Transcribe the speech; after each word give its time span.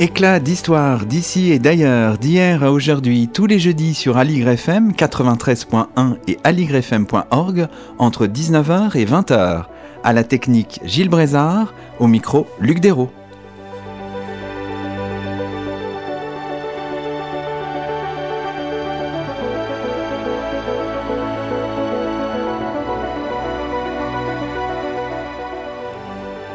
Éclat 0.00 0.40
d'histoire 0.40 1.04
d'ici 1.04 1.52
et 1.52 1.58
d'ailleurs, 1.58 2.18
d'hier 2.18 2.64
à 2.64 2.72
aujourd'hui, 2.72 3.28
tous 3.32 3.46
les 3.46 3.58
jeudis 3.58 3.94
sur 3.94 4.16
Aligre 4.16 4.48
FM 4.48 4.92
93.1 4.92 6.16
et 6.26 6.38
aligrefm.org 6.42 7.68
entre 7.98 8.26
19h 8.26 8.96
et 8.96 9.04
20h. 9.04 9.64
À 10.02 10.12
la 10.12 10.24
technique 10.24 10.80
Gilles 10.84 11.10
Brézard, 11.10 11.74
au 12.00 12.06
micro 12.06 12.46
Luc 12.58 12.80
Dérault. 12.80 13.12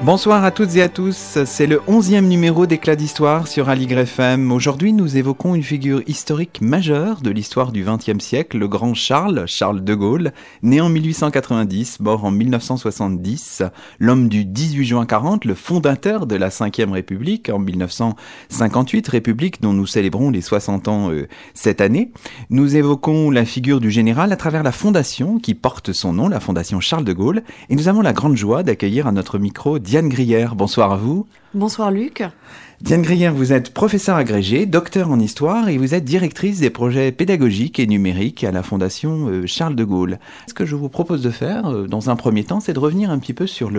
Bonsoir 0.07 0.45
à 0.45 0.51
toutes 0.51 0.77
et 0.77 0.81
à 0.81 0.87
tous, 0.87 1.37
c'est 1.43 1.67
le 1.67 1.81
onzième 1.85 2.29
numéro 2.29 2.65
d'Éclat 2.65 2.95
d'Histoire 2.95 3.45
sur 3.45 3.67
Aligre 3.67 3.97
FM. 3.97 4.53
Aujourd'hui, 4.53 4.93
nous 4.93 5.17
évoquons 5.17 5.53
une 5.53 5.63
figure 5.63 6.01
historique 6.07 6.61
majeure 6.61 7.19
de 7.19 7.29
l'histoire 7.29 7.73
du 7.73 7.83
XXe 7.83 8.23
siècle, 8.23 8.57
le 8.57 8.69
grand 8.69 8.93
Charles, 8.93 9.43
Charles 9.47 9.83
de 9.83 9.93
Gaulle, 9.93 10.31
né 10.63 10.79
en 10.79 10.87
1890, 10.87 11.99
mort 11.99 12.23
en 12.23 12.31
1970, 12.31 13.63
l'homme 13.99 14.29
du 14.29 14.45
18 14.45 14.85
juin 14.85 15.05
40, 15.05 15.43
le 15.43 15.55
fondateur 15.55 16.25
de 16.25 16.37
la 16.37 16.47
Ve 16.47 16.89
République 16.93 17.49
en 17.49 17.59
1958, 17.59 19.09
République 19.09 19.61
dont 19.61 19.73
nous 19.73 19.87
célébrons 19.87 20.29
les 20.29 20.39
60 20.39 20.87
ans 20.87 21.11
euh, 21.11 21.27
cette 21.53 21.81
année. 21.81 22.13
Nous 22.49 22.77
évoquons 22.77 23.29
la 23.29 23.43
figure 23.43 23.81
du 23.81 23.91
général 23.91 24.31
à 24.31 24.37
travers 24.37 24.63
la 24.63 24.71
fondation 24.71 25.37
qui 25.37 25.53
porte 25.53 25.91
son 25.91 26.13
nom, 26.13 26.29
la 26.29 26.39
fondation 26.39 26.79
Charles 26.79 27.03
de 27.03 27.11
Gaulle, 27.11 27.43
et 27.69 27.75
nous 27.75 27.89
avons 27.89 27.99
la 27.99 28.13
grande 28.13 28.37
joie 28.37 28.63
d'accueillir 28.63 29.05
à 29.05 29.11
notre 29.11 29.37
micro 29.37 29.79
Grière. 30.05 30.55
Bonsoir 30.55 30.91
à 30.91 30.97
vous. 30.97 31.25
Bonsoir 31.53 31.89
Luc. 31.89 32.23
Diane 32.79 33.01
Grière, 33.01 33.33
vous 33.33 33.53
êtes 33.53 33.73
professeur 33.73 34.17
agrégé, 34.17 34.67
docteur 34.67 35.09
en 35.09 35.19
histoire 35.19 35.67
et 35.67 35.79
vous 35.79 35.95
êtes 35.95 36.05
directrice 36.05 36.59
des 36.59 36.69
projets 36.69 37.11
pédagogiques 37.11 37.79
et 37.79 37.87
numériques 37.87 38.43
à 38.43 38.51
la 38.51 38.61
Fondation 38.61 39.29
euh, 39.29 39.47
Charles 39.47 39.75
de 39.75 39.83
Gaulle. 39.83 40.19
Ce 40.47 40.53
que 40.53 40.63
je 40.63 40.75
vous 40.75 40.87
propose 40.87 41.23
de 41.23 41.31
faire, 41.31 41.65
euh, 41.65 41.87
dans 41.87 42.11
un 42.11 42.15
premier 42.15 42.43
temps, 42.43 42.59
c'est 42.59 42.73
de 42.73 42.79
revenir 42.79 43.09
un 43.09 43.17
petit 43.17 43.33
peu 43.33 43.47
sur 43.47 43.71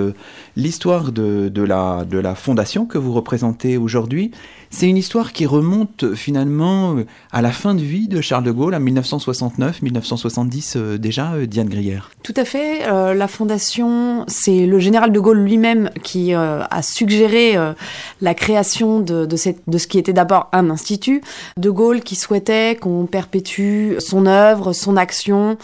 l'histoire 0.56 1.12
de, 1.12 1.48
de, 1.48 1.62
la, 1.62 2.04
de 2.04 2.18
la 2.18 2.34
Fondation 2.34 2.86
que 2.86 2.98
vous 2.98 3.12
représentez 3.12 3.76
aujourd'hui. 3.76 4.32
C'est 4.70 4.86
une 4.86 4.96
histoire 4.96 5.32
qui 5.32 5.46
remonte 5.46 6.14
finalement 6.14 6.96
euh, 6.96 7.06
à 7.32 7.42
la 7.42 7.50
fin 7.50 7.74
de 7.74 7.80
vie 7.80 8.08
de 8.08 8.20
Charles 8.20 8.44
de 8.44 8.50
Gaulle, 8.50 8.74
à 8.74 8.80
1969-1970 8.80 10.96
déjà, 10.96 11.32
Diane 11.46 11.68
Grière. 11.68 12.10
Tout 12.22 12.34
à 12.36 12.44
fait. 12.44 12.80
la 13.14 13.28
Fondation, 13.28 14.24
c'est 14.28 14.66
le 14.66 14.78
général 14.78 15.12
de 15.12 15.20
Gaulle 15.20 15.38
lui-même 15.38 15.90
qui 16.02 16.34
a 16.34 16.82
suggéré 16.82 17.56
la 18.20 18.34
création 18.34 19.00
de, 19.00 19.26
de, 19.26 19.36
ce 19.36 19.86
qui 19.86 19.98
était 19.98 20.12
d'abord 20.12 20.48
un 20.52 20.70
institut. 20.70 21.22
De 21.56 21.70
Gaulle 21.70 22.00
qui 22.00 22.16
souhaitait 22.16 22.76
qu'on 22.80 23.06
perpétue 23.06 23.98
son 23.98 24.26
œuvre, 24.26 24.72
son 24.72 24.96
action, 24.96 25.56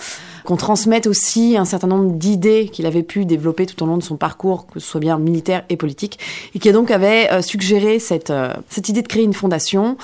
qu'on 0.44 0.56
transmette 0.56 1.06
aussi 1.06 1.56
un 1.56 1.64
certain 1.64 1.86
nombre 1.86 2.12
d'idées 2.12 2.68
qu'il 2.70 2.86
avait 2.86 3.02
pu 3.02 3.24
développer 3.24 3.66
tout 3.66 3.82
au 3.82 3.86
long 3.86 3.96
de 3.96 4.02
son 4.02 4.16
parcours, 4.16 4.66
que 4.66 4.78
ce 4.78 4.86
soit 4.86 5.00
bien 5.00 5.18
militaire 5.18 5.64
et 5.70 5.76
politique, 5.76 6.18
et 6.54 6.58
qui 6.58 6.70
donc 6.70 6.90
avait 6.90 7.30
euh, 7.32 7.42
suggéré 7.42 7.98
cette, 7.98 8.30
euh, 8.30 8.52
cette 8.68 8.88
idée 8.88 9.02
de 9.02 9.08
créer 9.08 9.24
une 9.24 9.34
fondation 9.34 9.96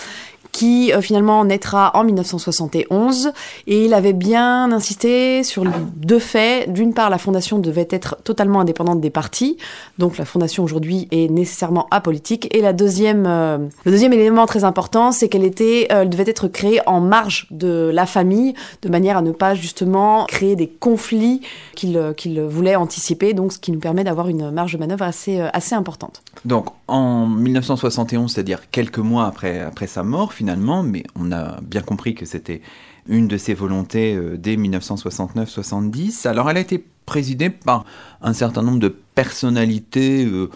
qui 0.53 0.93
euh, 0.93 1.01
finalement 1.01 1.45
naîtra 1.45 1.93
en 1.95 2.05
1971 2.05 3.33
et 3.67 3.85
il 3.85 3.95
avait 3.95 4.13
bien 4.13 4.73
insisté 4.73 5.43
sur 5.43 5.65
deux 5.97 6.19
faits. 6.19 6.73
D'une 6.73 6.95
part, 6.95 7.11
la 7.11 7.19
fondation 7.19 7.59
devait 7.59 7.89
être 7.91 8.17
totalement 8.25 8.61
indépendante 8.61 9.01
des 9.01 9.11
partis, 9.11 9.57
donc 9.99 10.19
la 10.19 10.25
fondation 10.25 10.65
aujourd'hui 10.65 11.09
est 11.11 11.31
nécessairement 11.31 11.87
apolitique. 11.91 12.55
Et 12.55 12.61
la 12.61 12.73
deuxième, 12.73 13.27
euh, 13.27 13.59
le 13.85 13.91
deuxième 13.91 14.13
élément 14.13 14.47
très 14.47 14.65
important, 14.65 15.13
c'est 15.13 15.29
qu'elle 15.29 15.51
euh, 15.61 16.05
devait 16.05 16.25
être 16.27 16.49
créée 16.49 16.81
en 16.87 17.01
marge 17.01 17.47
de 17.51 17.91
la 17.93 18.07
famille, 18.07 18.55
de 18.83 18.89
manière 18.89 19.19
à 19.19 19.23
ne 19.23 19.33
pas 19.33 19.55
justement 19.55 20.25
créer 20.27 20.57
des 20.57 20.69
conflits 20.69 21.41
qu'il 21.75 22.43
voulait 22.43 22.77
anticiper, 22.77 23.33
donc 23.33 23.53
ce 23.53 23.59
qui 23.59 23.73
nous 23.73 23.79
permet 23.79 24.05
d'avoir 24.05 24.29
une 24.29 24.51
marge 24.51 24.75
de 24.75 24.79
manœuvre 24.79 25.05
assez, 25.05 25.41
importante. 25.73 26.23
Donc 26.45 26.67
en 26.89 27.27
1971, 27.27 28.33
c'est-à-dire 28.33 28.71
quelques 28.71 28.99
mois 28.99 29.27
après 29.27 29.87
sa 29.87 30.03
mort, 30.03 30.33
finalement, 30.41 30.83
mais 30.83 31.03
on 31.17 31.33
a 31.33 31.61
bien 31.61 31.83
compris 31.83 32.15
que 32.15 32.25
c'était 32.25 32.63
une 33.07 33.29
de 33.29 33.37
ses 33.37 33.53
volontés 33.53 34.15
euh, 34.15 34.39
dès 34.39 34.57
1969-70. 34.57 36.27
Alors 36.27 36.49
elle 36.49 36.57
a 36.57 36.61
été 36.61 36.83
présidée 37.05 37.51
par 37.51 37.85
un 38.23 38.33
certain 38.33 38.63
nombre 38.63 38.79
de 38.79 38.89
personnalités 38.89 40.25
euh, 40.25 40.49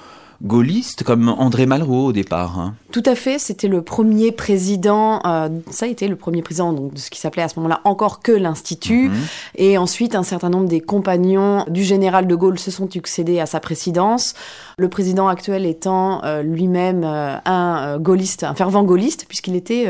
gaullistes, 0.43 1.03
comme 1.05 1.29
André 1.29 1.67
Malraux 1.67 2.07
au 2.07 2.13
départ. 2.13 2.59
Hein. 2.59 2.75
Tout 2.93 3.03
à 3.07 3.15
fait, 3.15 3.39
c'était 3.39 3.69
le 3.69 3.83
premier 3.83 4.33
président, 4.33 5.21
euh, 5.27 5.49
ça 5.71 5.87
a 5.87 5.89
été 5.89 6.09
le 6.09 6.17
premier 6.17 6.43
président 6.43 6.73
donc, 6.73 6.95
de 6.95 6.99
ce 6.99 7.11
qui 7.11 7.21
s'appelait 7.21 7.43
à 7.43 7.49
ce 7.49 7.57
moment-là 7.57 7.81
encore 7.85 8.21
que 8.21 8.33
l'Institut. 8.33 9.09
Mhm. 9.09 9.17
Et 9.57 9.79
ensuite, 9.79 10.15
un 10.15 10.23
certain 10.23 10.51
nombre 10.51 10.69
des 10.69 10.81
compagnons 10.81 11.65
du 11.69 11.83
général 11.83 12.27
de 12.27 12.35
Gaulle 12.35 12.59
se 12.59 12.71
sont 12.71 12.91
succédés 12.91 13.41
à 13.41 13.47
sa 13.47 13.61
présidence. 13.61 14.35
Le 14.79 14.89
président 14.89 15.29
actuel 15.29 15.67
étant 15.67 16.25
euh, 16.25 16.43
lui-même 16.43 17.03
euh, 17.05 17.37
un 17.45 17.99
gaulliste, 17.99 18.45
un 18.45 18.55
fervent 18.55 18.83
gaulliste, 18.83 19.27
puisqu'il 19.27 19.57
était 19.57 19.87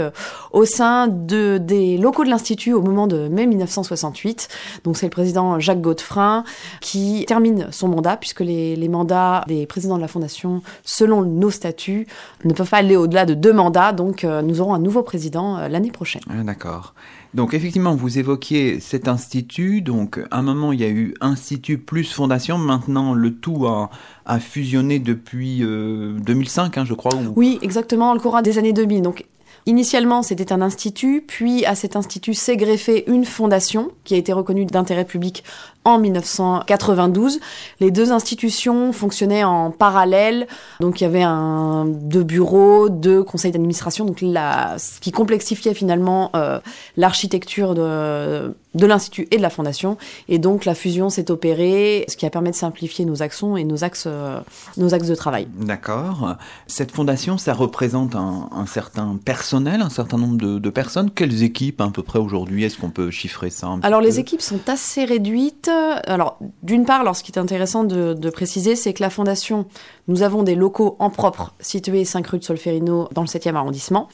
au 0.53 0.65
sein 0.65 1.09
de, 1.09 1.59
des 1.59 1.97
locaux 1.99 2.25
de 2.25 2.31
l'Institut 2.31 2.73
au 2.73 2.83
moment 2.83 3.07
de 3.07 3.29
mai 3.29 3.47
1968. 3.47 4.49
Donc 4.85 4.97
c'est 4.97 5.07
le 5.07 5.11
président 5.11 5.59
Jacques 5.61 5.81
Godefrin 5.81 6.45
qui 6.81 7.25
termine 7.27 7.69
son 7.71 7.89
mandat, 7.89 8.17
puisque 8.17 8.41
les, 8.41 8.77
les 8.77 8.89
mandats 8.89 9.45
des 9.47 9.67
présidents 9.67 9.97
de 9.97 10.03
la 10.03 10.09
Fondation, 10.09 10.63
selon 10.85 11.23
nos 11.23 11.51
statuts, 11.51 12.07
ne 12.45 12.53
peuvent 12.53 12.69
pas 12.69 12.79
aller 12.79 12.97
au-delà 12.97 13.27
de 13.27 13.35
deux 13.35 13.53
mandats, 13.53 13.93
donc 13.93 14.25
euh, 14.25 14.43
nous 14.43 14.61
aurons 14.61 14.75
un 14.75 14.79
nouveau 14.79 15.03
président 15.03 15.59
euh, 15.59 15.69
l'année 15.69 15.91
prochaine. 15.91 16.23
Ah, 16.29 16.43
d'accord. 16.43 16.95
Donc 17.35 17.53
effectivement, 17.53 17.97
vous 17.97 18.19
évoquiez 18.19 18.79
cet 18.79 19.09
institut. 19.09 19.83
Donc 19.83 20.21
à 20.31 20.39
un 20.39 20.43
moment, 20.43 20.73
il 20.73 20.81
y 20.81 20.85
a 20.85 20.89
eu 20.89 21.15
institut 21.21 21.79
plus 21.79 22.13
fondation. 22.13 22.59
Maintenant, 22.59 23.13
le 23.13 23.35
tout 23.35 23.67
a, 23.67 23.91
fusionné 24.39 25.01
depuis 25.01 25.59
2005, 25.59 26.79
euh, 26.79 26.81
hein, 26.81 26.85
je 26.85 26.95
crois. 26.95 27.13
Oui, 27.35 27.59
exactement, 27.61 28.15
le 28.15 28.21
courant 28.21 28.41
des 28.41 28.59
années 28.59 28.73
2000. 28.73 29.03
Donc 29.03 29.27
Initialement, 29.67 30.23
c'était 30.23 30.53
un 30.53 30.61
institut, 30.61 31.25
puis 31.27 31.65
à 31.65 31.75
cet 31.75 31.97
institut 31.97 32.35
s'est 32.35 32.57
greffée 32.57 33.05
une 33.11 33.25
fondation 33.25 33.91
qui 34.05 34.15
a 34.15 34.17
été 34.17 34.33
reconnue 34.33 34.67
d'intérêt 34.67 35.05
public 35.05 35.43
en 35.85 35.99
1992. 35.99 37.41
Les 37.81 37.91
deux 37.91 38.13
institutions 38.13 38.93
fonctionnaient 38.93 39.45
en 39.45 39.71
parallèle, 39.71 40.47
donc 40.81 41.01
il 41.01 41.05
y 41.05 41.07
avait 41.07 41.23
un, 41.23 41.85
deux 41.87 42.25
bureaux, 42.25 42.89
deux 42.89 43.23
conseils 43.23 43.53
d'administration, 43.53 44.05
donc 44.05 44.19
la, 44.21 44.77
ce 44.79 45.01
qui 45.01 45.13
complexifiait 45.13 45.75
finalement 45.75 46.31
euh, 46.35 46.61
l'architecture 46.97 47.75
de, 47.75 48.55
de 48.75 48.87
l'Institut 48.87 49.29
et 49.31 49.37
de 49.37 49.43
la 49.43 49.51
Fondation. 49.51 49.97
Et 50.29 50.39
donc 50.39 50.65
la 50.65 50.75
fusion 50.75 51.11
s'est 51.11 51.31
opérée, 51.31 52.05
ce 52.09 52.17
qui 52.17 52.27
a 52.27 52.31
permis 52.31 52.51
de 52.51 52.57
simplifier 52.57 53.05
nos 53.05 53.23
actions 53.23 53.57
et 53.57 53.65
nos 53.65 53.85
axes, 53.85 54.05
euh, 54.07 54.41
nos 54.77 54.95
axes 54.95 55.09
de 55.09 55.15
travail. 55.15 55.49
D'accord. 55.55 56.37
Cette 56.67 56.91
fondation, 56.91 57.39
ça 57.39 57.55
représente 57.55 58.17
un, 58.17 58.49
un 58.53 58.67
certain 58.67 59.19
personnel, 59.25 59.81
un 59.81 59.91
certain 59.91 60.19
nombre 60.19 60.37
de, 60.37 60.59
de, 60.59 60.71
personnes. 60.71 61.11
Quelles 61.11 61.43
équipes 61.43 61.81
à 61.81 61.89
peu 61.89 62.03
près 62.03 62.19
aujourd'hui 62.19 62.65
Est-ce 62.65 62.79
qu'on 62.79 62.91
peut 62.91 63.11
chiffrer 63.11 63.51
ça 63.51 63.69
Alors 63.83 64.01
les 64.01 64.19
équipes 64.19 64.43
sont 64.43 64.69
assez 64.69 65.05
réduites. 65.05 65.71
Alors 66.07 66.39
d'une 66.63 66.85
part, 66.85 67.01
alors 67.01 67.17
ce 67.17 67.23
qui 67.23 67.33
est 67.33 67.39
intéressant 67.39 67.85
de, 67.85 68.15
de 68.15 68.31
préciser, 68.31 68.77
c'est 68.77 68.93
que 68.93 69.03
la 69.03 69.11
Fondation, 69.11 69.67
nous 70.09 70.23
avons 70.23 70.43
des 70.43 70.55
locaux 70.55 70.97
en 70.99 71.11
propre 71.11 71.55
situés 71.61 72.05
5 72.05 72.27
rue 72.27 72.39
de 72.39 72.45
Solferino 72.45 73.09
dans 73.13 73.23
le 73.23 73.27
7e 73.27 73.55
arrondissement. 73.55 74.09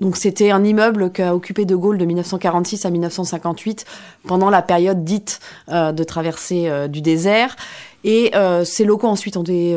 Donc 0.00 0.16
c'était 0.16 0.50
un 0.50 0.64
immeuble 0.64 1.10
qu'a 1.10 1.34
occupé 1.34 1.64
De 1.64 1.76
Gaulle 1.76 1.98
de 1.98 2.04
1946 2.04 2.84
à 2.84 2.90
1958 2.90 3.84
pendant 4.26 4.50
la 4.50 4.62
période 4.62 5.04
dite 5.04 5.40
euh, 5.68 5.92
de 5.92 6.04
traversée 6.04 6.68
euh, 6.68 6.88
du 6.88 7.00
désert. 7.00 7.56
Et 8.04 8.34
euh, 8.34 8.64
ces 8.64 8.84
locaux 8.84 9.08
ensuite 9.08 9.36
ont 9.36 9.42
été 9.42 9.76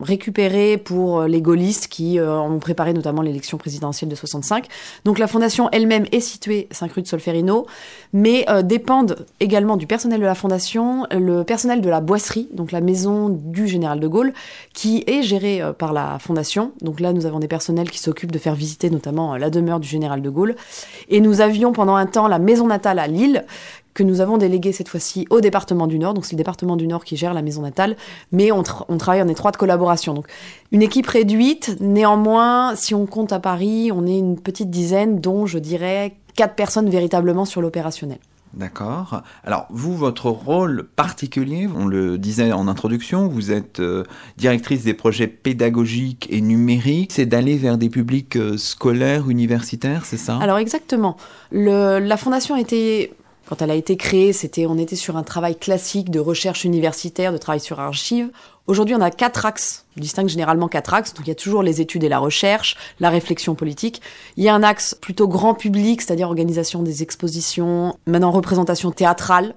récupérés 0.00 0.76
pour 0.76 1.22
les 1.22 1.40
gaullistes 1.40 1.88
qui 1.88 2.18
ont 2.20 2.58
préparé 2.58 2.92
notamment 2.92 3.22
l'élection 3.22 3.58
présidentielle 3.58 4.10
de 4.10 4.14
65. 4.14 4.66
Donc 5.04 5.18
la 5.18 5.26
fondation 5.26 5.68
elle-même 5.72 6.06
est 6.12 6.20
située 6.20 6.68
5 6.70 6.92
rue 6.92 7.02
de 7.02 7.06
Solferino, 7.06 7.66
mais 8.12 8.44
dépendent 8.62 9.26
également 9.40 9.76
du 9.76 9.86
personnel 9.86 10.20
de 10.20 10.26
la 10.26 10.34
fondation, 10.34 11.06
le 11.10 11.44
personnel 11.44 11.80
de 11.80 11.88
la 11.88 12.00
boisserie, 12.00 12.48
donc 12.52 12.72
la 12.72 12.80
maison 12.80 13.28
du 13.30 13.66
général 13.66 14.00
de 14.00 14.08
Gaulle, 14.08 14.32
qui 14.74 15.02
est 15.06 15.22
gérée 15.22 15.62
par 15.78 15.92
la 15.92 16.18
fondation. 16.18 16.72
Donc 16.82 17.00
là, 17.00 17.12
nous 17.12 17.24
avons 17.24 17.38
des 17.38 17.48
personnels 17.48 17.90
qui 17.90 17.98
s'occupent 17.98 18.32
de 18.32 18.38
faire 18.38 18.54
visiter 18.54 18.90
notamment 18.90 19.36
la 19.36 19.50
demeure 19.50 19.80
du 19.80 19.88
général 19.88 20.20
de 20.20 20.30
Gaulle. 20.30 20.56
Et 21.08 21.20
nous 21.20 21.40
avions 21.40 21.72
pendant 21.72 21.96
un 21.96 22.06
temps 22.06 22.28
la 22.28 22.38
maison 22.38 22.66
natale 22.66 22.98
à 22.98 23.06
Lille, 23.06 23.44
que 23.96 24.02
nous 24.02 24.20
avons 24.20 24.36
délégué 24.36 24.72
cette 24.72 24.88
fois-ci 24.88 25.26
au 25.30 25.40
département 25.40 25.86
du 25.86 25.98
Nord. 25.98 26.14
Donc 26.14 26.26
c'est 26.26 26.34
le 26.34 26.38
département 26.38 26.76
du 26.76 26.86
Nord 26.86 27.04
qui 27.04 27.16
gère 27.16 27.32
la 27.32 27.42
maison 27.42 27.62
natale, 27.62 27.96
mais 28.30 28.52
on, 28.52 28.62
travaille 28.62 29.22
en 29.22 29.28
étroite 29.28 29.56
collaboration. 29.56 30.12
Donc 30.12 30.26
une 30.70 30.82
équipe 30.82 31.06
réduite, 31.06 31.76
néanmoins, 31.80 32.76
si 32.76 32.94
on 32.94 33.06
compte 33.06 33.32
à 33.32 33.40
Paris, 33.40 33.90
on 33.92 34.06
est 34.06 34.18
une 34.18 34.38
petite 34.38 34.70
dizaine, 34.70 35.18
dont 35.18 35.46
je 35.46 35.58
dirais 35.58 36.14
quatre 36.36 36.54
personnes 36.54 36.90
véritablement 36.90 37.46
sur 37.46 37.62
l'opérationnel. 37.62 38.18
D'accord. 38.52 39.22
Alors, 39.44 39.66
vous, 39.70 39.96
votre 39.96 40.30
rôle 40.30 40.86
particulier, 40.96 41.68
on 41.74 41.86
le 41.86 42.16
disait 42.16 42.52
en 42.52 42.68
introduction, 42.68 43.28
vous 43.28 43.50
êtes 43.50 43.80
euh, 43.80 44.04
directrice 44.38 44.84
des 44.84 44.94
projets 44.94 45.26
pédagogiques 45.26 46.26
et 46.30 46.40
numériques, 46.40 47.12
c'est 47.12 47.26
d'aller 47.26 47.56
vers 47.56 47.76
des 47.76 47.90
publics 47.90 48.36
euh, 48.36 48.56
scolaires, 48.56 49.28
universitaires, 49.28 50.06
c'est 50.06 50.16
ça? 50.16 50.38
Alors, 50.38 50.56
exactement. 50.56 51.18
Le, 51.50 51.98
la 51.98 52.16
fondation 52.16 52.54
a 52.54 52.60
été 52.60 53.12
quand 53.48 53.62
elle 53.62 53.70
a 53.70 53.74
été 53.74 53.96
créée, 53.96 54.32
c'était, 54.32 54.66
on 54.66 54.76
était 54.76 54.96
sur 54.96 55.16
un 55.16 55.22
travail 55.22 55.56
classique 55.56 56.10
de 56.10 56.18
recherche 56.18 56.64
universitaire, 56.64 57.32
de 57.32 57.38
travail 57.38 57.60
sur 57.60 57.78
archives. 57.78 58.30
Aujourd'hui, 58.66 58.96
on 58.96 59.00
a 59.00 59.12
quatre 59.12 59.46
axes. 59.46 59.84
On 59.96 60.00
distingue 60.00 60.28
généralement 60.28 60.66
quatre 60.66 60.92
axes. 60.92 61.14
Donc, 61.14 61.26
il 61.26 61.28
y 61.28 61.32
a 61.32 61.36
toujours 61.36 61.62
les 61.62 61.80
études 61.80 62.02
et 62.02 62.08
la 62.08 62.18
recherche, 62.18 62.76
la 62.98 63.08
réflexion 63.08 63.54
politique. 63.54 64.02
Il 64.36 64.42
y 64.42 64.48
a 64.48 64.54
un 64.54 64.64
axe 64.64 64.96
plutôt 65.00 65.28
grand 65.28 65.54
public, 65.54 66.02
c'est-à-dire 66.02 66.26
organisation 66.26 66.82
des 66.82 67.04
expositions, 67.04 67.96
maintenant 68.06 68.32
représentation 68.32 68.90
théâtrale 68.90 69.54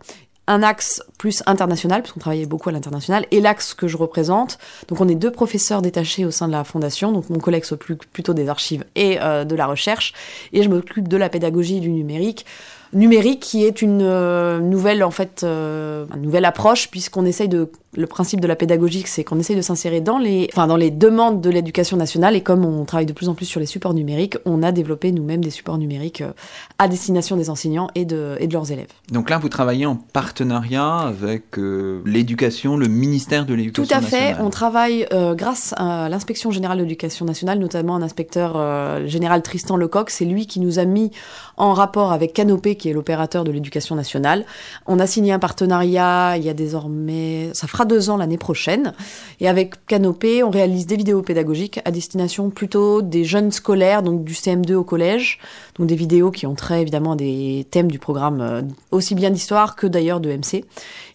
un 0.49 0.63
axe 0.63 1.03
plus 1.19 1.43
international, 1.45 2.01
puisqu'on 2.01 2.19
travaillait 2.19 2.47
beaucoup 2.47 2.69
à 2.69 2.71
l'international, 2.71 3.27
et 3.29 3.39
l'axe 3.39 3.75
que 3.75 3.87
je 3.87 3.95
représente. 3.95 4.57
Donc 4.87 4.99
on 4.99 5.07
est 5.07 5.13
deux 5.13 5.29
professeurs 5.31 5.83
détachés 5.83 6.25
au 6.25 6.31
sein 6.31 6.47
de 6.47 6.53
la 6.53 6.63
fondation, 6.63 7.11
donc 7.11 7.29
mon 7.29 7.37
collègue 7.37 7.65
s'occupe 7.65 8.03
plutôt 8.11 8.33
des 8.33 8.49
archives 8.49 8.83
et 8.95 9.21
euh, 9.21 9.45
de 9.45 9.55
la 9.55 9.67
recherche, 9.67 10.13
et 10.51 10.63
je 10.63 10.69
m'occupe 10.69 11.07
de 11.07 11.17
la 11.17 11.29
pédagogie 11.29 11.77
et 11.77 11.79
du 11.79 11.91
numérique 11.91 12.47
numérique 12.93 13.39
qui 13.39 13.63
est 13.63 13.81
une 13.81 14.01
euh, 14.01 14.59
nouvelle 14.59 15.03
en 15.03 15.11
fait 15.11 15.41
euh, 15.43 16.05
une 16.15 16.23
nouvelle 16.23 16.45
approche 16.45 16.89
puisqu'on 16.89 17.25
essaye 17.25 17.47
de 17.47 17.69
le 17.95 18.07
principe 18.07 18.39
de 18.39 18.47
la 18.47 18.55
pédagogie 18.55 19.03
c'est 19.05 19.23
qu'on 19.23 19.39
essaye 19.39 19.55
de 19.55 19.61
s'insérer 19.61 20.01
dans 20.01 20.17
les 20.17 20.47
enfin 20.51 20.65
dans 20.65 20.75
les 20.75 20.89
demandes 20.89 21.41
de 21.41 21.49
l'éducation 21.49 21.97
nationale 21.97 22.35
et 22.35 22.41
comme 22.41 22.65
on 22.65 22.85
travaille 22.85 23.05
de 23.05 23.13
plus 23.13 23.29
en 23.29 23.35
plus 23.35 23.45
sur 23.45 23.59
les 23.59 23.65
supports 23.67 23.93
numériques 23.93 24.37
on 24.45 24.63
a 24.63 24.71
développé 24.71 25.11
nous-mêmes 25.11 25.43
des 25.43 25.49
supports 25.51 25.77
numériques 25.77 26.21
euh, 26.21 26.31
à 26.79 26.87
destination 26.87 27.35
des 27.35 27.49
enseignants 27.49 27.89
et 27.93 28.05
de 28.05 28.37
et 28.39 28.47
de 28.47 28.53
leurs 28.53 28.71
élèves. 28.71 28.89
Donc 29.11 29.29
là 29.29 29.37
vous 29.37 29.49
travaillez 29.49 29.85
en 29.85 29.95
partenariat 29.95 30.97
avec 30.97 31.57
l'éducation 32.05 32.77
le 32.77 32.87
ministère 32.87 33.45
de 33.45 33.53
l'éducation. 33.53 33.83
Tout 33.83 33.93
à 33.93 34.01
fait, 34.01 34.35
on 34.39 34.49
travaille 34.49 35.07
grâce 35.35 35.73
à 35.77 36.09
l'inspection 36.09 36.51
générale 36.51 36.77
de 36.77 36.83
l'éducation 36.83 37.25
nationale 37.25 37.59
notamment 37.59 37.95
un 37.95 38.01
inspecteur 38.01 39.07
général 39.07 39.41
Tristan 39.41 39.77
Lecoq, 39.77 40.09
c'est 40.09 40.25
lui 40.25 40.47
qui 40.47 40.59
nous 40.59 40.79
a 40.79 40.85
mis 40.85 41.11
en 41.57 41.73
rapport 41.73 42.11
avec 42.11 42.33
Canopé 42.33 42.75
qui 42.79 42.89
est 42.89 42.93
l'opérateur 42.93 43.43
de 43.43 43.51
l'éducation 43.51 43.95
nationale. 43.95 44.45
On 44.87 44.99
a 44.99 45.05
signé 45.05 45.31
un 45.31 45.39
partenariat 45.39 46.35
il 46.37 46.43
y 46.43 46.49
a 46.49 46.53
désormais, 46.53 47.49
ça 47.53 47.67
fera 47.67 47.85
deux 47.85 48.09
ans 48.09 48.17
l'année 48.17 48.37
prochaine. 48.37 48.93
Et 49.39 49.47
avec 49.47 49.85
Canopé, 49.85 50.43
on 50.43 50.49
réalise 50.49 50.87
des 50.87 50.95
vidéos 50.95 51.21
pédagogiques 51.21 51.79
à 51.85 51.91
destination 51.91 52.49
plutôt 52.49 53.01
des 53.01 53.23
jeunes 53.23 53.51
scolaires, 53.51 54.01
donc 54.01 54.23
du 54.23 54.33
CM2 54.33 54.73
au 54.73 54.83
collège. 54.83 55.39
Donc 55.77 55.87
des 55.87 55.95
vidéos 55.95 56.31
qui 56.31 56.45
ont 56.45 56.55
trait 56.55 56.81
évidemment 56.81 57.15
des 57.15 57.65
thèmes 57.71 57.89
du 57.89 57.99
programme, 57.99 58.41
euh, 58.41 58.61
aussi 58.91 59.15
bien 59.15 59.29
d'histoire 59.29 59.75
que 59.77 59.87
d'ailleurs 59.87 60.19
de 60.19 60.29
MC. 60.29 60.65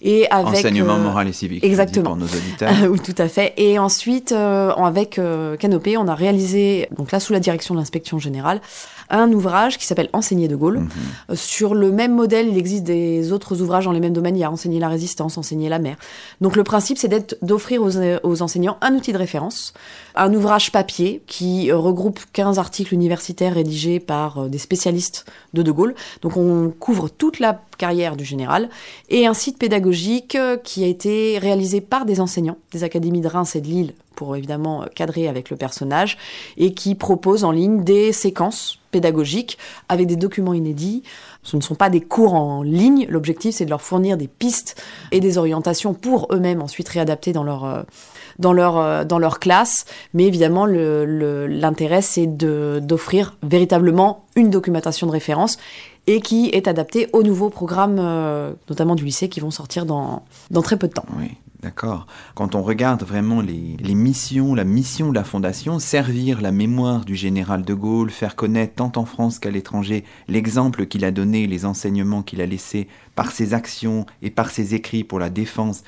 Et 0.00 0.26
avec, 0.30 0.60
Enseignement 0.60 0.94
euh, 0.94 1.02
moral 1.02 1.28
et 1.28 1.32
civique. 1.32 1.62
Exactement. 1.62 2.10
Pour 2.10 2.16
nos 2.16 2.26
auditeurs. 2.26 2.70
oui, 2.90 2.98
tout 2.98 3.14
à 3.18 3.28
fait. 3.28 3.52
Et 3.58 3.78
ensuite, 3.78 4.32
euh, 4.32 4.70
avec 4.70 5.20
Canopé, 5.58 5.96
on 5.96 6.08
a 6.08 6.14
réalisé, 6.14 6.88
donc 6.96 7.12
là 7.12 7.20
sous 7.20 7.32
la 7.32 7.40
direction 7.40 7.74
de 7.74 7.80
l'inspection 7.80 8.18
générale, 8.18 8.60
un 9.10 9.32
ouvrage 9.32 9.78
qui 9.78 9.86
s'appelle 9.86 10.08
Enseigner 10.12 10.48
de 10.48 10.56
Gaulle. 10.56 10.80
Mhm. 10.80 11.36
Sur 11.36 11.74
le 11.74 11.90
même 11.90 12.14
modèle, 12.14 12.48
il 12.48 12.58
existe 12.58 12.84
des 12.84 13.32
autres 13.32 13.60
ouvrages 13.60 13.84
dans 13.84 13.92
les 13.92 14.00
mêmes 14.00 14.12
domaines. 14.12 14.36
Il 14.36 14.40
y 14.40 14.44
a 14.44 14.50
Enseigner 14.50 14.80
la 14.80 14.88
résistance, 14.88 15.38
Enseigner 15.38 15.68
la 15.68 15.78
mer. 15.78 15.96
Donc 16.40 16.56
le 16.56 16.64
principe, 16.64 16.98
c'est 16.98 17.38
d'offrir 17.42 17.82
aux, 17.82 17.96
aux, 18.22 18.42
enseignants 18.42 18.76
un 18.80 18.94
outil 18.94 19.12
de 19.12 19.18
référence, 19.18 19.74
un 20.14 20.32
ouvrage 20.32 20.72
papier 20.72 21.22
qui 21.26 21.72
regroupe 21.72 22.20
15 22.32 22.58
articles 22.58 22.94
universitaires 22.94 23.54
rédigés 23.54 24.00
par 24.00 24.38
euh, 24.38 24.48
des 24.48 24.58
spécialistes 24.58 25.24
de 25.52 25.62
De 25.62 25.72
Gaulle. 25.72 25.94
Donc 26.22 26.36
on 26.36 26.70
couvre 26.70 27.08
toute 27.08 27.38
la 27.40 27.60
carrière 27.78 28.16
du 28.16 28.24
général 28.24 28.68
et 29.08 29.26
un 29.26 29.34
site 29.34 29.58
pédagogique 29.58 30.34
euh, 30.36 30.56
qui 30.56 30.84
a 30.84 30.86
été 30.86 31.38
réalisé 31.38 31.80
par 31.80 32.04
des 32.04 32.20
enseignants 32.20 32.58
des 32.72 32.84
académies 32.84 33.20
de 33.20 33.28
Reims 33.28 33.56
et 33.56 33.60
de 33.60 33.66
Lille 33.66 33.94
pour 34.14 34.36
évidemment 34.36 34.84
cadrer 34.94 35.28
avec 35.28 35.50
le 35.50 35.56
personnage 35.56 36.18
et 36.56 36.74
qui 36.74 36.94
propose 36.94 37.44
en 37.44 37.50
ligne 37.50 37.84
des 37.84 38.12
séquences 38.12 38.78
pédagogiques 38.94 39.58
avec 39.88 40.06
des 40.06 40.16
documents 40.16 40.54
inédits. 40.54 41.02
Ce 41.42 41.56
ne 41.56 41.60
sont 41.60 41.74
pas 41.74 41.90
des 41.90 42.00
cours 42.00 42.34
en 42.34 42.62
ligne. 42.62 43.06
L'objectif, 43.08 43.56
c'est 43.56 43.64
de 43.64 43.70
leur 43.70 43.82
fournir 43.82 44.16
des 44.16 44.28
pistes 44.28 44.80
et 45.10 45.18
des 45.18 45.36
orientations 45.36 45.94
pour 45.94 46.28
eux-mêmes 46.32 46.62
ensuite 46.62 46.88
réadapter 46.88 47.32
dans 47.32 47.42
leur, 47.42 47.64
euh, 47.64 47.82
dans 48.38 48.52
leur, 48.52 48.78
euh, 48.78 49.04
dans 49.04 49.18
leur 49.18 49.40
classe. 49.40 49.84
Mais 50.14 50.24
évidemment, 50.24 50.66
l'intérêt, 50.66 52.02
c'est 52.02 52.26
d'offrir 52.26 53.36
véritablement 53.42 54.24
une 54.36 54.50
documentation 54.50 55.08
de 55.08 55.12
référence 55.12 55.58
et 56.06 56.20
qui 56.20 56.50
est 56.52 56.68
adaptée 56.68 57.08
aux 57.12 57.22
nouveaux 57.22 57.50
programmes, 57.50 57.98
euh, 57.98 58.52
notamment 58.68 58.94
du 58.94 59.04
lycée, 59.04 59.28
qui 59.28 59.40
vont 59.40 59.50
sortir 59.50 59.86
dans, 59.86 60.22
dans 60.50 60.62
très 60.62 60.76
peu 60.76 60.86
de 60.86 60.92
temps. 60.92 61.06
Oui. 61.18 61.32
D'accord. 61.64 62.06
Quand 62.34 62.54
on 62.56 62.62
regarde 62.62 63.04
vraiment 63.04 63.40
les, 63.40 63.94
missions, 63.94 64.54
la 64.54 64.64
mission 64.64 65.08
de 65.08 65.14
la 65.14 65.24
Fondation, 65.24 65.78
servir 65.78 66.42
la 66.42 66.52
mémoire 66.52 67.06
du 67.06 67.16
général 67.16 67.62
de 67.62 67.72
Gaulle, 67.72 68.10
faire 68.10 68.36
connaître 68.36 68.74
tant 68.74 68.92
en 68.96 69.06
France 69.06 69.38
qu'à 69.38 69.50
l'étranger 69.50 70.04
l'exemple 70.28 70.84
qu'il 70.84 71.06
a 71.06 71.10
donné, 71.10 71.46
les 71.46 71.64
enseignements 71.64 72.22
qu'il 72.22 72.42
a 72.42 72.46
laissés 72.46 72.86
par 73.14 73.30
ses 73.32 73.54
actions 73.54 74.04
et 74.20 74.28
par 74.28 74.50
ses 74.50 74.74
écrits 74.74 75.04
pour 75.04 75.18
la 75.18 75.30
défense 75.30 75.84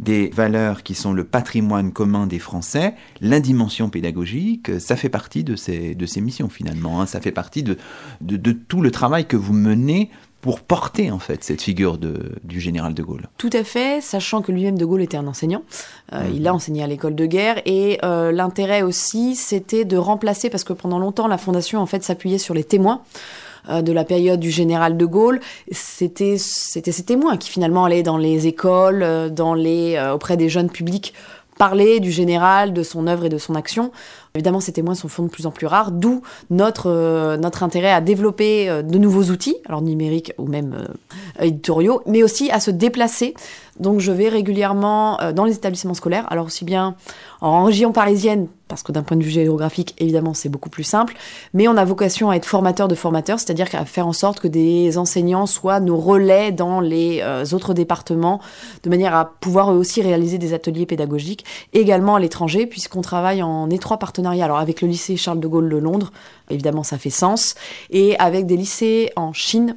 des 0.00 0.30
valeurs 0.30 0.82
qui 0.82 0.94
sont 0.94 1.12
le 1.12 1.24
patrimoine 1.24 1.92
commun 1.92 2.26
des 2.26 2.38
Français, 2.38 2.94
la 3.20 3.40
dimension 3.40 3.90
pédagogique, 3.90 4.80
ça 4.80 4.96
fait 4.96 5.10
partie 5.10 5.44
de 5.44 5.56
ces, 5.56 5.94
de 5.94 6.06
ces 6.06 6.22
missions 6.22 6.48
finalement. 6.48 7.02
Hein. 7.02 7.06
Ça 7.06 7.20
fait 7.20 7.32
partie 7.32 7.62
de, 7.62 7.76
de 8.22 8.52
tout 8.52 8.80
le 8.80 8.90
travail 8.90 9.26
que 9.26 9.36
vous 9.36 9.52
menez 9.52 10.08
pour 10.40 10.60
porter 10.60 11.10
en 11.10 11.18
fait 11.18 11.42
cette 11.42 11.62
figure 11.62 11.98
de, 11.98 12.32
du 12.44 12.60
général 12.60 12.94
de 12.94 13.02
Gaulle. 13.02 13.26
Tout 13.38 13.50
à 13.52 13.64
fait, 13.64 14.00
sachant 14.00 14.40
que 14.40 14.52
lui-même 14.52 14.78
de 14.78 14.84
Gaulle 14.84 15.02
était 15.02 15.16
un 15.16 15.26
enseignant. 15.26 15.62
Euh, 16.12 16.22
mhm. 16.22 16.34
Il 16.36 16.48
a 16.48 16.54
enseigné 16.54 16.82
à 16.82 16.86
l'école 16.86 17.14
de 17.14 17.26
guerre 17.26 17.60
et 17.66 17.98
euh, 18.04 18.30
l'intérêt 18.30 18.82
aussi, 18.82 19.34
c'était 19.34 19.84
de 19.84 19.96
remplacer 19.96 20.48
parce 20.48 20.64
que 20.64 20.72
pendant 20.72 20.98
longtemps 20.98 21.26
la 21.26 21.38
fondation 21.38 21.80
en 21.80 21.86
fait 21.86 22.04
s'appuyait 22.04 22.38
sur 22.38 22.54
les 22.54 22.64
témoins 22.64 23.02
euh, 23.68 23.82
de 23.82 23.92
la 23.92 24.04
période 24.04 24.38
du 24.38 24.50
général 24.50 24.96
de 24.96 25.06
Gaulle, 25.06 25.40
c'était 25.72 26.36
c'était 26.38 26.92
ces 26.92 27.04
témoins 27.04 27.36
qui 27.36 27.50
finalement 27.50 27.84
allaient 27.84 28.04
dans 28.04 28.18
les 28.18 28.46
écoles, 28.46 29.32
dans 29.32 29.54
les 29.54 30.00
auprès 30.14 30.36
des 30.36 30.48
jeunes 30.48 30.70
publics 30.70 31.14
parler 31.58 32.00
du 32.00 32.12
général, 32.12 32.72
de 32.72 32.82
son 32.82 33.06
œuvre 33.06 33.26
et 33.26 33.28
de 33.28 33.36
son 33.36 33.54
action. 33.54 33.90
Évidemment, 34.34 34.60
ces 34.60 34.72
témoins 34.72 34.94
sont 34.94 35.08
de 35.24 35.28
plus 35.28 35.46
en 35.46 35.50
plus 35.50 35.66
rares, 35.66 35.90
d'où 35.90 36.22
notre, 36.50 36.90
euh, 36.90 37.36
notre 37.36 37.62
intérêt 37.62 37.92
à 37.92 38.00
développer 38.00 38.68
euh, 38.68 38.82
de 38.82 38.98
nouveaux 38.98 39.24
outils, 39.24 39.56
alors 39.66 39.82
numériques 39.82 40.32
ou 40.38 40.46
même 40.46 40.74
euh, 40.74 41.44
éditoriaux, 41.44 42.02
mais 42.06 42.22
aussi 42.22 42.50
à 42.50 42.60
se 42.60 42.70
déplacer. 42.70 43.34
Donc 43.80 44.00
je 44.00 44.10
vais 44.10 44.28
régulièrement 44.28 45.20
dans 45.32 45.44
les 45.44 45.54
établissements 45.54 45.94
scolaires, 45.94 46.26
alors 46.32 46.46
aussi 46.46 46.64
bien 46.64 46.96
en 47.40 47.62
région 47.62 47.92
parisienne, 47.92 48.48
parce 48.66 48.82
que 48.82 48.90
d'un 48.90 49.04
point 49.04 49.16
de 49.16 49.22
vue 49.22 49.30
géographique, 49.30 49.94
évidemment, 49.98 50.34
c'est 50.34 50.48
beaucoup 50.48 50.68
plus 50.68 50.82
simple, 50.82 51.14
mais 51.54 51.68
on 51.68 51.76
a 51.76 51.84
vocation 51.84 52.28
à 52.28 52.34
être 52.34 52.44
formateur 52.44 52.88
de 52.88 52.96
formateurs, 52.96 53.38
c'est-à-dire 53.38 53.68
à 53.74 53.84
faire 53.84 54.08
en 54.08 54.12
sorte 54.12 54.40
que 54.40 54.48
des 54.48 54.98
enseignants 54.98 55.46
soient 55.46 55.78
nos 55.78 55.96
relais 55.96 56.50
dans 56.50 56.80
les 56.80 57.22
autres 57.52 57.72
départements, 57.72 58.40
de 58.82 58.90
manière 58.90 59.14
à 59.14 59.30
pouvoir 59.38 59.72
eux 59.72 59.76
aussi 59.76 60.02
réaliser 60.02 60.38
des 60.38 60.54
ateliers 60.54 60.84
pédagogiques, 60.84 61.44
également 61.72 62.16
à 62.16 62.18
l'étranger, 62.18 62.66
puisqu'on 62.66 63.00
travaille 63.00 63.44
en 63.44 63.70
étroit 63.70 63.98
partenariat 63.98 64.17
alors 64.26 64.58
avec 64.58 64.82
le 64.82 64.88
lycée 64.88 65.16
Charles 65.16 65.40
de 65.40 65.48
Gaulle 65.48 65.68
de 65.68 65.76
Londres, 65.76 66.12
évidemment 66.50 66.82
ça 66.82 66.98
fait 66.98 67.10
sens, 67.10 67.54
et 67.90 68.18
avec 68.18 68.46
des 68.46 68.56
lycées 68.56 69.12
en 69.16 69.32
Chine 69.32 69.76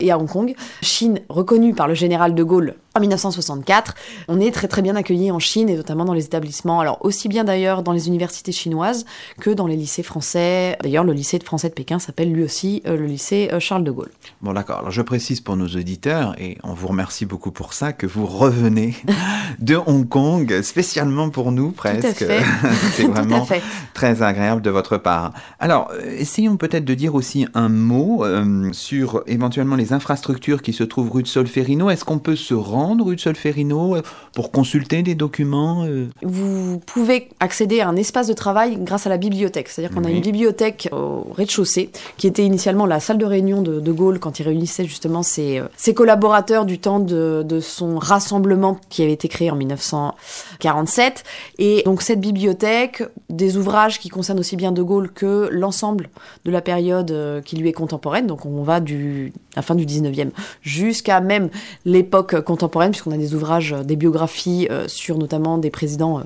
et 0.00 0.10
à 0.10 0.18
Hong 0.18 0.28
Kong. 0.28 0.54
Chine 0.82 1.20
reconnue 1.28 1.74
par 1.74 1.88
le 1.88 1.94
général 1.94 2.34
de 2.34 2.42
Gaulle 2.42 2.74
en 2.94 3.00
1964. 3.00 3.94
On 4.28 4.40
est 4.40 4.50
très 4.50 4.68
très 4.68 4.82
bien 4.82 4.96
accueillis 4.96 5.30
en 5.30 5.38
Chine 5.38 5.68
et 5.68 5.76
notamment 5.76 6.04
dans 6.04 6.12
les 6.12 6.24
établissements, 6.24 6.80
alors 6.80 6.98
aussi 7.02 7.28
bien 7.28 7.44
d'ailleurs 7.44 7.82
dans 7.82 7.92
les 7.92 8.08
universités 8.08 8.52
chinoises 8.52 9.04
que 9.40 9.50
dans 9.50 9.66
les 9.66 9.76
lycées 9.76 10.02
français. 10.02 10.76
D'ailleurs, 10.82 11.04
le 11.04 11.12
lycée 11.12 11.38
de 11.38 11.44
français 11.44 11.68
de 11.68 11.74
Pékin 11.74 11.98
s'appelle 11.98 12.32
lui 12.32 12.42
aussi 12.42 12.82
euh, 12.86 12.96
le 12.96 13.06
lycée 13.06 13.48
euh, 13.52 13.60
Charles 13.60 13.84
de 13.84 13.90
Gaulle. 13.90 14.10
Bon 14.42 14.52
d'accord, 14.52 14.78
alors 14.80 14.90
je 14.90 15.02
précise 15.02 15.40
pour 15.40 15.56
nos 15.56 15.68
auditeurs, 15.68 16.34
et 16.38 16.58
on 16.64 16.74
vous 16.74 16.88
remercie 16.88 17.26
beaucoup 17.26 17.52
pour 17.52 17.74
ça, 17.74 17.92
que 17.92 18.06
vous 18.06 18.26
revenez 18.26 18.96
de 19.60 19.76
Hong 19.76 20.08
Kong 20.08 20.62
spécialement 20.62 21.30
pour 21.30 21.52
nous 21.52 21.70
presque. 21.70 22.24
C'est 22.94 23.04
vraiment 23.04 23.46
très 23.94 24.22
agréable 24.22 24.62
de 24.62 24.70
votre 24.70 24.96
part. 24.96 25.32
Alors, 25.60 25.90
euh, 25.92 26.18
essayons 26.18 26.56
peut-être 26.56 26.84
de 26.84 26.94
dire 26.94 27.14
aussi 27.14 27.46
un 27.54 27.68
mot 27.68 28.24
sur 28.72 29.22
éventuellement 29.26 29.76
les 29.76 29.92
infrastructures 29.92 30.62
qui 30.62 30.72
se 30.72 30.84
trouvent 30.84 31.10
rue 31.10 31.22
de 31.22 31.28
Solferino. 31.28 31.90
Est-ce 31.90 32.04
qu'on 32.04 32.18
peut 32.18 32.36
se 32.36 32.54
rendre 32.54 32.79
rendre 32.86 33.04
rue 33.04 33.16
de 33.16 33.20
Solferino 33.20 33.96
pour 34.34 34.50
consulter 34.50 35.02
des 35.02 35.14
documents 35.14 35.86
Vous 36.22 36.80
pouvez 36.86 37.28
accéder 37.40 37.80
à 37.80 37.88
un 37.88 37.96
espace 37.96 38.26
de 38.26 38.32
travail 38.32 38.78
grâce 38.80 39.06
à 39.06 39.10
la 39.10 39.16
bibliothèque. 39.16 39.68
C'est-à-dire 39.68 39.94
qu'on 39.94 40.04
a 40.04 40.10
une 40.10 40.20
bibliothèque 40.20 40.88
au 40.92 41.26
rez-de-chaussée 41.32 41.90
qui 42.16 42.26
était 42.26 42.44
initialement 42.44 42.86
la 42.86 43.00
salle 43.00 43.18
de 43.18 43.24
réunion 43.24 43.62
de 43.62 43.80
De 43.80 43.92
Gaulle 43.92 44.18
quand 44.18 44.40
il 44.40 44.44
réunissait 44.44 44.84
justement 44.84 45.22
ses, 45.22 45.62
ses 45.76 45.94
collaborateurs 45.94 46.64
du 46.64 46.78
temps 46.78 47.00
de, 47.00 47.44
de 47.46 47.60
son 47.60 47.98
rassemblement 47.98 48.78
qui 48.88 49.02
avait 49.02 49.12
été 49.12 49.28
créé 49.28 49.50
en 49.50 49.56
1947. 49.56 51.24
Et 51.58 51.82
donc 51.84 52.02
cette 52.02 52.20
bibliothèque, 52.20 53.02
des 53.28 53.56
ouvrages 53.56 53.98
qui 53.98 54.08
concernent 54.08 54.40
aussi 54.40 54.56
bien 54.56 54.72
De 54.72 54.82
Gaulle 54.82 55.10
que 55.10 55.48
l'ensemble 55.50 56.08
de 56.44 56.50
la 56.50 56.60
période 56.60 57.10
euh, 57.10 57.40
qui 57.40 57.56
lui 57.56 57.68
est 57.68 57.72
contemporaine. 57.72 58.26
Donc 58.26 58.46
on 58.46 58.62
va 58.62 58.80
du 58.80 59.32
la 59.56 59.62
fin 59.62 59.74
du 59.74 59.84
19e 59.84 60.30
jusqu'à 60.62 61.20
même 61.20 61.50
l'époque 61.84 62.40
contemporaine, 62.42 62.69
puisqu'on 62.70 63.12
a 63.12 63.16
des 63.16 63.34
ouvrages, 63.34 63.74
des 63.84 63.96
biographies 63.96 64.66
euh, 64.70 64.88
sur 64.88 65.18
notamment 65.18 65.58
des 65.58 65.70
présidents 65.70 66.18
euh, 66.18 66.22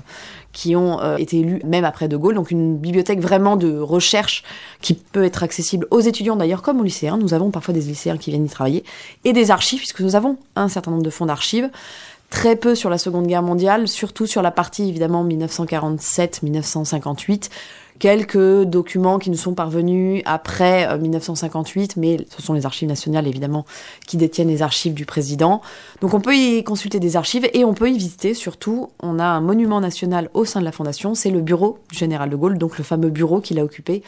qui 0.52 0.76
ont 0.76 1.16
été 1.16 1.40
élus 1.40 1.60
même 1.64 1.84
après 1.84 2.06
De 2.06 2.16
Gaulle. 2.16 2.36
Donc 2.36 2.52
une 2.52 2.76
bibliothèque 2.76 3.18
vraiment 3.18 3.56
de 3.56 3.76
recherche 3.76 4.44
qui 4.80 4.94
peut 4.94 5.24
être 5.24 5.42
accessible 5.42 5.88
aux 5.90 5.98
étudiants 5.98 6.36
d'ailleurs 6.36 6.62
comme 6.62 6.78
aux 6.78 6.84
lycéens. 6.84 7.16
Nous 7.16 7.34
avons 7.34 7.50
parfois 7.50 7.74
des 7.74 7.80
lycéens 7.80 8.18
qui 8.18 8.30
viennent 8.30 8.46
y 8.46 8.48
travailler 8.48 8.84
et 9.24 9.32
des 9.32 9.50
archives 9.50 9.80
puisque 9.80 10.00
nous 10.00 10.14
avons 10.14 10.36
un 10.54 10.68
certain 10.68 10.92
nombre 10.92 11.02
de 11.02 11.10
fonds 11.10 11.26
d'archives 11.26 11.70
très 12.34 12.56
peu 12.56 12.74
sur 12.74 12.90
la 12.90 12.98
Seconde 12.98 13.28
Guerre 13.28 13.44
mondiale, 13.44 13.86
surtout 13.86 14.26
sur 14.26 14.42
la 14.42 14.50
partie 14.50 14.88
évidemment 14.88 15.24
1947-1958. 15.24 17.48
Quelques 18.00 18.64
documents 18.64 19.20
qui 19.20 19.30
nous 19.30 19.36
sont 19.36 19.54
parvenus 19.54 20.20
après 20.26 20.98
1958, 20.98 21.92
euh, 21.96 22.00
mais 22.00 22.16
ce 22.28 22.42
sont 22.42 22.52
les 22.52 22.66
archives 22.66 22.88
nationales 22.88 23.28
évidemment 23.28 23.64
qui 24.08 24.16
détiennent 24.16 24.48
les 24.48 24.62
archives 24.62 24.94
du 24.94 25.06
président. 25.06 25.62
Donc 26.00 26.12
on 26.12 26.20
peut 26.20 26.34
y 26.34 26.64
consulter 26.64 26.98
des 26.98 27.16
archives 27.16 27.48
et 27.52 27.64
on 27.64 27.72
peut 27.72 27.88
y 27.88 27.96
visiter 27.96 28.34
surtout. 28.34 28.88
On 29.00 29.20
a 29.20 29.24
un 29.24 29.40
monument 29.40 29.80
national 29.80 30.28
au 30.34 30.44
sein 30.44 30.58
de 30.58 30.64
la 30.64 30.72
fondation, 30.72 31.14
c'est 31.14 31.30
le 31.30 31.40
bureau 31.40 31.78
du 31.92 31.98
général 31.98 32.30
de 32.30 32.36
Gaulle, 32.36 32.58
donc 32.58 32.78
le 32.78 32.84
fameux 32.84 33.10
bureau 33.10 33.40
qu'il 33.40 33.60
a 33.60 33.64
occupé 33.64 34.02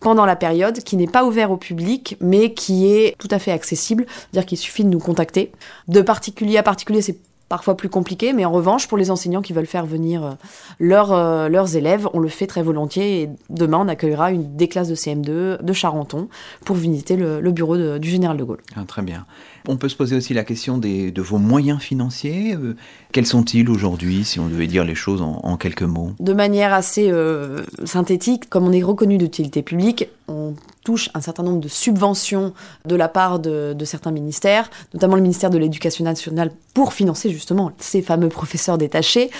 pendant 0.00 0.26
la 0.26 0.36
période, 0.36 0.78
qui 0.80 0.96
n'est 0.96 1.06
pas 1.06 1.24
ouvert 1.24 1.50
au 1.50 1.56
public, 1.56 2.16
mais 2.20 2.54
qui 2.54 2.86
est 2.86 3.16
tout 3.18 3.28
à 3.30 3.38
fait 3.38 3.50
accessible. 3.50 4.06
C'est-à-dire 4.08 4.46
qu'il 4.46 4.58
suffit 4.58 4.84
de 4.84 4.88
nous 4.88 5.00
contacter. 5.00 5.52
De 5.88 6.02
particulier 6.02 6.56
à 6.56 6.62
particulier, 6.62 7.02
c'est 7.02 7.18
parfois 7.48 7.76
plus 7.76 7.88
compliqué, 7.88 8.32
mais 8.32 8.44
en 8.44 8.52
revanche, 8.52 8.88
pour 8.88 8.98
les 8.98 9.10
enseignants 9.10 9.42
qui 9.42 9.52
veulent 9.52 9.66
faire 9.66 9.86
venir 9.86 10.24
euh, 10.24 10.32
euh, 10.80 11.48
leurs 11.48 11.76
élèves, 11.76 12.08
on 12.12 12.20
le 12.20 12.28
fait 12.28 12.46
très 12.46 12.62
volontiers. 12.62 13.22
Et 13.22 13.30
demain, 13.50 13.78
on 13.80 13.88
accueillera 13.88 14.32
une 14.32 14.56
des 14.56 14.68
classes 14.68 14.88
de 14.88 14.94
CM2 14.94 15.62
de 15.62 15.72
Charenton 15.72 16.28
pour 16.64 16.76
visiter 16.76 17.16
le, 17.16 17.40
bureau 17.50 17.98
du 17.98 18.08
général 18.08 18.36
de 18.36 18.44
Gaulle. 18.44 18.60
Ah, 18.76 18.84
très 18.86 19.02
bien. 19.02 19.24
On 19.70 19.76
peut 19.76 19.90
se 19.90 19.96
poser 19.96 20.16
aussi 20.16 20.32
la 20.32 20.44
question 20.44 20.78
de 20.78 21.20
vos 21.20 21.36
moyens 21.36 21.78
financiers. 21.78 22.54
Euh, 22.54 22.74
quels 23.12 23.26
sont-ils 23.26 23.68
aujourd'hui, 23.68 24.24
si 24.24 24.40
on 24.40 24.48
devait 24.48 24.66
dire 24.66 24.82
les 24.82 24.94
choses 24.94 25.20
en, 25.20 25.56
quelques 25.58 25.82
mots? 25.82 26.12
De 26.20 26.32
manière 26.32 26.72
assez 26.72 27.10
euh, 27.10 27.60
synthétique, 27.84 28.48
comme 28.48 28.66
on 28.66 28.72
est 28.72 28.82
reconnu 28.82 29.18
d'utilité 29.18 29.62
publique, 29.62 30.08
on 30.26 30.54
touche 30.84 31.10
un 31.12 31.20
certain 31.20 31.42
nombre 31.42 31.60
de 31.60 31.68
subventions 31.68 32.54
de 32.86 32.96
la 32.96 33.08
part 33.08 33.40
de, 33.40 33.76
certains 33.84 34.10
ministères, 34.10 34.70
notamment 34.94 35.16
le 35.16 35.22
ministère 35.22 35.50
de 35.50 35.58
l'Éducation 35.58 36.02
nationale, 36.02 36.50
pour 36.72 36.94
financer 36.94 37.28
justement 37.28 37.72
ces 37.76 38.00
fameux 38.00 38.30
professeurs 38.30 38.78
détachés 38.78 39.30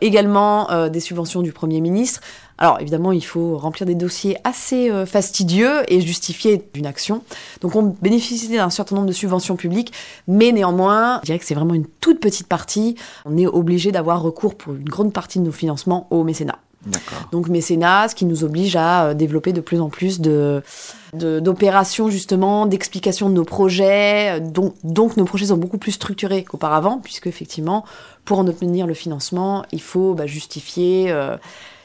également 0.00 0.70
euh, 0.70 0.88
des 0.88 1.00
subventions 1.00 1.42
du 1.42 1.52
Premier 1.52 1.80
ministre. 1.80 2.20
Alors 2.58 2.80
évidemment, 2.80 3.12
il 3.12 3.24
faut 3.24 3.56
remplir 3.56 3.86
des 3.86 3.94
dossiers 3.94 4.36
assez 4.44 4.90
euh, 4.90 5.06
fastidieux 5.06 5.82
et 5.88 6.00
justifier 6.00 6.62
d'une 6.74 6.86
action. 6.86 7.22
Donc 7.60 7.76
on 7.76 7.94
bénéficie 8.00 8.48
d'un 8.48 8.70
certain 8.70 8.96
nombre 8.96 9.08
de 9.08 9.12
subventions 9.12 9.56
publiques, 9.56 9.92
mais 10.28 10.52
néanmoins, 10.52 11.18
je 11.22 11.26
dirais 11.26 11.38
que 11.38 11.44
c'est 11.44 11.54
vraiment 11.54 11.74
une 11.74 11.86
toute 12.00 12.20
petite 12.20 12.46
partie. 12.46 12.96
On 13.24 13.36
est 13.36 13.46
obligé 13.46 13.92
d'avoir 13.92 14.22
recours 14.22 14.54
pour 14.54 14.74
une 14.74 14.88
grande 14.88 15.12
partie 15.12 15.38
de 15.38 15.44
nos 15.44 15.52
financements 15.52 16.06
au 16.10 16.24
mécénat. 16.24 16.58
Donc 17.30 17.48
mécénat, 17.48 18.08
ce 18.08 18.14
qui 18.14 18.24
nous 18.24 18.44
oblige 18.44 18.74
à 18.76 19.06
euh, 19.06 19.14
développer 19.14 19.52
de 19.52 19.60
plus 19.60 19.80
en 19.80 19.88
plus 19.88 20.20
de 20.20 20.62
d'opérations 21.14 22.08
justement, 22.08 22.64
d'explications 22.64 23.28
de 23.28 23.34
nos 23.34 23.44
projets. 23.44 24.40
Donc, 24.40 24.74
donc 24.82 25.18
nos 25.18 25.26
projets 25.26 25.46
sont 25.46 25.58
beaucoup 25.58 25.76
plus 25.76 25.92
structurés 25.92 26.42
qu'auparavant, 26.42 27.00
puisque 27.04 27.26
effectivement, 27.26 27.84
pour 28.24 28.38
en 28.38 28.46
obtenir 28.46 28.86
le 28.86 28.94
financement, 28.94 29.66
il 29.72 29.82
faut 29.82 30.14
bah, 30.14 30.26
justifier, 30.26 31.10
euh, 31.10 31.36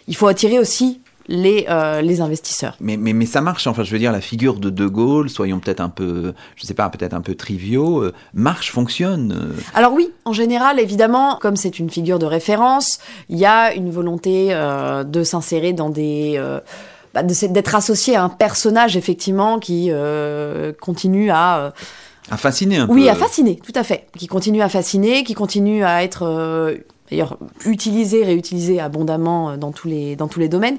il 0.08 0.16
faut 0.16 0.28
attirer 0.28 0.60
aussi 0.60 1.02
les, 1.28 1.66
euh, 1.70 2.02
les 2.02 2.22
investisseurs. 2.22 2.76
Mais, 2.80 2.96
mais, 2.98 3.14
mais, 3.14 3.26
ça 3.26 3.42
marche, 3.42 3.68
enfin 3.68 3.84
je 3.84 3.92
veux 3.92 4.00
dire, 4.00 4.12
la 4.12 4.22
figure 4.22 4.56
de 4.56 4.70
De 4.70 4.88
Gaulle, 4.88 5.30
soyons 5.30 5.60
peut-être 5.60 5.82
un 5.82 5.90
peu, 5.90 6.34
je 6.56 6.66
sais 6.66 6.74
pas, 6.74 6.90
peut-être 6.90 7.14
un 7.14 7.22
peu 7.22 7.36
triviaux, 7.36 8.02
euh, 8.02 8.14
marche, 8.34 8.72
fonctionne. 8.72 9.54
Alors 9.74 9.94
oui, 9.94 10.10
en 10.26 10.34
général, 10.34 10.80
évidemment, 10.80 11.38
comme 11.42 11.56
c'est 11.56 11.80
une 11.80 11.90
figure 11.90 12.20
de 12.20 12.26
référence, 12.26 13.00
il 13.30 13.38
y 13.38 13.46
a 13.46 13.74
une 13.74 13.92
volonté 13.92 14.50
de 14.50 15.24
s'insérer 15.24 15.74
dans 15.74 15.90
des... 15.90 16.42
Bah, 17.14 17.24
d'être 17.24 17.74
associé 17.74 18.16
à 18.16 18.24
un 18.24 18.30
personnage, 18.30 18.96
effectivement, 18.96 19.60
qui 19.60 19.92
continue 20.80 21.32
à 21.32 21.74
à 22.30 22.38
fasciner 22.38 22.78
un 22.78 22.88
peu. 22.88 22.94
Oui, 22.94 23.10
à 23.10 23.16
fasciner, 23.16 23.58
tout 23.58 23.74
à 23.76 23.84
fait. 23.84 24.08
Qui 24.18 24.28
continue 24.28 24.62
à 24.62 24.70
fasciner, 24.70 25.24
qui 25.24 25.34
continue 25.34 25.84
à 25.84 26.04
être 26.04 26.24
euh, 26.24 26.76
d'ailleurs 27.10 27.38
utilisé, 27.66 28.24
réutilisé 28.24 28.80
abondamment 28.80 29.52
euh, 29.52 29.58
dans 29.58 29.72
tous 29.72 29.88
les, 29.88 30.16
dans 30.16 30.28
tous 30.28 30.40
les 30.40 30.50
domaines. 30.50 30.78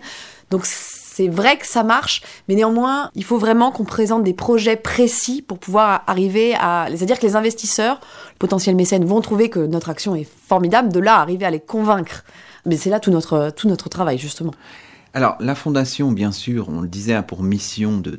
Donc 0.50 0.66
c'est 0.66 1.28
vrai 1.28 1.58
que 1.58 1.66
ça 1.66 1.82
marche, 1.82 2.22
mais 2.48 2.54
néanmoins, 2.54 3.10
il 3.14 3.24
faut 3.24 3.38
vraiment 3.38 3.72
qu'on 3.72 3.84
présente 3.84 4.22
des 4.22 4.34
projets 4.34 4.76
précis 4.76 5.42
pour 5.42 5.58
pouvoir 5.58 6.04
arriver 6.06 6.54
à... 6.54 6.86
C'est-à-dire 6.90 7.18
que 7.18 7.26
les 7.26 7.34
investisseurs, 7.34 8.00
potentiels 8.38 8.76
mécènes, 8.76 9.04
vont 9.04 9.20
trouver 9.20 9.50
que 9.50 9.58
notre 9.58 9.90
action 9.90 10.14
est 10.14 10.28
formidable, 10.46 10.92
de 10.92 11.00
là 11.00 11.16
arriver 11.16 11.44
à 11.44 11.50
les 11.50 11.58
convaincre. 11.58 12.24
Mais 12.66 12.76
c'est 12.76 12.88
là 12.88 13.00
tout 13.00 13.10
notre, 13.10 13.50
tout 13.50 13.68
notre 13.68 13.88
travail, 13.88 14.16
justement. 14.16 14.52
Alors, 15.14 15.36
la 15.40 15.54
Fondation, 15.54 16.12
bien 16.12 16.32
sûr, 16.32 16.68
on 16.68 16.82
le 16.82 16.88
disait, 16.88 17.14
a 17.14 17.24
pour 17.24 17.42
mission 17.42 17.98
de, 17.98 18.18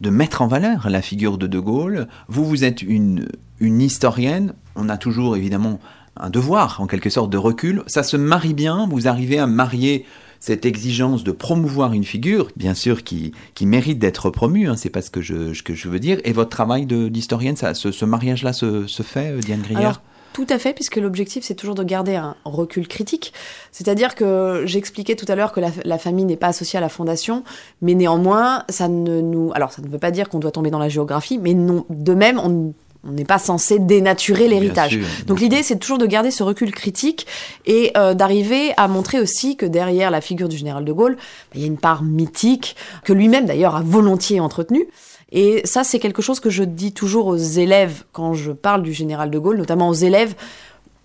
de, 0.00 0.10
mettre 0.10 0.42
en 0.42 0.48
valeur 0.48 0.88
la 0.90 1.02
figure 1.02 1.38
de 1.38 1.46
De 1.46 1.60
Gaulle. 1.60 2.08
Vous, 2.26 2.44
vous 2.44 2.64
êtes 2.64 2.82
une, 2.82 3.28
une 3.60 3.80
historienne. 3.80 4.54
On 4.74 4.88
a 4.88 4.96
toujours, 4.96 5.36
évidemment, 5.36 5.78
un 6.18 6.30
devoir, 6.30 6.80
en 6.80 6.86
quelque 6.86 7.10
sorte, 7.10 7.30
de 7.30 7.38
recul. 7.38 7.82
Ça 7.86 8.02
se 8.02 8.16
marie 8.16 8.54
bien. 8.54 8.88
Vous 8.90 9.08
arrivez 9.08 9.38
à 9.38 9.46
marier 9.46 10.04
cette 10.40 10.66
exigence 10.66 11.24
de 11.24 11.32
promouvoir 11.32 11.92
une 11.92 12.04
figure, 12.04 12.48
bien 12.56 12.74
sûr, 12.74 13.04
qui, 13.04 13.32
qui 13.54 13.66
mérite 13.66 13.98
d'être 13.98 14.30
promue, 14.30 14.68
hein, 14.68 14.76
c'est 14.76 14.90
pas 14.90 15.02
ce 15.02 15.10
que 15.10 15.22
je, 15.22 15.60
que 15.62 15.74
je 15.74 15.88
veux 15.88 15.98
dire, 15.98 16.20
et 16.24 16.32
votre 16.32 16.50
travail 16.50 16.86
d'historienne, 16.86 17.56
ce, 17.56 17.90
ce 17.90 18.04
mariage-là 18.04 18.52
se, 18.52 18.86
se, 18.86 19.02
fait, 19.02 19.32
euh, 19.32 19.40
Diane 19.40 19.62
Grillard 19.62 20.02
tout 20.32 20.46
à 20.50 20.58
fait, 20.58 20.74
puisque 20.74 20.96
l'objectif, 20.96 21.44
c'est 21.44 21.54
toujours 21.54 21.74
de 21.74 21.82
garder 21.82 22.14
un 22.14 22.36
recul 22.44 22.88
critique. 22.88 23.32
C'est-à-dire 23.72 24.14
que 24.14 24.64
j'expliquais 24.66 25.16
tout 25.16 25.24
à 25.28 25.34
l'heure 25.34 25.50
que 25.50 25.60
la, 25.82 25.96
famille 25.96 26.26
n'est 26.26 26.36
pas 26.36 26.48
associée 26.48 26.76
à 26.76 26.82
la 26.82 26.90
fondation, 26.90 27.42
mais 27.80 27.94
néanmoins, 27.94 28.64
ça 28.68 28.86
ne 28.86 29.22
nous. 29.22 29.50
Alors, 29.54 29.72
ça 29.72 29.80
ne 29.80 29.88
veut 29.88 29.96
pas 29.96 30.10
dire 30.10 30.28
qu'on 30.28 30.38
doit 30.38 30.50
tomber 30.50 30.68
dans 30.68 30.78
la 30.78 30.90
géographie, 30.90 31.38
mais 31.38 31.54
non, 31.54 31.86
de 31.88 32.12
même, 32.12 32.38
on 32.38 32.74
n'est 33.12 33.24
pas 33.24 33.38
censé 33.38 33.78
dénaturer 33.78 34.48
l'héritage. 34.48 34.98
Donc 35.26 35.40
l'idée, 35.40 35.62
c'est 35.62 35.76
toujours 35.76 35.98
de 35.98 36.06
garder 36.06 36.30
ce 36.30 36.42
recul 36.42 36.72
critique 36.72 37.26
et 37.66 37.92
euh, 37.96 38.14
d'arriver 38.14 38.72
à 38.76 38.88
montrer 38.88 39.20
aussi 39.20 39.56
que 39.56 39.66
derrière 39.66 40.10
la 40.10 40.20
figure 40.20 40.48
du 40.48 40.56
général 40.56 40.84
de 40.84 40.92
Gaulle, 40.92 41.16
bah, 41.16 41.52
il 41.54 41.60
y 41.60 41.64
a 41.64 41.66
une 41.66 41.78
part 41.78 42.02
mythique 42.02 42.76
que 43.04 43.12
lui-même 43.12 43.46
d'ailleurs 43.46 43.76
a 43.76 43.82
volontiers 43.82 44.40
entretenue. 44.40 44.86
Et 45.32 45.62
ça, 45.64 45.82
c'est 45.82 45.98
quelque 45.98 46.22
chose 46.22 46.40
que 46.40 46.50
je 46.50 46.62
dis 46.62 46.92
toujours 46.92 47.26
aux 47.26 47.36
élèves 47.36 48.04
quand 48.12 48.34
je 48.34 48.52
parle 48.52 48.82
du 48.82 48.92
général 48.92 49.30
de 49.30 49.38
Gaulle, 49.38 49.56
notamment 49.58 49.88
aux 49.88 49.94
élèves. 49.94 50.34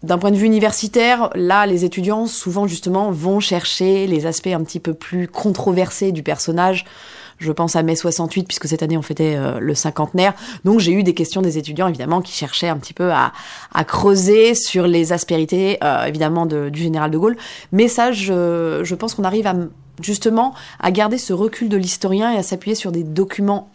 D'un 0.04 0.18
point 0.18 0.32
de 0.32 0.36
vue 0.36 0.46
universitaire, 0.46 1.30
là, 1.36 1.66
les 1.68 1.86
étudiants, 1.86 2.26
souvent, 2.26 2.66
justement, 2.66 3.12
vont 3.12 3.40
chercher 3.40 4.08
les 4.08 4.26
aspects 4.26 4.48
un 4.48 4.64
petit 4.64 4.80
peu 4.80 4.94
plus 4.94 5.28
controversés 5.28 6.12
du 6.12 6.24
personnage. 6.24 6.86
Je 7.42 7.52
pense 7.52 7.76
à 7.76 7.82
mai 7.82 7.96
68, 7.96 8.44
puisque 8.44 8.68
cette 8.68 8.84
année, 8.84 8.98
on 8.98 9.02
fêtait 9.02 9.36
euh, 9.36 9.60
le 9.60 9.74
cinquantenaire. 9.74 10.34
Donc, 10.64 10.80
j'ai 10.80 10.92
eu 10.92 11.02
des 11.02 11.16
questions 11.16 11.42
des 11.42 11.58
étudiants, 11.58 11.88
évidemment, 11.88 12.22
qui 12.22 12.34
cherchaient 12.34 12.70
un 12.70 12.78
petit 12.78 12.94
peu 12.94 13.12
à, 13.12 13.32
creuser 13.88 14.54
sur 14.54 14.86
les 14.86 15.12
aspérités, 15.12 15.80
euh, 15.84 16.06
évidemment, 16.06 16.46
du 16.46 16.80
général 16.80 17.10
de 17.10 17.18
Gaulle. 17.18 17.36
Mais 17.72 17.88
ça, 17.88 18.12
je, 18.12 18.94
pense 18.94 19.16
qu'on 19.16 19.24
arrive 19.24 19.48
à, 19.48 19.56
justement, 20.04 20.54
à 20.80 20.92
garder 20.92 21.18
ce 21.18 21.34
recul 21.34 21.68
de 21.68 21.78
l'historien 21.78 22.32
et 22.32 22.38
à 22.38 22.44
s'appuyer 22.44 22.76
sur 22.76 22.92
des 22.92 23.04
documents 23.04 23.72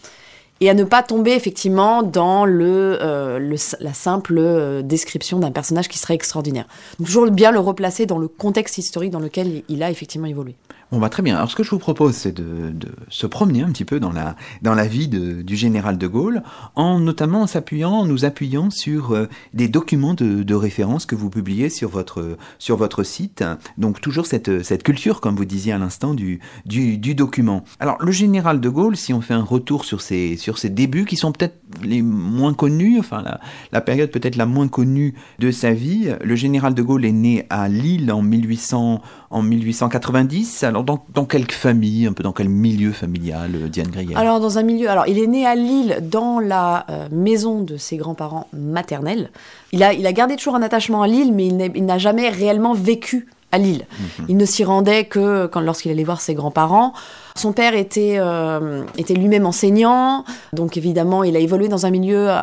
et 0.61 0.70
à 0.70 0.75
ne 0.75 0.85
pas 0.85 1.02
tomber 1.02 1.32
effectivement 1.32 2.04
dans 2.04 2.44
le, 2.44 2.99
euh, 3.02 3.56
la 3.80 3.92
simple 3.92 4.82
description 4.85 5.40
d'un 5.40 5.50
personnage 5.50 5.88
qui 5.88 5.99
serait 5.99 6.14
extraordinaire. 6.14 6.66
toujours 7.04 7.28
bien 7.32 7.50
le 7.50 7.58
replacer 7.58 8.06
dans 8.06 8.18
le 8.18 8.28
contexte 8.28 8.78
historique 8.78 9.11
dans 9.11 9.18
lequel 9.18 9.64
il 9.68 9.82
a 9.82 9.90
effectivement 9.90 10.28
évolué. 10.28 10.54
Bon 10.93 11.00
bah 11.00 11.09
très 11.09 11.25
bien. 11.25 11.35
Alors 11.35 11.50
ce 11.50 11.57
que 11.57 11.64
je 11.64 11.71
vous 11.71 11.81
propose, 11.81 12.14
c'est 12.14 12.31
de, 12.31 12.73
se 13.09 13.26
promener 13.26 13.62
un 13.62 13.73
petit 13.73 13.85
peu 13.85 13.99
dans 13.99 14.12
la, 14.12 14.37
dans 14.62 14.75
la 14.75 14.87
vie 14.87 15.09
du 15.09 15.57
général 15.57 15.99
de 15.99 16.07
Gaulle, 16.07 16.45
en 16.76 17.00
notamment 17.00 17.49
s'appuyant, 17.49 18.05
nous 18.05 18.25
appuyant 18.25 18.71
sur 18.71 19.11
euh, 19.11 19.26
des 19.52 19.66
documents 19.66 20.14
de, 20.14 20.55
référence 20.55 21.05
que 21.05 21.16
vous 21.16 21.28
publiez 21.28 21.71
sur 21.71 21.90
votre, 21.90 22.38
sur 22.61 22.76
votre 22.76 23.02
site. 23.02 23.45
Donc 23.78 24.00
toujours 24.00 24.26
cette, 24.26 24.62
cette 24.62 24.85
culture, 24.85 25.21
comme 25.21 25.35
vous 25.35 25.45
disiez 25.45 25.73
à 25.73 25.78
l'instant, 25.78 26.14
du, 26.14 26.40
du, 26.64 27.14
document. 27.16 27.64
Alors 27.81 27.97
le 28.00 28.12
général 28.12 28.61
de 28.61 28.69
Gaulle, 28.69 28.97
si 28.97 29.12
on 29.12 29.21
fait 29.21 29.35
un 29.35 29.43
retour 29.43 29.85
sur 29.85 30.00
ses, 30.00 30.37
sur 30.37 30.57
ses 30.57 30.71
débuts, 30.71 31.05
qui 31.05 31.16
sont 31.16 31.33
peut-être 31.33 31.59
les 31.83 32.00
moins 32.00 32.55
connus, 32.55 32.99
enfin 33.00 33.25
la, 33.73 33.81
période 33.81 34.11
peut-être 34.11 34.37
la 34.37 34.47
moins 34.47 34.69
connue 34.69 35.14
de 35.40 35.50
sa 35.50 35.73
vie. 35.73 36.14
Le 36.23 36.37
général 36.37 36.75
de 36.75 36.83
Gaulle 36.83 37.05
est 37.05 37.12
né 37.12 37.45
à 37.50 37.69
Lille 37.69 38.12
en, 38.12 38.23
1800, 38.23 39.02
en 39.31 39.43
1890. 39.43 40.62
Alors 40.62 40.75
dans, 40.85 41.04
dans 41.12 41.25
quelle 41.25 41.50
famille, 41.50 42.06
un 42.06 42.12
peu 42.12 42.23
dans 42.23 42.33
quel 42.33 42.49
milieu 42.49 42.92
familial, 42.92 43.52
euh, 43.54 43.68
Diane 43.68 43.88
Grier 43.88 44.16
Alors 44.16 44.40
dans 44.40 44.59
un 44.59 44.62
milieu, 44.62 44.90
alors 44.90 45.06
il 45.06 45.18
est 45.18 45.26
né 45.26 45.47
à 45.47 45.54
Lille 45.54 45.99
dans 46.02 46.40
la 46.40 46.87
euh, 46.90 47.09
maison 47.11 47.62
de 47.62 47.76
ses 47.76 47.97
grands-parents 47.97 48.49
maternels. 48.52 49.30
Il 49.73 49.83
a, 49.83 49.92
il 49.92 50.06
a 50.06 50.12
gardé 50.12 50.37
toujours 50.37 50.56
un 50.56 50.62
attachement 50.62 51.02
à 51.02 51.09
Lille, 51.09 51.33
mais 51.33 51.47
il 51.47 51.85
n'a 51.85 51.99
jamais 51.99 52.28
réellement 52.28 52.75
vécu 52.75 53.28
à 53.52 53.59
Lille. 53.59 53.87
Mhm. 53.99 54.26
Il 54.28 54.37
ne 54.37 54.45
s'y 54.45 54.64
rendait 54.64 55.04
que 55.04 55.47
quand, 55.47 55.61
lorsqu'il 55.61 55.90
allait 55.90 56.04
voir 56.04 56.21
ses 56.21 56.35
grands-parents. 56.35 56.92
Son 57.37 57.52
père 57.52 57.75
était, 57.75 58.16
euh, 58.18 58.85
était 58.97 59.14
lui-même 59.14 59.47
enseignant, 59.47 60.25
donc 60.52 60.76
évidemment, 60.76 61.23
il 61.23 61.37
a 61.37 61.38
évolué 61.38 61.68
dans 61.68 61.87
un 61.87 61.90
milieu 61.90 62.30
euh, 62.30 62.40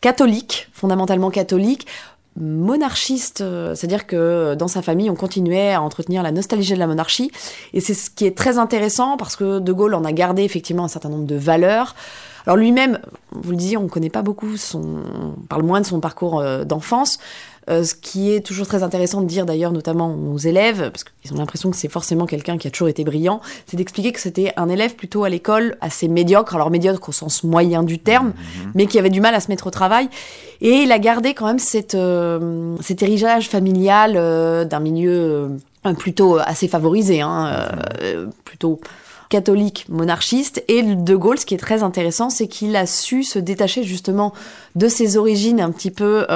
catholique, 0.00 0.68
fondamentalement 0.72 1.30
catholique, 1.30 1.86
monarchiste, 2.36 3.40
euh, 3.40 3.74
c'est-à-dire 3.74 4.06
que 4.06 4.54
dans 4.54 4.68
sa 4.68 4.82
famille, 4.82 5.10
on 5.10 5.14
continuait 5.14 5.72
à 5.72 5.82
entretenir 5.82 6.22
la 6.22 6.32
nostalgie 6.32 6.72
de 6.74 6.78
la 6.78 6.86
monarchie, 6.86 7.30
et 7.72 7.80
c'est 7.80 7.94
ce 7.94 8.10
qui 8.10 8.24
est 8.26 8.36
très 8.36 8.58
intéressant 8.58 9.16
parce 9.16 9.36
que 9.36 9.58
De 9.58 9.72
Gaulle 9.72 9.94
en 9.94 10.04
a 10.04 10.12
gardé 10.12 10.42
effectivement 10.42 10.84
un 10.84 10.88
certain 10.88 11.08
nombre 11.08 11.26
de 11.26 11.36
valeurs. 11.36 11.94
Alors 12.46 12.56
lui-même, 12.56 12.98
vous 13.30 13.52
le 13.52 13.56
disiez, 13.56 13.76
on 13.76 13.84
ne 13.84 13.88
connaît 13.88 14.10
pas 14.10 14.22
beaucoup 14.22 14.56
son, 14.56 14.82
on 14.82 15.46
parle 15.48 15.62
moins 15.62 15.80
de 15.80 15.86
son 15.86 16.00
parcours 16.00 16.42
d'enfance, 16.64 17.20
euh, 17.70 17.84
ce 17.84 17.94
qui 17.94 18.32
est 18.32 18.40
toujours 18.40 18.66
très 18.66 18.82
intéressant 18.82 19.20
de 19.20 19.26
dire 19.26 19.46
d'ailleurs, 19.46 19.70
notamment 19.70 20.14
aux 20.14 20.38
élèves, 20.38 20.90
parce 20.90 21.04
qu'ils 21.04 21.32
ont 21.32 21.36
l'impression 21.36 21.70
que 21.70 21.76
c'est 21.76 21.88
forcément 21.88 22.26
quelqu'un 22.26 22.58
qui 22.58 22.66
a 22.66 22.70
toujours 22.70 22.88
été 22.88 23.04
brillant, 23.04 23.40
c'est 23.66 23.76
d'expliquer 23.76 24.10
que 24.10 24.20
c'était 24.20 24.52
un 24.56 24.68
élève 24.68 24.96
plutôt 24.96 25.22
à 25.22 25.28
l'école 25.28 25.76
assez 25.80 26.08
médiocre, 26.08 26.56
alors 26.56 26.70
médiocre 26.70 27.08
au 27.08 27.12
sens 27.12 27.44
moyen 27.44 27.84
du 27.84 28.00
terme, 28.00 28.28
mhm. 28.28 28.72
mais 28.74 28.86
qui 28.86 28.98
avait 28.98 29.10
du 29.10 29.20
mal 29.20 29.34
à 29.34 29.40
se 29.40 29.48
mettre 29.48 29.68
au 29.68 29.70
travail. 29.70 30.08
Et 30.60 30.82
il 30.82 30.90
a 30.90 30.98
gardé 30.98 31.34
quand 31.34 31.46
même 31.46 31.60
cette, 31.60 31.94
euh, 31.94 32.76
cet 32.80 33.02
héritage 33.02 33.48
familial 33.48 34.14
euh, 34.16 34.64
d'un 34.64 34.80
milieu 34.80 35.50
plutôt 35.98 36.38
assez 36.38 36.68
favorisé, 36.68 37.20
hein, 37.20 37.68
mhm. 38.02 38.30
plutôt 38.44 38.80
catholique 39.28 39.86
monarchiste. 39.88 40.64
Et 40.66 40.82
De 40.82 41.16
Gaulle, 41.16 41.38
ce 41.38 41.46
qui 41.46 41.54
est 41.54 41.58
très 41.58 41.84
intéressant, 41.84 42.28
c'est 42.28 42.48
qu'il 42.48 42.74
a 42.74 42.86
su 42.86 43.22
se 43.22 43.38
détacher 43.38 43.84
justement 43.84 44.32
de 44.74 44.88
ses 44.88 45.16
origines 45.16 45.60
un 45.60 45.70
petit 45.70 45.90
peu 45.90 46.26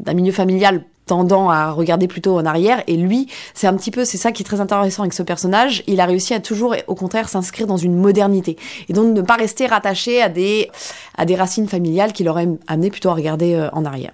d'un 0.00 0.14
milieu 0.14 0.32
familial 0.32 0.82
tendant 1.06 1.48
à 1.50 1.70
regarder 1.70 2.08
plutôt 2.08 2.36
en 2.36 2.44
arrière. 2.44 2.82
Et 2.88 2.96
lui, 2.96 3.28
c'est 3.54 3.66
un 3.66 3.74
petit 3.74 3.90
peu, 3.90 4.04
c'est 4.04 4.18
ça 4.18 4.32
qui 4.32 4.42
est 4.42 4.44
très 4.44 4.60
intéressant 4.60 5.02
avec 5.02 5.14
ce 5.14 5.22
personnage. 5.22 5.82
Il 5.86 6.00
a 6.00 6.06
réussi 6.06 6.34
à 6.34 6.40
toujours, 6.40 6.74
au 6.88 6.94
contraire, 6.94 7.28
s'inscrire 7.28 7.66
dans 7.66 7.76
une 7.76 7.96
modernité. 7.96 8.56
Et 8.88 8.92
donc 8.92 9.14
ne 9.14 9.22
pas 9.22 9.36
rester 9.36 9.66
rattaché 9.66 10.20
à 10.20 10.28
des, 10.28 10.68
à 11.16 11.24
des 11.24 11.36
racines 11.36 11.68
familiales 11.68 12.12
qui 12.12 12.24
l'auraient 12.24 12.48
amené 12.66 12.90
plutôt 12.90 13.10
à 13.10 13.14
regarder 13.14 13.54
euh, 13.54 13.70
en 13.72 13.84
arrière. 13.84 14.12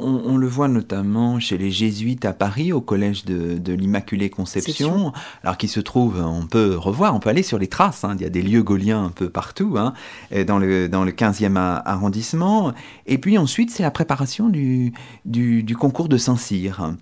On, 0.00 0.36
le 0.36 0.46
voit 0.46 0.68
notamment 0.68 1.40
chez 1.40 1.58
les 1.58 1.70
jésuites 1.70 2.24
à 2.24 2.32
Paris, 2.32 2.72
au 2.72 2.80
collège 2.80 3.24
de, 3.24 3.72
l'Immaculée 3.72 4.30
Conception, 4.30 5.12
alors 5.42 5.56
qui 5.56 5.68
se 5.68 5.80
trouve, 5.80 6.20
on 6.24 6.46
peut 6.46 6.76
revoir, 6.76 7.14
on 7.14 7.20
peut 7.20 7.30
aller 7.30 7.42
sur 7.42 7.58
les 7.58 7.66
traces, 7.66 8.04
hein. 8.04 8.14
il 8.16 8.22
y 8.22 8.24
a 8.24 8.30
des 8.30 8.42
lieux 8.42 8.62
gauliens 8.62 9.04
un 9.04 9.10
peu 9.10 9.28
partout, 9.28 9.76
hein, 9.76 9.92
dans, 10.46 10.58
le, 10.58 10.88
dans 10.88 11.04
le 11.04 11.12
15e 11.12 11.56
arrondissement. 11.56 12.72
Et 13.06 13.18
puis 13.18 13.38
ensuite, 13.38 13.70
c'est 13.70 13.82
la 13.82 13.90
préparation 13.90 14.48
du, 14.48 14.92
du, 15.24 15.76
concours 15.76 16.08
de 16.08 16.16
Saint-Cyr, 16.16 16.94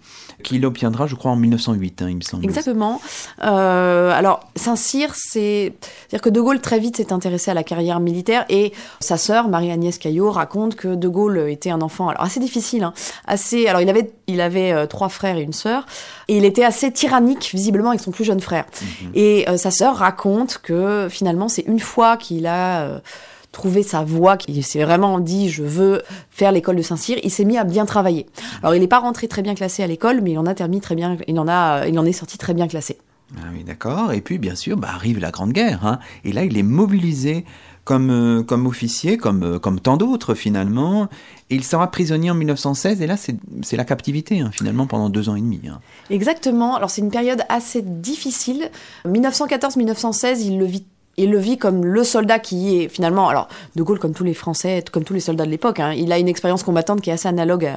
qu'il 0.47 0.65
obtiendra, 0.65 1.07
je 1.07 1.15
crois, 1.15 1.31
en 1.31 1.37
1908, 1.37 2.03
hein, 2.03 2.07
il 2.09 2.17
me 2.17 2.21
semble. 2.23 2.45
Exactement. 2.45 3.01
Euh, 3.45 4.11
alors, 4.11 4.41
Saint-Cyr, 4.57 5.13
c'est... 5.15 5.75
C'est-à-dire 6.09 6.23
que 6.23 6.31
De 6.31 6.41
Gaulle, 6.41 6.61
très 6.61 6.79
vite, 6.79 6.97
s'est 6.97 7.13
intéressé 7.13 7.51
à 7.51 7.55
la 7.55 7.65
carrière 7.65 8.01
militaire, 8.01 8.45
et 8.49 8.73
sa 9.01 9.17
sœur, 9.17 9.49
Marie-Agnès 9.49 9.99
Caillot, 9.99 10.31
raconte 10.31 10.77
que 10.77 10.95
De 10.95 11.09
Gaulle 11.09 11.49
était 11.49 11.71
un 11.71 11.83
enfant, 11.83 12.09
alors 12.09 12.23
assez 12.23 12.41
difficile, 12.41 12.85
Hein. 12.87 12.93
Assez, 13.27 13.67
alors 13.67 13.81
il 13.81 13.89
avait, 13.89 14.11
il 14.27 14.41
avait 14.41 14.73
euh, 14.73 14.87
trois 14.87 15.09
frères 15.09 15.37
et 15.37 15.43
une 15.43 15.53
sœur, 15.53 15.87
et 16.29 16.37
il 16.37 16.45
était 16.45 16.65
assez 16.65 16.91
tyrannique 16.93 17.51
visiblement 17.53 17.91
avec 17.91 18.01
son 18.01 18.11
plus 18.11 18.25
jeune 18.25 18.41
frère. 18.41 18.65
Mhm. 18.81 19.11
Et 19.15 19.49
euh, 19.49 19.57
sa 19.57 19.71
sœur 19.71 19.97
raconte 19.97 20.59
que 20.63 21.09
finalement 21.11 21.49
c'est 21.49 21.63
une 21.63 21.81
fois 21.81 22.17
qu'il 22.17 22.47
a 22.47 22.83
euh, 22.83 22.99
trouvé 23.57 23.83
sa 23.83 24.05
voie, 24.05 24.37
qu'il 24.37 24.63
s'est 24.63 24.85
vraiment 24.85 25.19
dit 25.19 25.49
je 25.49 25.63
veux 25.63 26.03
faire 26.31 26.53
l'école 26.53 26.77
de 26.77 26.83
Saint-Cyr, 26.83 27.19
il 27.23 27.31
s'est 27.31 27.47
mis 27.47 27.57
à 27.57 27.65
bien 27.65 27.87
travailler. 27.87 28.27
Alors 28.63 28.75
il 28.75 28.81
n'est 28.81 28.87
pas 28.87 28.99
rentré 28.99 29.29
très 29.29 29.41
bien 29.41 29.55
classé 29.55 29.83
à 29.83 29.87
l'école, 29.87 30.21
mais 30.21 30.33
il 30.33 30.39
en 30.39 30.45
a 30.45 30.55
terminé 30.55 30.83
très 30.83 30.95
bien, 30.95 31.17
il 31.27 31.41
en 31.41 31.49
a, 31.49 31.87
il 31.89 31.99
en 31.99 32.05
est 32.05 32.13
sorti 32.13 32.37
très 32.37 32.53
bien 32.53 32.69
classé. 32.69 32.99
Ah 33.37 33.49
oui, 33.53 33.65
d'accord. 33.65 34.13
Et 34.13 34.21
puis, 34.21 34.39
bien 34.39 34.55
sûr, 34.55 34.77
bah, 34.77 34.91
arrive 34.95 35.19
la 35.19 35.33
Grande 35.33 35.53
Guerre. 35.53 35.85
Hein. 35.85 35.99
Et 36.23 36.31
là, 36.31 36.45
il 36.45 36.57
est 36.57 36.63
mobilisé 36.63 37.45
comme, 37.83 38.11
euh, 38.11 38.43
comme 38.45 38.67
officier, 38.67 39.17
comme, 39.17 39.43
euh, 39.43 39.59
comme 39.59 39.81
tant 39.81 39.97
d'autres 39.97 40.35
finalement. 40.35 41.09
Et 41.51 41.55
il 41.55 41.65
sera 41.65 41.91
prisonnier 41.91 42.31
en 42.31 42.35
1916, 42.35 43.01
et 43.01 43.07
là 43.07 43.17
c'est 43.17 43.77
la 43.77 43.85
captivité 43.85 44.41
hein, 44.41 44.51
finalement 44.53 44.89
pendant 44.89 45.09
deux 45.09 45.29
ans 45.29 45.37
et 45.37 45.41
demi. 45.41 45.61
Hein. 45.69 45.79
Exactement, 46.11 46.75
alors 46.75 46.91
c'est 46.91 47.01
une 47.01 47.13
période 47.13 47.43
assez 47.49 47.83
difficile. 47.83 48.71
1914-1916, 49.07 50.43
il 50.45 50.59
le 50.59 50.65
vit 50.65 50.85
il 51.17 51.31
le 51.31 51.39
vit 51.39 51.59
comme 51.59 51.85
le 51.85 52.05
soldat 52.05 52.39
qui 52.39 52.79
est 52.79 52.89
finalement, 52.89 53.29
alors 53.29 53.49
De 53.75 53.83
Gaulle 53.83 53.99
comme 53.99 54.13
tous 54.13 54.25
les 54.25 54.35
Français, 54.35 54.85
comme 54.93 55.05
tous 55.05 55.15
les 55.15 55.21
soldats 55.21 55.47
de 55.47 55.51
l'époque, 55.51 55.81
hein, 55.81 55.93
il 55.93 56.13
a 56.13 56.19
une 56.19 56.29
expérience 56.29 56.63
combattante 56.63 57.01
qui 57.01 57.11
est 57.11 57.13
assez 57.13 57.29
analogue 57.29 57.71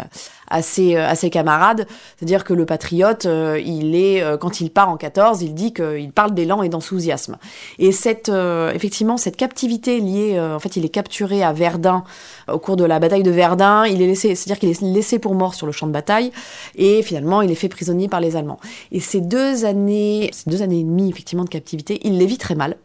à, 0.50 0.62
ses, 0.62 0.96
à 0.96 1.16
ses, 1.16 1.30
camarades. 1.30 1.88
C'est-à-dire 2.18 2.44
que 2.44 2.54
le 2.54 2.66
patriote, 2.66 3.26
euh, 3.26 3.62
il 3.64 3.96
est, 3.96 4.22
euh, 4.22 4.38
quand 4.38 4.62
il 4.62 4.72
part 4.72 4.90
en 4.90 4.98
14, 4.98 5.42
il 5.42 5.54
dit 5.54 5.74
qu'il 5.74 6.12
parle 6.12 6.34
d'élan 6.34 6.64
et 6.64 6.70
d'enthousiasme. 6.70 7.38
Et 7.78 7.92
cette, 7.92 8.30
euh, 8.30 8.72
effectivement, 8.74 9.18
cette 9.18 9.38
captivité 9.38 10.00
liée, 10.00 10.40
en 10.40 10.60
fait, 10.60 10.76
il 10.76 10.86
est 10.86 10.90
capturé 10.90 11.44
à 11.44 11.54
Verdun 11.54 12.04
au 12.52 12.60
cours 12.60 12.76
de 12.76 12.84
la 12.84 13.00
bataille 13.00 13.24
de 13.24 13.32
Verdun. 13.32 13.86
Il 13.86 14.02
est 14.02 14.08
laissé, 14.08 14.36
c'est-à-dire 14.36 14.60
qu'il 14.60 14.70
est 14.70 14.82
laissé 14.82 15.20
pour 15.20 15.36
mort 15.36 15.54
sur 15.54 15.66
le 15.66 15.72
champ 15.72 15.88
de 15.88 15.92
bataille, 15.92 16.32
et 16.76 17.04
finalement, 17.04 17.42
il 17.42 17.52
est 17.52 17.56
fait 17.56 17.70
prisonnier 17.70 18.08
par 18.08 18.20
les 18.20 18.36
Allemands. 18.36 18.60
Et 18.92 19.00
ces 19.00 19.22
deux 19.22 19.66
années, 19.66 20.30
ces 20.34 20.50
deux 20.50 20.62
années 20.62 20.80
et 20.80 20.84
demie, 20.84 21.10
effectivement, 21.10 21.44
de 21.44 21.50
captivité, 21.50 22.00
il 22.04 22.18
les 22.18 22.26
vit 22.26 22.38
très 22.38 22.56
mal. 22.56 22.78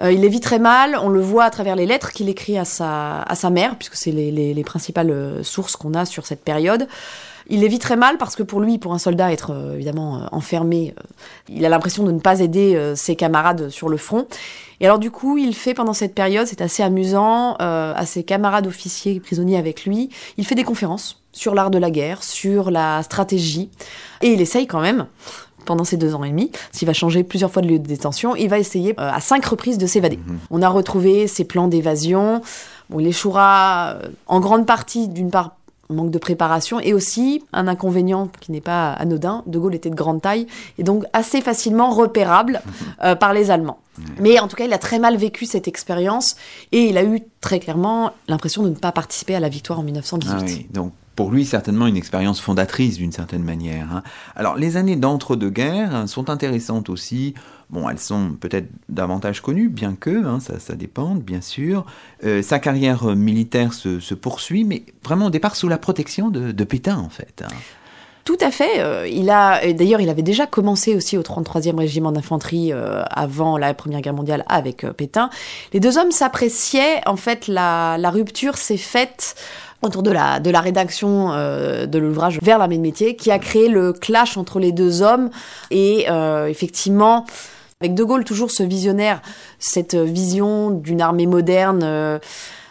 Euh, 0.00 0.12
il 0.12 0.20
les 0.20 0.28
vit 0.28 0.40
très 0.40 0.58
mal, 0.58 0.98
on 1.00 1.08
le 1.08 1.20
voit 1.20 1.44
à 1.44 1.50
travers 1.50 1.76
les 1.76 1.86
lettres 1.86 2.12
qu'il 2.12 2.28
écrit 2.28 2.58
à 2.58 2.64
sa, 2.64 3.22
à 3.22 3.34
sa 3.34 3.50
mère, 3.50 3.76
puisque 3.76 3.94
c'est 3.94 4.12
les, 4.12 4.30
les, 4.30 4.64
principales 4.64 5.10
euh, 5.10 5.42
sources 5.42 5.76
qu'on 5.76 5.94
a 5.94 6.04
sur 6.04 6.26
cette 6.26 6.42
période. 6.42 6.88
Il 7.48 7.60
les 7.60 7.68
vit 7.68 7.78
très 7.78 7.94
mal 7.94 8.18
parce 8.18 8.34
que 8.34 8.42
pour 8.42 8.60
lui, 8.60 8.78
pour 8.78 8.92
un 8.92 8.98
soldat, 8.98 9.32
être 9.32 9.52
euh, 9.52 9.74
évidemment 9.74 10.28
enfermé, 10.32 10.94
il 11.48 11.64
a 11.64 11.68
l'impression 11.68 12.02
de 12.02 12.10
ne 12.10 12.18
pas 12.18 12.40
aider 12.40 12.92
ses 12.96 13.14
camarades 13.14 13.68
sur 13.68 13.88
le 13.88 13.96
front. 13.96 14.26
Et 14.80 14.86
alors 14.86 14.98
du 14.98 15.10
coup, 15.10 15.38
il 15.38 15.54
fait 15.54 15.72
pendant 15.72 15.92
cette 15.92 16.14
période, 16.14 16.46
c'est 16.46 16.60
assez 16.60 16.82
amusant, 16.82 17.54
à 17.54 18.04
ses 18.04 18.24
camarades 18.24 18.66
officiers 18.66 19.20
prisonniers 19.20 19.56
avec 19.56 19.84
lui, 19.84 20.10
il 20.36 20.44
fait 20.44 20.56
des 20.56 20.64
conférences 20.64 21.22
sur 21.32 21.54
l'art 21.54 21.70
de 21.70 21.78
la 21.78 21.90
guerre, 21.90 22.24
sur 22.24 22.70
la 22.70 23.02
stratégie, 23.02 23.70
et 24.22 24.28
il 24.28 24.40
essaye 24.40 24.66
quand 24.66 24.80
même 24.80 25.06
pendant 25.66 25.84
ces 25.84 25.96
deux 25.96 26.14
ans 26.14 26.24
et 26.24 26.30
demi, 26.30 26.50
s'il 26.72 26.86
va 26.86 26.94
changer 26.94 27.22
plusieurs 27.24 27.50
fois 27.50 27.60
de 27.60 27.68
lieu 27.68 27.78
de 27.78 27.86
détention, 27.86 28.34
il 28.36 28.48
va 28.48 28.58
essayer 28.58 28.92
euh, 28.98 29.10
à 29.12 29.20
cinq 29.20 29.44
reprises 29.44 29.78
de 29.78 29.86
s'évader. 29.86 30.16
Mhm. 30.16 30.38
On 30.50 30.62
a 30.62 30.68
retrouvé 30.68 31.26
ses 31.26 31.44
plans 31.44 31.68
d'évasion. 31.68 32.40
Bon, 32.88 33.00
il 33.00 33.06
échouera 33.06 33.96
euh, 34.02 34.08
en 34.26 34.40
grande 34.40 34.66
partie, 34.66 35.08
d'une 35.08 35.30
part, 35.30 35.56
manque 35.88 36.10
de 36.10 36.18
préparation 36.18 36.80
et 36.80 36.92
aussi 36.92 37.44
un 37.52 37.68
inconvénient 37.68 38.28
qui 38.40 38.50
n'est 38.50 38.60
pas 38.60 38.92
anodin. 38.92 39.42
De 39.46 39.58
Gaulle 39.58 39.74
était 39.74 39.90
de 39.90 39.94
grande 39.94 40.20
taille 40.20 40.46
et 40.78 40.82
donc 40.82 41.04
assez 41.12 41.40
facilement 41.40 41.90
repérable 41.90 42.60
mhm. 42.64 42.72
euh, 43.04 43.14
par 43.14 43.34
les 43.34 43.50
Allemands. 43.50 43.78
Mais 44.20 44.38
en 44.40 44.46
tout 44.46 44.56
cas, 44.56 44.66
il 44.66 44.72
a 44.74 44.78
très 44.78 44.98
mal 44.98 45.16
vécu 45.16 45.46
cette 45.46 45.68
expérience 45.68 46.36
et 46.70 46.82
il 46.84 46.98
a 46.98 47.04
eu 47.04 47.20
très 47.40 47.60
clairement 47.60 48.10
l'impression 48.28 48.62
de 48.62 48.68
ne 48.68 48.74
pas 48.74 48.92
participer 48.92 49.34
à 49.34 49.40
la 49.40 49.48
victoire 49.48 49.78
en 49.78 49.82
1918. 49.82 50.36
Ah 50.38 50.44
oui, 50.44 50.66
donc 50.70 50.92
pour 51.16 51.32
lui 51.32 51.44
certainement 51.44 51.86
une 51.86 51.96
expérience 51.96 52.40
fondatrice 52.40 52.98
d'une 52.98 53.10
certaine 53.10 53.42
manière. 53.42 53.92
Hein. 53.92 54.02
Alors 54.36 54.56
les 54.56 54.76
années 54.76 54.96
d'entre-deux-guerres 54.96 56.08
sont 56.08 56.30
intéressantes 56.30 56.90
aussi. 56.90 57.34
Bon, 57.70 57.88
elles 57.88 57.98
sont 57.98 58.36
peut-être 58.38 58.68
davantage 58.88 59.42
connues, 59.42 59.68
bien 59.68 59.96
que, 59.96 60.24
hein, 60.24 60.38
ça, 60.38 60.76
dépend, 60.76 61.16
bien 61.16 61.40
sûr. 61.40 61.84
Euh, 62.22 62.40
sa 62.40 62.60
carrière 62.60 63.16
militaire 63.16 63.72
se, 63.72 64.14
poursuit, 64.14 64.62
mais 64.62 64.84
vraiment 65.02 65.26
au 65.26 65.30
départ 65.30 65.56
sous 65.56 65.66
la 65.66 65.78
protection 65.78 66.30
de, 66.30 66.64
Pétain, 66.64 66.98
en 66.98 67.08
fait. 67.08 67.42
Tout 68.26 68.36
à 68.40 68.50
fait. 68.50 68.80
Euh, 68.80 69.08
il 69.08 69.30
a, 69.30 69.72
d'ailleurs, 69.72 70.02
il 70.02 70.10
avait 70.10 70.20
déjà 70.20 70.46
commencé 70.46 70.94
aussi 70.94 71.16
au 71.16 71.22
33e 71.22 71.78
régiment 71.78 72.12
d'infanterie 72.12 72.72
euh, 72.72 73.02
avant 73.08 73.56
la 73.56 73.72
Première 73.72 74.02
Guerre 74.02 74.12
mondiale 74.12 74.44
avec 74.48 74.84
Pétain. 74.92 75.30
Les 75.72 75.80
deux 75.80 75.96
hommes 75.96 76.10
s'appréciaient. 76.10 77.00
En 77.06 77.16
fait, 77.16 77.48
la, 77.48 77.96
rupture 78.10 78.58
s'est 78.58 78.76
faite 78.76 79.36
autour 79.82 80.02
de 80.02 80.10
la, 80.10 80.40
de 80.40 80.50
la 80.50 80.60
rédaction 80.60 81.32
euh, 81.32 81.86
de 81.86 81.98
l'ouvrage 81.98 82.38
Vers 82.42 82.58
l'armée 82.58 82.76
de 82.76 82.82
métier, 82.82 83.16
qui 83.16 83.30
a 83.30 83.38
créé 83.38 83.68
le 83.68 83.92
clash 83.92 84.36
entre 84.36 84.58
les 84.58 84.72
deux 84.72 85.02
hommes. 85.02 85.30
Et 85.70 86.06
euh, 86.10 86.46
effectivement, 86.46 87.24
avec 87.80 87.94
De 87.94 88.04
Gaulle, 88.04 88.24
toujours 88.24 88.50
ce 88.50 88.62
visionnaire, 88.62 89.22
cette 89.58 89.94
vision 89.94 90.70
d'une 90.70 91.00
armée 91.00 91.26
moderne 91.26 91.80
euh, 91.82 92.18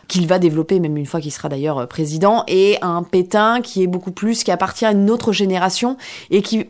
qu'il 0.07 0.27
va 0.27 0.39
développer 0.39 0.79
même 0.79 0.97
une 0.97 1.05
fois 1.05 1.21
qu'il 1.21 1.31
sera 1.31 1.49
d'ailleurs 1.49 1.87
président, 1.87 2.43
et 2.47 2.77
un 2.81 3.03
Pétain 3.03 3.61
qui 3.61 3.83
est 3.83 3.87
beaucoup 3.87 4.11
plus, 4.11 4.43
qui 4.43 4.51
appartient 4.51 4.85
à 4.85 4.91
une 4.91 5.09
autre 5.09 5.31
génération 5.31 5.97
et 6.29 6.41
qui 6.41 6.67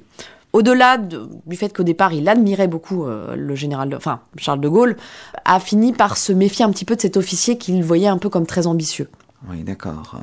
au-delà 0.55 0.97
du 0.97 1.57
fait 1.57 1.75
qu'au 1.75 1.83
départ 1.83 2.13
il 2.13 2.29
admirait 2.29 2.69
beaucoup 2.69 3.05
euh, 3.05 3.35
le 3.35 3.55
général, 3.55 3.93
enfin 3.93 4.21
Charles 4.37 4.61
de 4.61 4.69
Gaulle, 4.69 4.95
a 5.43 5.59
fini 5.59 5.91
par 5.91 6.15
se 6.15 6.31
méfier 6.31 6.63
un 6.63 6.71
petit 6.71 6.85
peu 6.85 6.95
de 6.95 7.01
cet 7.01 7.17
officier 7.17 7.57
qu'il 7.57 7.83
voyait 7.83 8.07
un 8.07 8.17
peu 8.17 8.29
comme 8.29 8.45
très 8.45 8.65
ambitieux. 8.65 9.09
Oui, 9.49 9.63
d'accord. 9.63 10.19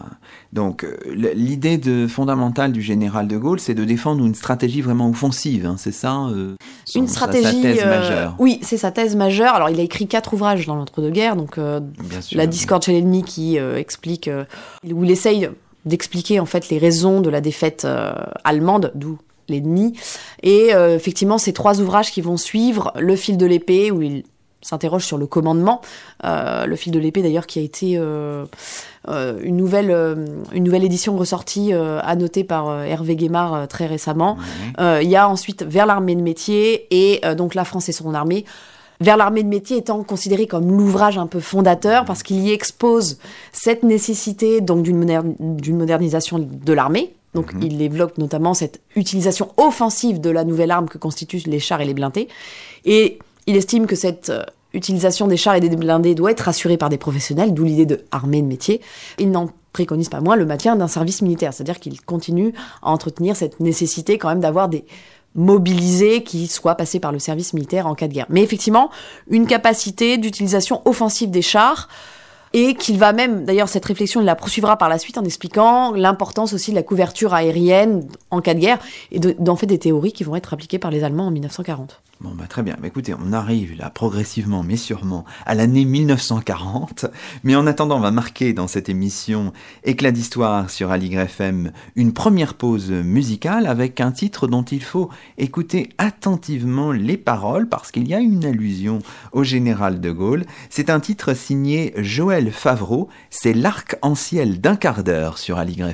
Donc, 0.52 0.84
euh, 0.84 0.96
l'idée 1.34 1.78
de, 1.78 2.06
fondamentale 2.06 2.72
du 2.72 2.82
général 2.82 3.28
de 3.28 3.36
Gaulle, 3.36 3.60
c'est 3.60 3.74
de 3.74 3.84
défendre 3.84 4.24
une 4.24 4.34
stratégie 4.34 4.80
vraiment 4.80 5.08
offensive, 5.08 5.66
hein, 5.66 5.76
c'est 5.78 5.92
ça 5.92 6.26
euh, 6.30 6.56
Une 6.94 7.08
stratégie. 7.08 7.44
Sa 7.44 7.62
thèse 7.62 7.82
euh, 7.82 7.86
majeure. 7.86 8.36
Oui, 8.38 8.58
c'est 8.62 8.76
sa 8.76 8.90
thèse 8.90 9.14
majeure. 9.14 9.54
Alors, 9.54 9.70
il 9.70 9.78
a 9.78 9.82
écrit 9.82 10.06
quatre 10.08 10.34
ouvrages 10.34 10.66
dans 10.66 10.74
l'entre-deux-guerres, 10.74 11.36
donc 11.36 11.58
La 12.32 12.46
discorde 12.46 12.82
chez 12.84 12.92
l'ennemi 12.92 13.22
qui 13.22 13.56
explique, 13.56 14.28
où 14.84 15.04
il 15.04 15.10
essaye 15.10 15.48
d'expliquer 15.84 16.40
en 16.40 16.46
fait 16.46 16.68
les 16.68 16.78
raisons 16.78 17.20
de 17.20 17.30
la 17.30 17.40
défaite 17.40 17.86
allemande, 18.44 18.92
d'où 18.94 19.18
l'ennemi. 19.48 19.94
Et 20.42 20.70
effectivement, 20.70 21.38
ces 21.38 21.52
trois 21.52 21.80
ouvrages 21.80 22.10
qui 22.10 22.20
vont 22.20 22.36
suivre, 22.36 22.92
Le 22.98 23.16
fil 23.16 23.36
de 23.36 23.46
l'épée, 23.46 23.90
où 23.90 24.02
il 24.02 24.24
s'interroge 24.62 25.04
sur 25.04 25.18
le 25.18 25.26
commandement. 25.26 25.80
Euh, 26.24 26.66
le 26.66 26.76
fil 26.76 26.92
de 26.92 26.98
l'épée 26.98 27.22
d'ailleurs 27.22 27.46
qui 27.46 27.58
a 27.58 27.62
été 27.62 27.98
euh, 27.98 28.46
euh, 29.08 29.38
une, 29.42 29.56
nouvelle, 29.56 29.90
une 30.52 30.64
nouvelle 30.64 30.84
édition 30.84 31.16
ressortie, 31.16 31.72
annotée 31.72 32.44
par 32.44 32.82
Hervé 32.82 33.16
Guémard 33.16 33.68
très 33.68 33.86
récemment. 33.86 34.38
Il 34.78 35.08
y 35.08 35.16
a 35.16 35.28
ensuite 35.28 35.62
Vers 35.62 35.86
l'armée 35.86 36.14
de 36.14 36.22
métier 36.22 36.86
et 36.90 37.20
donc 37.36 37.54
La 37.54 37.64
France 37.64 37.88
et 37.88 37.92
son 37.92 38.14
armée. 38.14 38.44
Vers 39.00 39.16
l'armée 39.16 39.42
de 39.42 39.48
métier 39.48 39.78
étant 39.78 40.02
considéré 40.04 40.46
comme 40.46 40.70
l'ouvrage 40.76 41.18
un 41.18 41.26
peu 41.26 41.40
fondateur 41.40 42.04
parce 42.04 42.22
qu'il 42.22 42.38
y 42.38 42.52
expose 42.52 43.18
cette 43.50 43.82
nécessité 43.82 44.60
donc 44.60 44.84
d'une 44.84 45.76
modernisation 45.76 46.38
de 46.38 46.72
l'armée, 46.72 47.12
donc 47.34 47.54
mhm. 47.54 47.62
il 47.62 47.78
développe 47.78 48.18
notamment 48.18 48.54
cette 48.54 48.80
utilisation 48.94 49.50
offensive 49.56 50.20
de 50.20 50.30
la 50.30 50.44
nouvelle 50.44 50.70
arme 50.70 50.88
que 50.88 50.98
constituent 50.98 51.42
les 51.46 51.58
chars 51.58 51.80
et 51.80 51.84
les 51.84 51.94
blindés. 51.94 52.28
Et 52.84 53.18
il 53.46 53.56
estime 53.56 53.86
que 53.86 53.96
cette 53.96 54.30
euh, 54.30 54.42
utilisation 54.72 55.26
des 55.26 55.36
chars 55.36 55.54
et 55.56 55.60
des 55.60 55.74
blindés 55.76 56.14
doit 56.14 56.30
être 56.30 56.48
assurée 56.48 56.76
par 56.76 56.88
des 56.88 56.98
professionnels, 56.98 57.54
d'où 57.54 57.64
l'idée 57.64 57.86
de 57.86 58.04
armée 58.10 58.42
de 58.42 58.46
métier. 58.46 58.80
Il 59.18 59.30
n'en 59.30 59.48
préconise 59.72 60.08
pas 60.08 60.20
moins 60.20 60.36
le 60.36 60.46
maintien 60.46 60.76
d'un 60.76 60.88
service 60.88 61.22
militaire, 61.22 61.52
c'est-à-dire 61.52 61.80
qu'il 61.80 62.00
continue 62.02 62.52
à 62.82 62.90
entretenir 62.90 63.36
cette 63.36 63.60
nécessité 63.60 64.18
quand 64.18 64.28
même 64.28 64.40
d'avoir 64.40 64.68
des 64.68 64.84
mobilisés 65.34 66.22
qui 66.22 66.46
soient 66.46 66.74
passés 66.74 67.00
par 67.00 67.10
le 67.10 67.18
service 67.18 67.54
militaire 67.54 67.86
en 67.86 67.94
cas 67.94 68.06
de 68.06 68.12
guerre. 68.12 68.26
Mais 68.28 68.42
effectivement, 68.42 68.90
une 69.28 69.46
capacité 69.46 70.18
d'utilisation 70.18 70.82
offensive 70.84 71.30
des 71.30 71.42
chars, 71.42 71.88
et 72.54 72.74
qu'il 72.74 72.98
va 72.98 73.14
même, 73.14 73.46
d'ailleurs 73.46 73.68
cette 73.68 73.84
réflexion, 73.84 74.20
il 74.20 74.24
la 74.24 74.34
poursuivra 74.34 74.76
par 74.76 74.90
la 74.90 74.98
suite 74.98 75.16
en 75.16 75.24
expliquant 75.24 75.92
l'importance 75.92 76.52
aussi 76.52 76.70
de 76.70 76.76
la 76.76 76.82
couverture 76.82 77.32
aérienne 77.32 78.06
en 78.30 78.42
cas 78.42 78.52
de 78.52 78.60
guerre, 78.60 78.78
et 79.10 79.20
d'en 79.20 79.56
fait 79.56 79.66
des 79.66 79.78
théories 79.78 80.12
qui 80.12 80.24
vont 80.24 80.36
être 80.36 80.52
appliquées 80.52 80.78
par 80.78 80.90
les 80.90 81.02
Allemands 81.02 81.28
en 81.28 81.30
1940. 81.30 82.02
Bon, 82.22 82.30
bah, 82.36 82.46
très 82.48 82.62
bien. 82.62 82.76
écoutez, 82.84 83.14
on 83.14 83.32
arrive 83.32 83.76
là 83.76 83.90
progressivement, 83.90 84.62
mais 84.62 84.76
sûrement, 84.76 85.24
à 85.44 85.56
l'année 85.56 85.84
1940. 85.84 87.06
Mais 87.42 87.56
en 87.56 87.66
attendant, 87.66 87.96
on 87.96 88.00
va 88.00 88.12
marquer 88.12 88.52
dans 88.52 88.68
cette 88.68 88.88
émission 88.88 89.52
Éclat 89.82 90.12
d'histoire 90.12 90.70
sur 90.70 90.92
Aligre 90.92 91.22
FM 91.22 91.72
une 91.96 92.12
première 92.12 92.54
pause 92.54 92.92
musicale 92.92 93.66
avec 93.66 94.00
un 94.00 94.12
titre 94.12 94.46
dont 94.46 94.62
il 94.62 94.84
faut 94.84 95.10
écouter 95.36 95.88
attentivement 95.98 96.92
les 96.92 97.16
paroles 97.16 97.68
parce 97.68 97.90
qu'il 97.90 98.06
y 98.06 98.14
a 98.14 98.20
une 98.20 98.44
allusion 98.44 99.00
au 99.32 99.42
général 99.42 100.00
de 100.00 100.12
Gaulle. 100.12 100.44
C'est 100.70 100.90
un 100.90 101.00
titre 101.00 101.34
signé 101.34 101.92
Joël 101.96 102.52
Favreau. 102.52 103.08
C'est 103.30 103.52
l'arc-en-ciel 103.52 104.60
d'un 104.60 104.76
quart 104.76 105.02
d'heure 105.02 105.38
sur 105.38 105.58
Aligre 105.58 105.88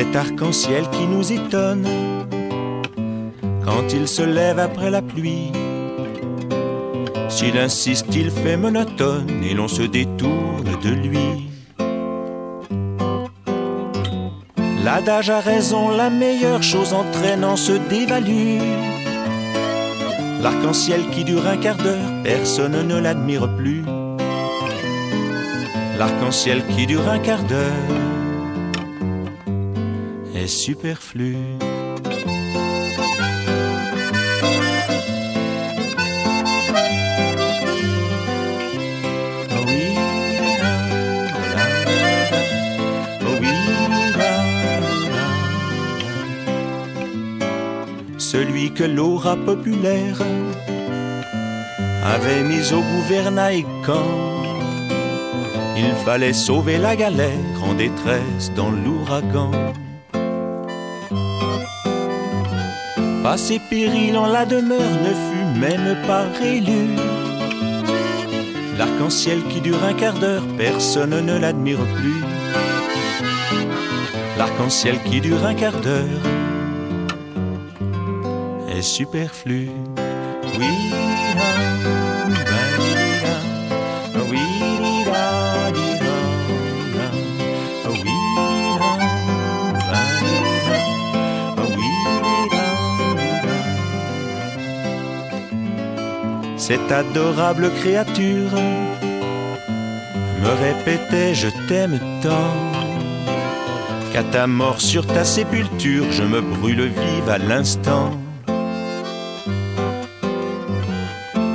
cet 0.00 0.16
arc-en-ciel 0.16 0.88
qui 0.92 1.06
nous 1.06 1.30
étonne 1.30 1.86
quand 3.62 3.92
il 3.92 4.08
se 4.08 4.22
lève 4.22 4.58
après 4.58 4.90
la 4.90 5.02
pluie. 5.02 5.52
S'il 7.28 7.58
insiste, 7.58 8.06
il 8.14 8.30
fait 8.30 8.56
monotone 8.56 9.28
et 9.44 9.52
l'on 9.52 9.68
se 9.68 9.82
détourne 9.82 10.70
de 10.82 10.88
lui. 10.88 11.50
L'adage 14.82 15.28
a 15.28 15.40
raison, 15.40 15.90
la 15.90 16.08
meilleure 16.08 16.62
chose 16.62 16.94
entraînant 16.94 17.56
se 17.56 17.72
dévalue. 17.72 18.58
L'arc-en-ciel 20.40 21.02
qui 21.10 21.24
dure 21.24 21.46
un 21.46 21.58
quart 21.58 21.76
d'heure, 21.76 22.10
personne 22.24 22.88
ne 22.88 22.98
l'admire 22.98 23.54
plus. 23.54 23.84
L'arc-en-ciel 25.98 26.64
qui 26.68 26.86
dure 26.86 27.06
un 27.06 27.18
quart 27.18 27.42
d'heure 27.42 28.19
superflu. 30.46 31.36
Celui 48.18 48.72
que 48.72 48.84
l'aura 48.84 49.36
populaire 49.36 50.22
avait 52.04 52.42
mis 52.44 52.72
au 52.72 52.80
gouvernail 52.80 53.64
quand 53.84 54.40
il 55.76 55.92
fallait 56.04 56.32
sauver 56.32 56.78
la 56.78 56.94
galère 56.94 57.56
en 57.62 57.74
détresse 57.74 58.52
dans 58.54 58.70
l'ouragan. 58.70 59.50
Passé 63.22 63.60
péril 63.68 64.16
en 64.16 64.26
la 64.26 64.46
demeure 64.46 64.80
ne 64.80 65.10
fut 65.10 65.60
même 65.60 65.96
pas 66.06 66.24
élu. 66.42 66.96
L'arc-en-ciel 68.78 69.42
qui 69.50 69.60
dure 69.60 69.84
un 69.84 69.92
quart 69.92 70.18
d'heure, 70.18 70.42
personne 70.56 71.24
ne 71.24 71.38
l'admire 71.38 71.84
plus. 71.96 72.24
L'arc-en-ciel 74.38 75.02
qui 75.04 75.20
dure 75.20 75.44
un 75.44 75.54
quart 75.54 75.80
d'heure 75.82 76.22
est 78.74 78.80
superflu. 78.80 79.68
Oui. 80.58 81.99
Cette 96.70 96.92
adorable 96.92 97.68
créature 97.80 98.52
me 100.40 100.50
répétait 100.64 101.34
je 101.34 101.48
t'aime 101.66 101.98
tant 102.22 102.54
qu'à 104.12 104.22
ta 104.22 104.46
mort 104.46 104.80
sur 104.80 105.04
ta 105.04 105.24
sépulture 105.24 106.12
je 106.12 106.22
me 106.22 106.40
brûle 106.40 106.82
vive 106.82 107.28
à 107.28 107.38
l'instant. 107.38 108.12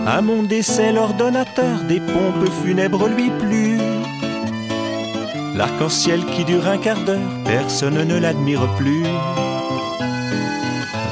À 0.05 0.21
mon 0.21 0.43
décès 0.43 0.91
l'ordonnateur 0.91 1.79
des 1.87 2.01
pompes 2.01 2.49
funèbres 2.65 3.07
lui 3.07 3.29
plut. 3.39 3.79
L'arc-en-ciel 5.55 6.25
qui 6.25 6.43
dure 6.43 6.67
un 6.67 6.77
quart 6.77 7.05
d'heure, 7.05 7.31
personne 7.45 8.03
ne 8.03 8.19
l'admire 8.19 8.67
plus. 8.75 9.03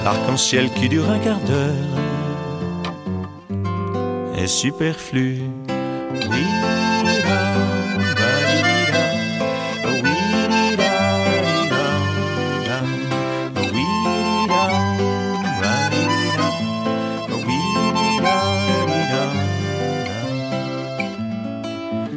L'arc-en-ciel 0.04 0.70
qui 0.72 0.90
dure 0.90 1.10
un 1.10 1.20
quart 1.20 1.40
d'heure 1.40 1.93
superflu. 4.48 5.42
Oui. 6.30 6.44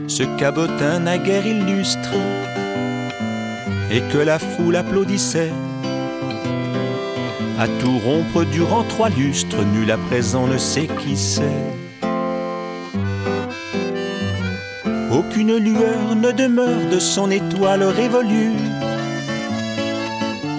Ce 0.08 0.22
cabotin 0.38 1.00
naguère 1.00 1.46
illustre 1.46 2.14
et 3.90 4.00
que 4.00 4.16
la 4.16 4.38
foule 4.38 4.76
applaudissait. 4.76 5.52
À 7.58 7.68
tout 7.68 7.98
rompre 7.98 8.44
durant 8.44 8.82
trois 8.84 9.10
lustres, 9.10 9.62
nul 9.74 9.90
à 9.90 9.98
présent 9.98 10.46
ne 10.46 10.56
sait 10.56 10.88
qui 11.02 11.18
c'est. 11.18 11.75
Aucune 15.10 15.56
lueur 15.56 16.16
ne 16.16 16.32
demeure 16.32 16.90
de 16.90 16.98
son 16.98 17.30
étoile 17.30 17.84
révolue. 17.84 18.52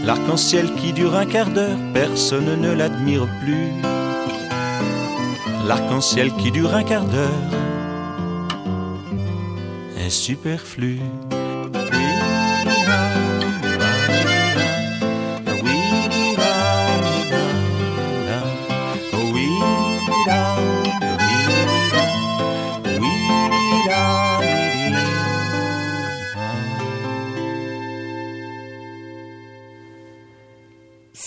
L'arc-en-ciel 0.06 0.74
qui 0.76 0.94
dure 0.94 1.16
un 1.16 1.26
quart 1.26 1.50
d'heure, 1.50 1.78
personne 1.94 2.62
ne 2.62 2.72
l'admire 2.72 3.28
plus. 3.42 3.72
L'arc-en-ciel 5.68 6.32
qui 6.34 6.52
dure 6.52 6.74
un 6.74 6.84
quart 6.84 7.06
d'heure 7.06 7.28
est 10.00 10.10
superflu. 10.10 11.00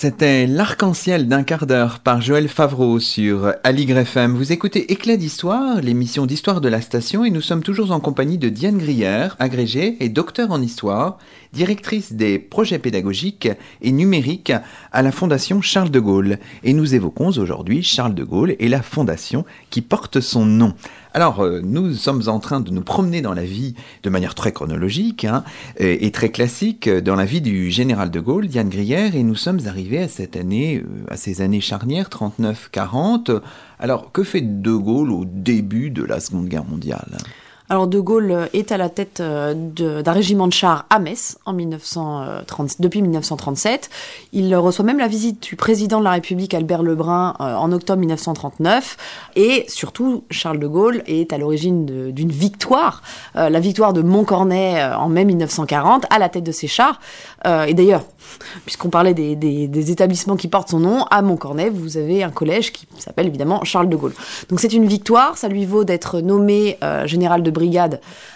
C'était 0.02 0.46
L'arc-en-ciel 0.46 1.28
d'un 1.28 1.42
quart 1.42 1.66
d'heure 1.66 1.98
par 1.98 2.22
Joël 2.22 2.48
Favreau 2.48 3.00
sur 3.00 3.52
Aligre 3.64 3.98
FM. 3.98 4.34
Vous 4.34 4.50
écoutez 4.50 4.90
Éclat 4.92 5.18
d'histoire, 5.18 5.82
l'émission 5.82 6.24
d'histoire 6.24 6.62
de 6.62 6.70
la 6.70 6.80
station, 6.80 7.22
et 7.22 7.28
nous 7.28 7.42
sommes 7.42 7.62
toujours 7.62 7.92
en 7.92 8.00
compagnie 8.00 8.38
de 8.38 8.48
Diane 8.48 8.78
Grière, 8.78 9.36
agrégée 9.38 9.98
et 10.00 10.08
docteur 10.08 10.52
en 10.52 10.62
histoire, 10.62 11.18
directrice 11.52 12.14
des 12.14 12.38
projets 12.38 12.78
pédagogiques 12.78 13.50
et 13.82 13.92
numériques 13.92 14.54
à 14.90 15.02
la 15.02 15.12
Fondation 15.12 15.60
Charles 15.60 15.90
de 15.90 16.00
Gaulle. 16.00 16.38
Et 16.64 16.72
nous 16.72 16.94
évoquons 16.94 17.36
aujourd'hui 17.36 17.82
Charles 17.82 18.14
de 18.14 18.24
Gaulle 18.24 18.56
et 18.58 18.70
la 18.70 18.80
fondation 18.80 19.44
qui 19.68 19.82
porte 19.82 20.20
son 20.20 20.46
nom. 20.46 20.72
Alors, 21.12 21.40
euh, 21.40 21.60
nous 21.64 21.94
sommes 21.94 22.22
en 22.28 22.38
train 22.38 22.60
de 22.60 22.70
nous 22.70 22.82
promener 22.82 23.20
dans 23.20 23.34
la 23.34 23.44
vie 23.44 23.74
de 24.04 24.10
manière 24.10 24.36
très 24.36 24.52
chronologique 24.52 25.24
hein, 25.24 25.42
et, 25.78 26.10
très 26.12 26.30
classique 26.30 26.86
euh, 26.86 27.00
dans 27.00 27.16
la 27.16 27.24
vie 27.24 27.40
du 27.40 27.70
général 27.70 28.10
de 28.12 28.20
Gaulle, 28.20 28.46
Diane 28.46 28.68
Grière, 28.68 29.16
et 29.16 29.24
nous 29.24 29.34
sommes 29.34 29.58
arrivés 29.66 29.98
à 29.98 30.08
cette 30.08 30.36
année, 30.36 30.76
euh, 30.76 31.12
à 31.12 31.16
ces 31.16 31.40
années 31.40 31.60
charnières, 31.60 32.08
39-40. 32.10 33.40
Alors, 33.80 34.12
que 34.12 34.22
fait 34.22 34.62
de 34.62 34.72
Gaulle 34.72 35.10
au 35.10 35.24
début 35.24 35.90
de 35.90 36.04
la 36.04 36.20
Seconde 36.20 36.46
Guerre 36.46 36.64
mondiale? 36.64 37.18
Alors 37.70 37.86
De 37.86 38.00
Gaulle 38.00 38.48
est 38.52 38.72
à 38.72 38.76
la 38.76 38.88
tête 38.88 39.20
euh, 39.20 39.54
d'un 39.54 40.12
régiment 40.12 40.48
de 40.48 40.52
chars 40.52 40.86
à 40.90 40.98
Metz 40.98 41.38
en 41.46 41.52
1930, 41.52 42.80
depuis 42.80 43.00
1937. 43.00 43.90
Il 44.32 44.54
reçoit 44.56 44.84
même 44.84 44.98
la 44.98 45.06
visite 45.06 45.40
du 45.44 45.54
président 45.54 46.00
de 46.00 46.04
la 46.04 46.10
République 46.10 46.52
Albert 46.52 46.82
Lebrun 46.82 47.36
euh, 47.40 47.54
en 47.54 47.70
octobre 47.70 48.00
1939. 48.00 48.96
Et 49.36 49.66
surtout, 49.68 50.24
Charles 50.30 50.58
de 50.58 50.66
Gaulle 50.66 51.04
est 51.06 51.32
à 51.32 51.38
l'origine 51.38 52.10
d'une 52.10 52.32
victoire, 52.32 53.02
euh, 53.36 53.48
la 53.48 53.60
victoire 53.60 53.92
de 53.92 54.02
Montcornet 54.02 54.82
en 54.82 55.08
mai 55.08 55.24
1940 55.24 56.06
à 56.10 56.18
la 56.18 56.28
tête 56.28 56.44
de 56.44 56.52
ses 56.52 56.66
chars. 56.66 56.98
et 57.46 57.74
d'ailleurs, 57.74 58.02
puisqu'on 58.64 58.90
parlait 58.90 59.14
des, 59.14 59.90
établissements 59.92 60.36
qui 60.36 60.48
portent 60.48 60.70
son 60.70 60.80
nom, 60.80 61.04
à 61.04 61.22
Montcornet, 61.22 61.70
vous 61.70 61.96
avez 61.96 62.24
un 62.24 62.30
collège 62.30 62.72
qui 62.72 62.88
s'appelle 62.98 63.28
évidemment 63.28 63.62
Charles 63.62 63.88
de 63.88 63.96
Gaulle. 63.96 64.14
Donc 64.48 64.58
c'est 64.58 64.72
une 64.72 64.86
victoire, 64.86 65.38
ça 65.38 65.46
lui 65.46 65.66
vaut 65.66 65.84
d'être 65.84 66.20
nommé 66.20 66.76
général 67.06 67.42
de 67.44 67.50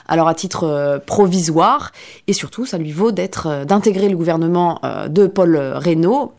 alors 0.07 0.29
à 0.29 0.35
titre 0.35 0.65
euh, 0.65 0.99
provisoire, 0.99 1.93
et 2.27 2.33
surtout 2.33 2.67
ça 2.67 2.79
lui 2.79 2.93
vaut 2.93 3.13
d'être 3.13 3.47
euh, 3.47 3.65
d'intégrer 3.65 4.09
le 4.09 4.17
gouvernement 4.17 4.81
euh, 4.85 5.09
de 5.09 5.27
Paul 5.27 5.57
Reynaud 5.57 6.33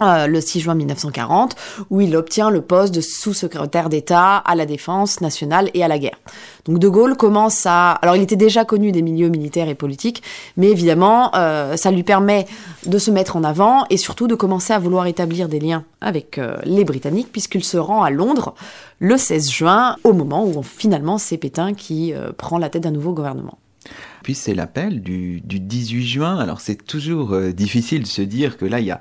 le 0.00 0.40
6 0.40 0.60
juin 0.60 0.74
1940, 0.74 1.56
où 1.90 2.00
il 2.00 2.16
obtient 2.16 2.50
le 2.50 2.60
poste 2.60 2.94
de 2.94 3.00
sous-secrétaire 3.00 3.88
d'État 3.88 4.36
à 4.36 4.54
la 4.54 4.66
défense 4.66 5.20
nationale 5.20 5.70
et 5.74 5.82
à 5.82 5.88
la 5.88 5.98
guerre. 5.98 6.18
Donc 6.64 6.78
De 6.78 6.88
Gaulle 6.88 7.16
commence 7.16 7.66
à... 7.66 7.92
Alors 7.92 8.16
il 8.16 8.22
était 8.22 8.36
déjà 8.36 8.64
connu 8.64 8.92
des 8.92 9.02
milieux 9.02 9.28
militaires 9.28 9.68
et 9.68 9.74
politiques, 9.74 10.22
mais 10.56 10.68
évidemment, 10.68 11.32
ça 11.76 11.90
lui 11.90 12.02
permet 12.02 12.46
de 12.86 12.98
se 12.98 13.10
mettre 13.10 13.36
en 13.36 13.44
avant 13.44 13.86
et 13.90 13.96
surtout 13.96 14.26
de 14.26 14.34
commencer 14.34 14.72
à 14.72 14.78
vouloir 14.78 15.06
établir 15.06 15.48
des 15.48 15.60
liens 15.60 15.84
avec 16.00 16.40
les 16.64 16.84
Britanniques, 16.84 17.32
puisqu'il 17.32 17.64
se 17.64 17.76
rend 17.76 18.02
à 18.02 18.10
Londres 18.10 18.54
le 19.00 19.16
16 19.16 19.50
juin, 19.50 19.96
au 20.04 20.12
moment 20.12 20.44
où 20.44 20.62
finalement 20.62 21.18
c'est 21.18 21.36
Pétain 21.36 21.74
qui 21.74 22.12
euh, 22.12 22.32
prend 22.36 22.58
la 22.58 22.68
tête 22.68 22.82
d'un 22.82 22.90
nouveau 22.90 23.12
gouvernement. 23.12 23.58
Puis 24.22 24.34
c'est 24.34 24.54
l'appel 24.54 25.00
du, 25.00 25.40
18 25.40 26.06
juin. 26.06 26.38
Alors 26.38 26.60
c'est 26.60 26.84
toujours 26.84 27.32
euh, 27.32 27.52
difficile 27.52 28.02
de 28.02 28.08
se 28.08 28.22
dire 28.22 28.58
que 28.58 28.64
là 28.64 28.80
il 28.80 28.86
y 28.86 28.90
a 28.90 29.00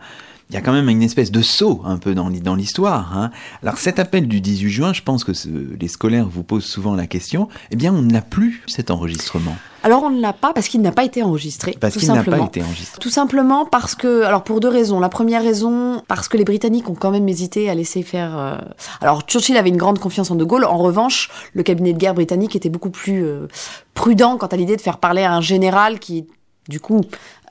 il 0.49 0.55
y 0.55 0.57
a 0.57 0.61
quand 0.61 0.71
même 0.71 0.87
une 0.89 1.03
espèce 1.03 1.31
de 1.31 1.41
saut 1.41 1.81
un 1.83 1.97
peu 1.97 2.15
dans, 2.15 2.29
dans 2.29 2.55
l'histoire. 2.55 3.17
Hein. 3.17 3.31
Alors 3.61 3.77
cet 3.77 3.99
appel 3.99 4.27
du 4.27 4.39
18 4.39 4.69
juin, 4.69 4.93
je 4.93 5.01
pense 5.01 5.23
que 5.23 5.33
les 5.77 5.87
scolaires 5.87 6.27
vous 6.27 6.43
posent 6.43 6.65
souvent 6.65 6.95
la 6.95 7.05
question, 7.05 7.49
eh 7.71 7.75
bien 7.75 7.93
on 7.93 8.01
n'a 8.01 8.21
plus 8.21 8.63
cet 8.67 8.89
enregistrement. 8.89 9.55
Alors 9.83 10.03
on 10.03 10.09
ne 10.09 10.21
l'a 10.21 10.33
pas 10.33 10.53
parce 10.53 10.67
qu'il 10.67 10.81
n'a 10.81 10.91
pas 10.91 11.03
été 11.03 11.21
enregistré. 11.21 11.75
Parce 11.79 11.97
qu'il 11.97 12.11
n'a 12.11 12.23
pas 12.23 12.39
été 12.39 12.63
enregistré. 12.63 12.99
Tout 12.99 13.09
simplement 13.09 13.65
parce 13.65 13.93
que, 13.93 14.23
alors 14.23 14.43
pour 14.43 14.59
deux 14.59 14.69
raisons. 14.69 14.99
La 14.99 15.09
première 15.09 15.43
raison, 15.43 16.01
parce 16.07 16.27
que 16.27 16.37
les 16.37 16.43
Britanniques 16.43 16.89
ont 16.89 16.95
quand 16.95 17.11
même 17.11 17.27
hésité 17.27 17.69
à 17.69 17.75
laisser 17.75 18.01
faire. 18.01 18.37
Euh, 18.37 18.57
alors 19.01 19.21
Churchill 19.21 19.57
avait 19.57 19.69
une 19.69 19.77
grande 19.77 19.99
confiance 19.99 20.31
en 20.31 20.35
De 20.35 20.43
Gaulle. 20.43 20.65
En 20.65 20.77
revanche, 20.77 21.29
le 21.53 21.63
cabinet 21.63 21.93
de 21.93 21.97
guerre 21.97 22.15
britannique 22.15 22.55
était 22.55 22.69
beaucoup 22.69 22.89
plus 22.89 23.23
euh, 23.23 23.47
prudent 23.93 24.37
quant 24.37 24.47
à 24.47 24.55
l'idée 24.55 24.75
de 24.75 24.81
faire 24.81 24.97
parler 24.97 25.23
à 25.23 25.33
un 25.33 25.41
général 25.41 25.99
qui 25.99 26.25
du 26.67 26.79
coup, 26.79 27.01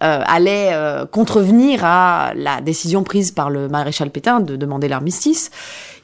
euh, 0.02 0.22
allait 0.26 0.70
euh, 0.72 1.06
contrevenir 1.06 1.84
à 1.84 2.32
la 2.34 2.60
décision 2.60 3.02
prise 3.02 3.30
par 3.30 3.50
le 3.50 3.68
maréchal 3.68 4.10
Pétain 4.10 4.40
de 4.40 4.56
demander 4.56 4.88
l'armistice. 4.88 5.50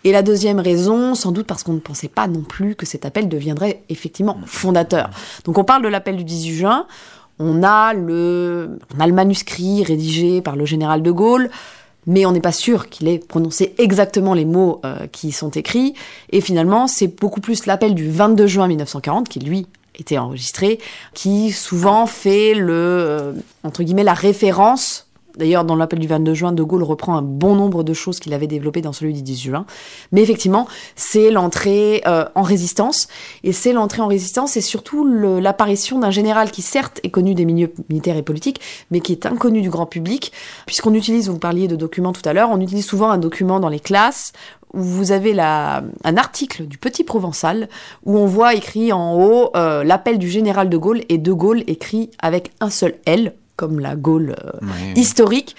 Et 0.05 0.13
la 0.13 0.23
deuxième 0.23 0.59
raison, 0.59 1.15
sans 1.15 1.31
doute 1.31 1.47
parce 1.47 1.63
qu'on 1.63 1.75
ne 1.75 1.81
pensait 1.81 2.09
pas 2.09 2.27
non 2.27 2.41
plus 2.41 2.75
que 2.75 2.87
cet 2.87 3.05
appel 3.05 3.29
deviendrait 3.29 3.83
effectivement 3.89 4.39
fondateur. 4.47 5.11
Donc 5.45 5.59
on 5.59 5.65
parle 5.65 5.83
de 5.83 5.89
l'appel 5.89 6.17
du 6.17 6.25
18 6.25 6.55
juin, 6.55 6.87
on 7.39 7.63
a 7.63 7.93
le, 7.95 8.79
on 8.97 9.01
a 9.01 9.07
le 9.07 9.13
manuscrit 9.13 9.85
rédigé 9.85 10.41
par 10.41 10.57
le 10.57 10.65
général 10.65 11.03
de 11.03 11.11
Gaulle, 11.11 11.51
mais 12.07 12.27
on 12.27 12.33
n'est 12.33 12.41
pas 12.41 12.53
sûr 12.53 12.89
qu'il 12.89 13.09
ait 13.09 13.19
prononcé 13.19 13.75
exactement 13.79 14.35
les 14.35 14.45
mots 14.45 14.81
euh, 14.85 15.07
qui 15.07 15.29
y 15.29 15.33
sont 15.33 15.51
écrits. 15.51 15.95
Et 16.31 16.41
finalement, 16.41 16.89
c'est 16.89 17.09
beaucoup 17.09 17.41
plus 17.41 17.67
l'appel 17.67 17.95
du 17.95 18.11
22 18.11 18.47
juin 18.47 18.67
1940 18.67 19.29
qui, 19.29 19.39
lui, 19.39 19.67
été 19.99 20.19
enregistré, 20.19 20.79
qui 21.15 21.53
souvent 21.53 22.07
fait 22.07 22.55
le, 22.55 22.73
euh, 22.73 23.33
entre 23.63 23.83
guillemets, 23.83 24.05
la 24.05 24.15
référence. 24.15 25.07
D'ailleurs, 25.37 25.65
dans 25.65 25.77
l'appel 25.77 25.99
du 25.99 26.07
22 26.07 26.35
juin, 26.35 26.53
De 26.53 26.63
Gaulle 26.63 26.83
reprend 26.83 27.17
un 27.17 27.23
bon 27.23 27.55
nombre 27.55 27.83
de 27.83 27.93
choses 27.95 28.21
qu'il 28.21 28.35
avait 28.35 28.47
développées 28.47 28.83
dans 28.83 28.93
celui 28.93 29.13
du 29.13 29.23
18 29.23 29.51
juin. 29.51 29.67
Mais 30.13 30.23
effectivement, 30.23 30.67
c'est 30.97 31.31
l'entrée 31.31 32.03
euh, 32.07 32.25
en 32.35 32.43
résistance. 32.43 33.09
Et 33.45 33.53
c'est 33.53 33.73
l'entrée 33.73 34.03
en 34.03 34.09
résistance 34.09 34.57
et 34.57 34.61
surtout 34.61 35.07
l'apparition 35.07 35.99
d'un 35.99 36.11
général 36.11 36.51
qui, 36.51 36.63
certes, 36.63 37.01
est 37.03 37.11
connu 37.11 37.35
des 37.35 37.45
milieux 37.45 37.73
militaires 37.89 38.17
et 38.17 38.23
politiques, 38.23 38.61
mais 38.91 39.01
qui 39.01 39.13
est 39.13 39.27
inconnu 39.27 39.63
du 39.63 39.71
grand 39.71 39.87
public. 39.87 40.33
Puisqu'on 40.67 40.95
utilise, 40.95 41.29
vous 41.29 41.39
parliez 41.39 41.69
de 41.69 41.77
documents 41.77 42.13
tout 42.13 42.27
à 42.27 42.33
l'heure, 42.33 42.51
on 42.51 42.61
utilise 42.61 42.87
souvent 42.87 43.11
un 43.11 43.19
document 43.19 43.61
dans 43.61 43.69
les 43.69 43.81
classes 43.81 44.33
où 44.75 44.81
vous 44.81 45.13
avez 45.13 45.39
un 45.39 46.17
article 46.17 46.65
du 46.65 46.79
Petit 46.79 47.05
Provençal 47.05 47.69
où 48.05 48.17
on 48.17 48.27
voit 48.27 48.55
écrit 48.55 48.93
en 48.93 49.15
haut 49.21 49.51
euh, 49.55 49.85
l'appel 49.85 50.19
du 50.19 50.29
général 50.29 50.69
de 50.71 50.77
Gaulle 50.77 51.03
et 51.09 51.19
de 51.19 51.33
Gaulle 51.33 51.63
écrit 51.67 52.11
avec 52.21 52.53
un 52.61 52.71
seul 52.71 52.95
L, 53.05 53.35
comme 53.57 53.81
la 53.81 53.97
Gaule 53.97 54.37
euh, 54.45 54.61
historique, 54.97 55.57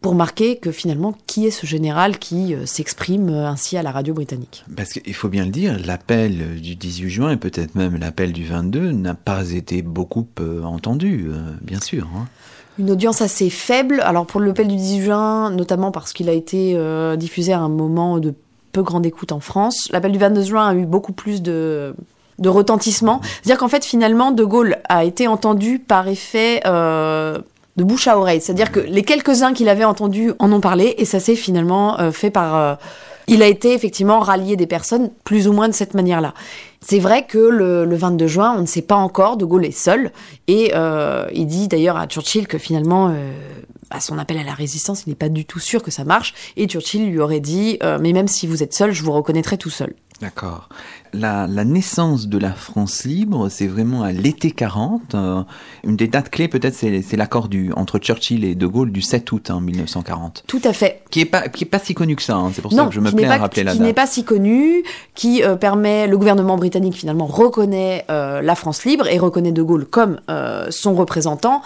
pour 0.00 0.14
marquer 0.14 0.56
que 0.56 0.72
finalement, 0.72 1.14
qui 1.26 1.46
est 1.46 1.50
ce 1.50 1.66
général 1.66 2.18
qui 2.18 2.54
euh, 2.54 2.64
s'exprime 2.64 3.28
ainsi 3.28 3.76
à 3.76 3.82
la 3.82 3.92
radio 3.92 4.14
britannique 4.14 4.64
Parce 4.74 4.92
qu'il 4.92 5.14
faut 5.14 5.28
bien 5.28 5.44
le 5.44 5.50
dire, 5.50 5.78
l'appel 5.84 6.60
du 6.60 6.76
18 6.76 7.08
juin 7.10 7.30
et 7.32 7.36
peut-être 7.36 7.74
même 7.74 7.96
l'appel 7.98 8.32
du 8.32 8.44
22 8.44 8.92
n'a 8.92 9.14
pas 9.14 9.50
été 9.50 9.82
beaucoup 9.82 10.26
entendu, 10.64 11.26
bien 11.62 11.80
sûr. 11.80 12.08
Hein 12.16 12.26
une 12.80 12.90
audience 12.90 13.20
assez 13.20 13.50
faible. 13.50 14.00
Alors 14.00 14.26
pour 14.26 14.40
Pelle 14.54 14.68
du 14.68 14.76
18 14.76 15.02
juin, 15.02 15.50
notamment 15.50 15.92
parce 15.92 16.12
qu'il 16.12 16.28
a 16.28 16.32
été 16.32 16.74
euh, 16.76 17.16
diffusé 17.16 17.52
à 17.52 17.60
un 17.60 17.68
moment 17.68 18.18
de 18.18 18.34
peu 18.72 18.82
grande 18.82 19.06
écoute 19.06 19.32
en 19.32 19.40
France. 19.40 19.88
L'appel 19.92 20.12
du 20.12 20.18
22 20.18 20.42
juin 20.42 20.68
a 20.68 20.74
eu 20.74 20.86
beaucoup 20.86 21.12
plus 21.12 21.42
de, 21.42 21.94
de 22.40 22.48
retentissement. 22.48 23.20
C'est-à-dire 23.22 23.58
qu'en 23.58 23.68
fait, 23.68 23.84
finalement, 23.84 24.32
De 24.32 24.44
Gaulle 24.44 24.78
a 24.88 25.04
été 25.04 25.28
entendu 25.28 25.78
par 25.78 26.08
effet 26.08 26.60
euh, 26.66 27.38
de 27.76 27.84
bouche 27.84 28.08
à 28.08 28.18
oreille. 28.18 28.40
C'est-à-dire 28.40 28.72
que 28.72 28.80
les 28.80 29.02
quelques-uns 29.02 29.52
qu'il 29.52 29.68
avait 29.68 29.84
entendus 29.84 30.32
en 30.38 30.50
ont 30.52 30.60
parlé, 30.60 30.94
et 30.98 31.04
ça 31.04 31.20
s'est 31.20 31.36
finalement 31.36 32.00
euh, 32.00 32.10
fait 32.10 32.30
par 32.30 32.78
il 33.30 33.44
a 33.44 33.46
été 33.46 33.72
effectivement 33.72 34.18
rallié 34.18 34.56
des 34.56 34.66
personnes 34.66 35.10
plus 35.22 35.46
ou 35.46 35.52
moins 35.52 35.68
de 35.68 35.72
cette 35.72 35.94
manière-là. 35.94 36.34
C'est 36.80 36.98
vrai 36.98 37.26
que 37.26 37.38
le, 37.38 37.94
22 37.94 38.26
juin, 38.26 38.54
on 38.56 38.62
ne 38.62 38.66
sait 38.66 38.82
pas 38.82 38.96
encore, 38.96 39.36
De 39.36 39.44
Gaulle 39.44 39.66
est 39.66 39.70
seul, 39.70 40.10
et 40.48 40.72
euh, 40.74 41.26
il 41.32 41.46
dit 41.46 41.68
d'ailleurs 41.68 41.96
à 41.96 42.08
Churchill 42.08 42.48
que 42.48 42.58
finalement, 42.58 43.08
euh, 43.08 43.32
à 43.90 44.00
son 44.00 44.18
appel 44.18 44.36
à 44.38 44.42
la 44.42 44.52
résistance, 44.52 45.04
il 45.06 45.10
n'est 45.10 45.14
pas 45.14 45.28
du 45.28 45.44
tout 45.44 45.60
sûr 45.60 45.82
que 45.82 45.92
ça 45.92 46.02
marche, 46.04 46.34
et 46.56 46.66
Churchill 46.66 47.08
lui 47.08 47.20
aurait 47.20 47.40
dit, 47.40 47.78
euh, 47.84 47.98
mais 48.00 48.12
même 48.12 48.26
si 48.26 48.48
vous 48.48 48.64
êtes 48.64 48.74
seul, 48.74 48.90
je 48.90 49.04
vous 49.04 49.12
reconnaîtrai 49.12 49.58
tout 49.58 49.70
seul. 49.70 49.94
D'accord. 50.20 50.68
La, 51.12 51.46
naissance 51.64 52.28
de 52.28 52.38
la 52.38 52.52
France 52.52 53.04
libre, 53.04 53.48
c'est 53.48 53.66
vraiment 53.66 54.02
à 54.02 54.12
l'été 54.12 54.52
40. 54.52 55.14
Euh, 55.14 55.42
une 55.84 55.96
des 55.96 56.06
dates 56.06 56.30
clés, 56.30 56.46
peut-être, 56.46 56.74
c'est 56.74 57.16
l'accord 57.16 57.48
entre 57.74 57.98
Churchill 57.98 58.44
et 58.44 58.54
De 58.54 58.66
Gaulle 58.66 58.92
du 58.92 59.02
7 59.02 59.30
août 59.32 59.50
1940. 59.50 60.38
Hein, 60.38 60.42
Tout 60.46 60.60
à 60.64 60.72
fait. 60.72 61.02
Qui 61.10 61.20
n'est 61.20 61.24
pas, 61.24 61.48
qui 61.48 61.64
est 61.64 61.66
pas 61.66 61.80
si 61.80 61.94
connu 61.94 62.14
que 62.14 62.22
ça. 62.22 62.36
Hein. 62.36 62.52
C'est 62.54 62.62
pour 62.62 62.72
ça 62.72 62.86
que 62.86 62.94
je 62.94 63.00
me 63.00 63.10
plais 63.10 63.26
à 63.26 63.38
rappeler 63.38 63.64
la 63.64 63.72
date. 63.72 63.78
Qui 63.78 63.82
n'est 63.84 63.92
pas 63.92 64.06
si 64.06 64.24
connu, 64.24 64.84
qui 65.14 65.42
euh, 65.42 65.56
permet, 65.56 66.06
le 66.06 66.16
gouvernement 66.16 66.56
britannique 66.56 66.94
finalement 66.94 67.26
reconnaît 67.26 68.04
euh, 68.10 68.40
la 68.40 68.54
France 68.54 68.84
libre 68.84 69.08
et 69.08 69.18
reconnaît 69.18 69.52
De 69.52 69.62
Gaulle 69.62 69.86
comme 69.86 70.20
son 70.70 70.94
représentant. 70.94 71.62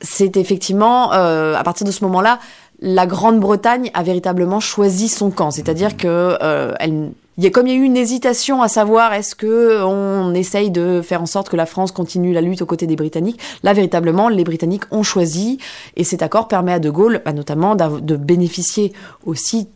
c'est 0.00 0.36
effectivement, 0.36 1.10
à 1.10 1.62
partir 1.64 1.86
de 1.86 1.92
ce 1.92 2.04
moment-là, 2.04 2.38
la 2.80 3.06
Grande-Bretagne 3.06 3.90
a 3.94 4.02
véritablement 4.02 4.60
choisi 4.60 5.08
son 5.08 5.30
camp. 5.30 5.50
C'est-à-dire 5.50 5.96
que 5.96 6.36
elle 6.80 7.12
il 7.36 7.44
y 7.44 7.46
a 7.46 7.50
comme 7.50 7.66
il 7.66 7.74
y 7.74 7.76
a 7.76 7.78
eu 7.78 7.84
une 7.84 7.96
hésitation 7.96 8.62
à 8.62 8.68
savoir 8.68 9.12
est-ce 9.12 9.34
que 9.34 9.82
on 9.82 10.34
essaye 10.34 10.70
de 10.70 11.00
faire 11.02 11.20
en 11.20 11.26
sorte 11.26 11.48
que 11.48 11.56
la 11.56 11.66
France 11.66 11.90
continue 11.90 12.32
la 12.32 12.40
lutte 12.40 12.62
aux 12.62 12.66
côtés 12.66 12.86
des 12.86 12.94
Britanniques? 12.96 13.40
Là, 13.62 13.72
véritablement, 13.72 14.28
les 14.28 14.44
Britanniques 14.44 14.84
ont 14.92 15.02
choisi 15.02 15.58
et 15.96 16.04
cet 16.04 16.22
accord 16.22 16.46
permet 16.46 16.72
à 16.72 16.78
De 16.78 16.90
Gaulle, 16.90 17.22
bah, 17.24 17.32
notamment, 17.32 17.74
de 17.74 18.16
bénéficier 18.16 18.92
aussi 19.26 19.68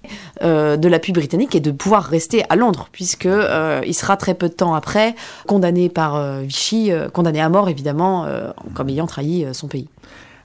euh, 0.43 0.77
de 0.77 0.89
l'appui 0.89 1.13
britannique 1.13 1.55
et 1.57 1.61
de 1.61 1.73
pouvoir 1.73 2.05
rester 2.05 2.45
à 2.49 2.55
Londres, 2.55 2.89
puisque 2.93 3.27
euh, 3.27 3.81
il 3.85 3.95
sera 3.95 4.17
très 4.17 4.35
peu 4.35 4.49
de 4.49 4.55
temps 4.55 4.75
après 4.75 5.17
condamné 5.47 5.89
par 5.89 6.15
euh, 6.15 6.43
Vichy, 6.43 6.93
condamné 7.13 7.41
à 7.41 7.49
mort 7.49 7.69
évidemment, 7.69 8.27
comme 8.75 8.89
ayant 8.89 9.07
trahi 9.07 9.47
son 9.53 9.67
pays. 9.67 9.89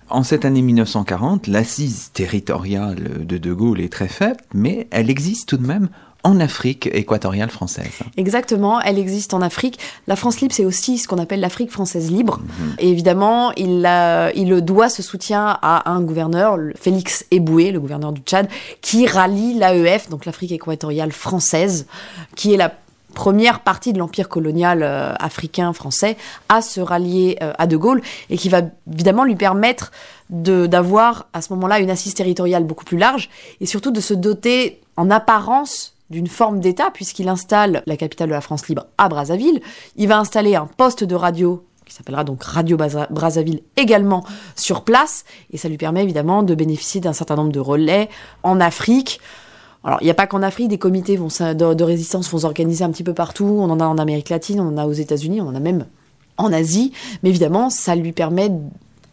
En 0.09 0.23
cette 0.23 0.45
année 0.45 0.61
1940, 0.61 1.47
l'assise 1.47 2.11
territoriale 2.13 3.25
de 3.25 3.37
De 3.37 3.53
Gaulle 3.53 3.81
est 3.81 3.91
très 3.91 4.07
faible, 4.07 4.39
mais 4.53 4.87
elle 4.91 5.09
existe 5.09 5.47
tout 5.47 5.57
de 5.57 5.65
même 5.65 5.89
en 6.23 6.39
Afrique 6.39 6.89
équatoriale 6.91 7.49
française. 7.49 7.99
Exactement, 8.17 8.79
elle 8.81 8.97
existe 8.97 9.33
en 9.33 9.41
Afrique. 9.41 9.79
La 10.07 10.15
France 10.15 10.39
libre, 10.39 10.53
c'est 10.53 10.65
aussi 10.65 10.97
ce 10.97 11.07
qu'on 11.07 11.17
appelle 11.17 11.41
l'Afrique 11.41 11.71
française 11.71 12.09
libre. 12.09 12.39
Mhm. 12.39 12.75
Et 12.79 12.89
évidemment, 12.89 13.51
il, 13.57 13.89
il 14.35 14.61
doit 14.61 14.89
ce 14.89 15.03
soutien 15.03 15.57
à 15.61 15.91
un 15.91 16.01
gouverneur, 16.01 16.57
Félix 16.75 17.25
Eboué, 17.31 17.71
le 17.71 17.79
gouverneur 17.79 18.13
du 18.13 18.21
Tchad, 18.21 18.47
qui 18.81 19.05
rallie 19.05 19.53
l'AEF, 19.55 20.09
donc 20.09 20.25
l'Afrique 20.25 20.51
équatoriale 20.51 21.11
française, 21.11 21.87
qui 22.35 22.53
est 22.53 22.57
la 22.57 22.73
première 23.13 23.61
partie 23.61 23.93
de 23.93 23.99
l'empire 23.99 24.27
colonial 24.27 24.83
euh, 24.83 25.13
africain 25.19 25.71
français 25.73 26.17
à 26.49 26.61
se 26.61 26.81
rallier 26.81 27.37
euh, 27.41 27.53
à 27.57 27.67
De 27.67 27.77
Gaulle 27.77 28.01
et 28.29 28.37
qui 28.37 28.49
va 28.49 28.61
évidemment 28.91 29.23
lui 29.23 29.35
permettre 29.35 29.91
d'avoir 30.29 31.27
à 31.33 31.41
ce 31.41 31.53
moment-là 31.53 31.79
une 31.79 31.91
assise 31.91 32.15
territoriale 32.15 32.63
beaucoup 32.63 32.85
plus 32.85 32.97
large 32.97 33.29
et 33.61 33.67
surtout 33.67 33.91
de 33.91 33.99
se 33.99 34.15
doter 34.15 34.81
en 34.97 35.11
apparence 35.11 35.92
d'une 36.09 36.27
forme 36.27 36.59
d'État, 36.59 36.91
puisqu'il 36.91 37.29
installe 37.29 37.83
la 37.85 37.97
capitale 37.97 38.29
de 38.29 38.33
la 38.33 38.41
France 38.41 38.67
libre 38.67 38.85
à 38.97 39.09
Brazzaville. 39.09 39.61
Il 39.95 40.07
va 40.07 40.19
installer 40.19 40.55
un 40.55 40.67
poste 40.67 41.03
de 41.03 41.15
radio 41.15 41.65
qui 41.85 41.93
s'appellera 41.93 42.23
donc 42.23 42.43
Radio 42.43 42.77
Brazzaville 42.77 43.61
également 43.75 44.23
sur 44.55 44.83
place, 44.83 45.25
et 45.51 45.57
ça 45.57 45.69
lui 45.69 45.77
permet 45.77 46.03
évidemment 46.03 46.43
de 46.43 46.55
bénéficier 46.55 47.01
d'un 47.01 47.13
certain 47.13 47.35
nombre 47.35 47.51
de 47.51 47.59
relais 47.59 48.09
en 48.43 48.59
Afrique. 48.59 49.19
Alors, 49.83 49.97
il 50.01 50.05
n'y 50.05 50.11
a 50.11 50.15
pas 50.15 50.27
qu'en 50.27 50.41
Afrique, 50.41 50.69
des 50.69 50.77
comités 50.77 51.17
vont, 51.17 51.27
de, 51.27 51.73
de, 51.73 51.83
résistance 51.83 52.29
vont 52.29 52.39
s'organiser 52.39 52.85
un 52.85 52.91
petit 52.91 53.03
peu 53.03 53.13
partout. 53.13 53.57
On 53.59 53.69
en 53.69 53.79
a 53.81 53.85
en 53.85 53.97
Amérique 53.97 54.29
latine, 54.29 54.61
on 54.61 54.69
en 54.69 54.77
a 54.77 54.85
aux 54.85 54.93
États-Unis, 54.93 55.41
on 55.41 55.47
en 55.47 55.55
a 55.55 55.59
même 55.59 55.85
en 56.37 56.53
Asie. 56.53 56.93
Mais 57.21 57.29
évidemment, 57.29 57.69
ça 57.69 57.95
lui 57.95 58.13
permet, 58.13 58.49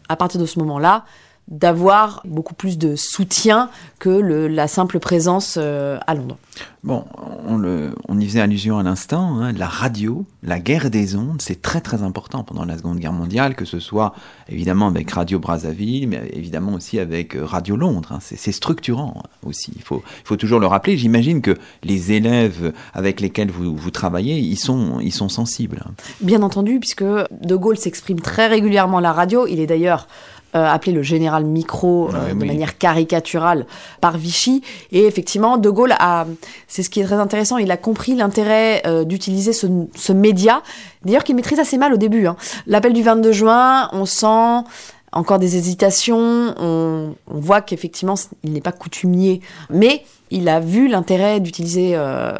à 0.07 0.15
partir 0.15 0.39
de 0.39 0.45
ce 0.45 0.59
moment-là, 0.59 1.03
d'avoir 1.51 2.21
beaucoup 2.25 2.55
plus 2.55 2.77
de 2.77 2.95
soutien 2.95 3.69
que 3.99 4.09
la 4.09 4.67
simple 4.67 4.99
présence 4.99 5.55
euh, 5.61 5.99
à 6.07 6.15
Londres. 6.15 6.37
Bon, 6.83 7.05
on, 7.45 7.57
le, 7.57 7.93
on 8.07 8.19
y 8.19 8.25
faisait 8.25 8.41
allusion 8.41 8.79
à 8.79 8.83
l'instant, 8.83 9.39
hein, 9.39 9.51
la 9.51 9.67
radio, 9.67 10.25
la 10.41 10.59
guerre 10.59 10.89
des 10.89 11.15
ondes, 11.15 11.41
c'est 11.41 11.61
très 11.61 11.81
très 11.81 12.01
important 12.01 12.43
pendant 12.43 12.65
la 12.65 12.77
Seconde 12.77 12.97
Guerre 12.97 13.13
mondiale, 13.13 13.55
que 13.55 13.65
ce 13.65 13.79
soit 13.79 14.15
évidemment 14.49 14.87
avec 14.87 15.11
Radio 15.11 15.37
Brazzaville, 15.39 16.07
mais 16.07 16.31
évidemment 16.33 16.73
aussi 16.73 16.99
avec 16.99 17.35
euh, 17.35 17.45
Radio 17.45 17.75
Londres. 17.75 18.13
Hein. 18.13 18.19
c'est 18.21 18.51
structurant 18.51 19.21
aussi, 19.45 19.73
il 19.75 19.83
faut, 19.83 20.01
toujours 20.37 20.59
le 20.59 20.67
rappeler. 20.67 20.97
J'imagine 20.97 21.41
que 21.41 21.57
les 21.83 22.13
élèves 22.13 22.73
avec 22.93 23.19
lesquels 23.19 23.51
vous, 23.51 23.75
vous 23.75 23.91
travaillez, 23.91 24.39
ils 24.39 24.57
sont, 24.57 24.99
ils 25.01 25.13
sont 25.13 25.29
sensibles. 25.29 25.83
Bien 26.21 26.41
entendu, 26.41 26.79
puisque 26.79 27.03
De 27.03 27.55
Gaulle 27.55 27.77
s'exprime 27.77 28.21
très 28.21 28.47
régulièrement 28.47 28.99
à 28.99 29.01
la 29.01 29.13
radio, 29.13 29.45
il 29.47 29.59
est 29.59 29.67
d'ailleurs 29.67 30.07
euh, 30.53 30.67
appelé 30.67 30.91
le 30.91 31.01
général 31.01 31.45
Micro 31.45 32.09
euh, 32.13 32.33
de 32.33 32.45
manière 32.45 32.77
caricaturale 32.77 33.65
par 34.01 34.17
Vichy. 34.17 34.61
Et 34.91 35.05
effectivement, 35.05 35.57
De 35.57 35.69
Gaulle 35.69 35.93
a, 35.97 36.25
c'est 36.67 36.83
ce 36.83 36.89
qui 36.89 36.99
est 36.99 37.05
très 37.05 37.15
intéressant, 37.15 37.57
il 37.57 37.71
a 37.71 37.77
compris 37.77 38.15
l'intérêt 38.15 38.81
euh, 38.85 39.05
d'utiliser 39.05 39.53
ce, 39.53 39.67
ce, 39.95 40.11
média, 40.11 40.61
d'ailleurs 41.05 41.23
qu'il 41.23 41.37
maîtrise 41.37 41.59
assez 41.59 41.77
mal 41.77 41.93
au 41.93 41.97
début. 41.97 42.27
Hein. 42.27 42.35
L'appel 42.67 42.91
du 42.91 43.01
22 43.01 43.31
juin, 43.31 43.87
on 43.93 44.05
sent 44.05 44.67
encore 45.13 45.39
des 45.39 45.55
hésitations, 45.55 46.53
on, 46.59 47.15
on 47.27 47.39
voit 47.39 47.61
qu'effectivement, 47.61 48.15
il 48.43 48.51
n'est 48.51 48.59
pas 48.59 48.73
coutumier, 48.73 49.39
mais 49.69 50.03
il 50.31 50.49
a 50.49 50.59
vu 50.59 50.89
l'intérêt 50.89 51.39
d'utiliser 51.39 51.97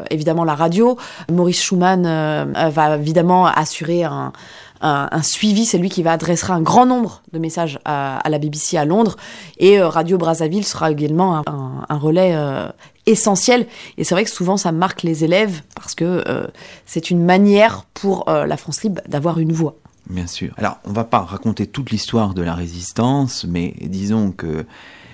évidemment 0.08 0.44
la 0.44 0.54
radio. 0.54 0.96
Maurice 1.30 1.60
Schumann 1.60 2.04
va 2.54 2.96
évidemment 2.96 3.44
assurer 3.44 4.04
un, 4.04 4.32
un, 4.82 5.22
suivi. 5.22 5.64
C'est 5.64 5.78
lui 5.78 5.88
qui 5.88 6.02
va 6.02 6.12
adresser 6.12 6.50
un 6.50 6.60
grand 6.60 6.86
nombre 6.86 7.22
de 7.32 7.38
messages 7.38 7.78
à, 7.84 8.22
la 8.28 8.38
BBC 8.38 8.76
à 8.76 8.84
Londres. 8.84 9.16
Et 9.58 9.78
euh, 9.78 9.88
Radio 9.88 10.18
Brazzaville 10.18 10.64
sera 10.64 10.90
également 10.90 11.42
un, 11.46 11.96
relais 11.96 12.32
euh, 12.34 12.68
essentiel. 13.06 13.66
Et 13.98 14.04
c'est 14.04 14.14
vrai 14.14 14.24
que 14.24 14.30
souvent 14.30 14.56
ça 14.56 14.72
marque 14.72 15.02
les 15.02 15.24
élèves 15.24 15.62
parce 15.74 15.94
que 15.94 16.24
euh, 16.26 16.46
c'est 16.86 17.10
une 17.10 17.24
manière 17.24 17.84
pour 17.94 18.24
la 18.28 18.56
France 18.56 18.82
libre 18.82 19.00
d'avoir 19.06 19.38
une 19.38 19.52
voix. 19.52 19.76
Bien 20.10 20.26
sûr. 20.26 20.52
Alors, 20.56 20.78
on 20.84 20.92
va 20.92 21.04
pas 21.04 21.20
raconter 21.20 21.66
toute 21.66 21.90
l'histoire 21.90 22.34
de 22.34 22.42
la 22.42 22.54
résistance, 22.54 23.44
mais 23.48 23.74
disons 23.80 24.32
que 24.32 24.66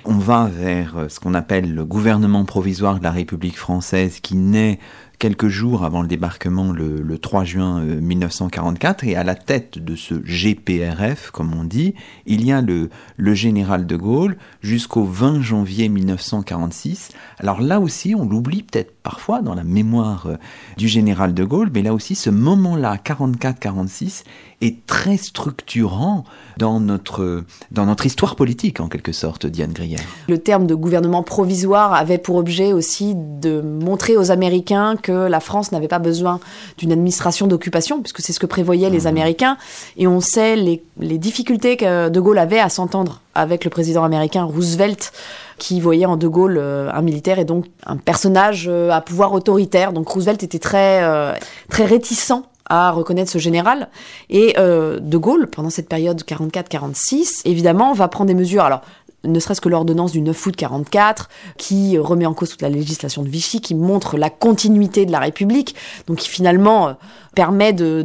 on 0.04 0.16
va 0.16 0.48
vers 0.50 1.06
ce 1.08 1.20
qu'on 1.20 1.34
appelle 1.34 1.74
le 1.74 1.84
gouvernement 1.84 2.46
provisoire 2.46 2.98
de 2.98 3.04
la 3.04 3.10
République 3.10 3.58
française 3.58 4.20
qui 4.20 4.36
naît 4.36 4.78
quelques 5.18 5.48
jours 5.48 5.84
avant 5.84 6.02
le 6.02 6.08
débarquement 6.08 6.72
le, 6.72 7.18
3 7.18 7.44
juin 7.44 7.80
1944 7.82 9.02
euh, 9.02 9.06
et 9.08 9.16
à 9.16 9.24
la 9.24 9.34
tête 9.34 9.78
de 9.78 9.96
ce 9.96 10.14
GPRF, 10.24 11.30
comme 11.30 11.52
on 11.54 11.64
dit, 11.64 11.94
il 12.26 12.44
y 12.44 12.52
a 12.52 12.60
le, 12.60 12.90
le 13.16 13.34
général 13.34 13.86
de 13.86 13.96
Gaulle 13.96 14.36
jusqu'au 14.62 15.04
20 15.04 15.42
janvier 15.42 15.88
1946. 15.88 17.10
Alors 17.38 17.60
là 17.60 17.80
aussi, 17.80 18.14
on 18.14 18.24
l'oublie 18.28 18.62
peut-être 18.62 18.94
parfois 19.02 19.42
dans 19.42 19.54
la 19.54 19.64
mémoire 19.64 20.26
euh, 20.26 20.36
du 20.76 20.88
général 20.88 21.34
de 21.34 21.44
Gaulle, 21.44 21.70
mais 21.74 21.82
là 21.82 21.94
aussi, 21.94 22.14
ce 22.14 22.30
moment-là, 22.30 22.96
44-46, 22.96 24.24
est 24.60 24.86
très 24.86 25.16
structurant 25.16 26.24
dans 26.56 26.80
notre, 26.80 27.44
dans 27.70 27.86
notre 27.86 28.06
histoire 28.06 28.34
politique, 28.34 28.80
en 28.80 28.88
quelque 28.88 29.12
sorte, 29.12 29.46
Diane 29.46 29.72
Grière. 29.72 30.00
Le 30.28 30.38
terme 30.38 30.66
de 30.66 30.74
gouvernement 30.74 31.22
provisoire 31.22 31.94
avait 31.94 32.18
pour 32.18 32.36
objet 32.36 32.72
aussi 32.72 33.14
de 33.14 33.60
montrer 33.60 34.16
aux 34.16 34.30
Américains 34.30 34.96
que 34.96 35.12
la 35.12 35.40
France 35.40 35.70
n'avait 35.70 35.88
pas 35.88 36.00
besoin 36.00 36.40
d'une 36.76 36.90
administration 36.90 37.46
d'occupation, 37.46 38.00
puisque 38.02 38.20
c'est 38.20 38.32
ce 38.32 38.40
que 38.40 38.46
prévoyaient 38.46 38.90
les 38.90 39.02
mmh. 39.02 39.06
Américains. 39.06 39.56
Et 39.96 40.08
on 40.08 40.20
sait 40.20 40.56
les, 40.56 40.82
les 40.98 41.18
difficultés 41.18 41.76
que 41.76 42.08
De 42.08 42.20
Gaulle 42.20 42.38
avait 42.38 42.58
à 42.58 42.68
s'entendre 42.68 43.20
avec 43.34 43.64
le 43.64 43.70
président 43.70 44.02
américain 44.02 44.42
Roosevelt 44.42 45.12
qui 45.58 45.80
voyait 45.80 46.06
en 46.06 46.16
De 46.16 46.28
Gaulle 46.28 46.56
euh, 46.58 46.90
un 46.92 47.02
militaire 47.02 47.38
et 47.38 47.44
donc 47.44 47.66
un 47.84 47.96
personnage 47.96 48.66
euh, 48.68 48.90
à 48.90 49.00
pouvoir 49.00 49.32
autoritaire. 49.32 49.92
Donc 49.92 50.08
Roosevelt 50.08 50.42
était 50.42 50.58
très, 50.58 51.02
euh, 51.02 51.34
très 51.68 51.84
réticent 51.84 52.32
à 52.68 52.90
reconnaître 52.90 53.30
ce 53.30 53.38
général. 53.38 53.88
Et 54.30 54.54
De 54.56 55.16
Gaulle, 55.16 55.48
pendant 55.48 55.70
cette 55.70 55.88
période 55.88 56.22
44-46, 56.22 57.42
évidemment, 57.44 57.92
va 57.92 58.08
prendre 58.08 58.28
des 58.28 58.34
mesures. 58.34 58.64
Alors, 58.64 58.82
ne 59.24 59.40
serait-ce 59.40 59.60
que 59.60 59.68
l'ordonnance 59.68 60.12
du 60.12 60.20
9 60.20 60.46
août 60.46 60.54
44, 60.56 61.28
qui 61.56 61.98
remet 61.98 62.24
en 62.24 62.34
cause 62.34 62.50
toute 62.50 62.62
la 62.62 62.68
législation 62.68 63.22
de 63.22 63.28
Vichy, 63.28 63.60
qui 63.60 63.74
montre 63.74 64.16
la 64.16 64.30
continuité 64.30 65.06
de 65.06 65.12
la 65.12 65.18
République, 65.18 65.74
donc 66.06 66.18
qui 66.18 66.28
finalement 66.28 66.96
permet 67.34 67.72
de, 67.72 68.04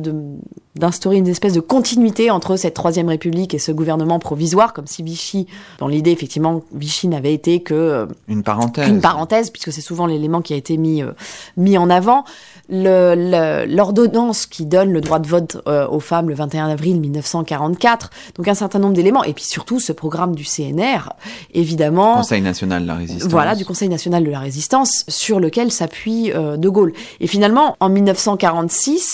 d'instaurer 0.75 1.17
une 1.17 1.27
espèce 1.27 1.53
de 1.53 1.59
continuité 1.59 2.31
entre 2.31 2.55
cette 2.55 2.73
troisième 2.73 3.07
république 3.07 3.53
et 3.53 3.59
ce 3.59 3.71
gouvernement 3.71 4.17
provisoire, 4.17 4.73
comme 4.73 4.87
si 4.87 5.03
Vichy, 5.03 5.45
dans 5.77 5.87
l'idée 5.87 6.09
effectivement, 6.11 6.63
Vichy 6.73 7.07
n'avait 7.07 7.33
été 7.33 7.61
que 7.61 7.73
euh, 7.73 8.05
une 8.27 8.41
parenthèse, 8.41 8.87
une 8.87 8.99
parenthèse, 9.01 9.51
puisque 9.51 9.71
c'est 9.71 9.81
souvent 9.81 10.07
l'élément 10.07 10.41
qui 10.41 10.53
a 10.53 10.55
été 10.55 10.77
mis 10.77 11.03
euh, 11.03 11.11
mis 11.57 11.77
en 11.77 11.89
avant. 11.89 12.23
L'ordonnance 12.69 14.47
qui 14.47 14.65
donne 14.65 14.91
le 14.91 15.01
droit 15.01 15.19
de 15.19 15.27
vote 15.27 15.61
euh, 15.67 15.87
aux 15.87 15.99
femmes 15.99 16.29
le 16.29 16.35
21 16.35 16.69
avril 16.69 16.99
1944, 16.99 18.09
donc 18.35 18.47
un 18.47 18.55
certain 18.55 18.79
nombre 18.79 18.93
d'éléments, 18.93 19.23
et 19.23 19.33
puis 19.33 19.43
surtout 19.43 19.79
ce 19.79 19.91
programme 19.91 20.33
du 20.33 20.43
CNR, 20.43 21.09
évidemment. 21.53 22.15
Conseil 22.15 22.41
national 22.41 22.83
de 22.83 22.87
la 22.87 22.95
résistance. 22.95 23.29
Voilà, 23.29 23.55
du 23.55 23.65
Conseil 23.65 23.89
national 23.89 24.23
de 24.23 24.31
la 24.31 24.39
résistance, 24.39 25.03
sur 25.07 25.39
lequel 25.39 25.71
s'appuie 25.71 26.31
De 26.31 26.69
Gaulle. 26.69 26.93
Et 27.19 27.27
finalement, 27.27 27.75
en 27.79 27.89
1946, 27.89 29.12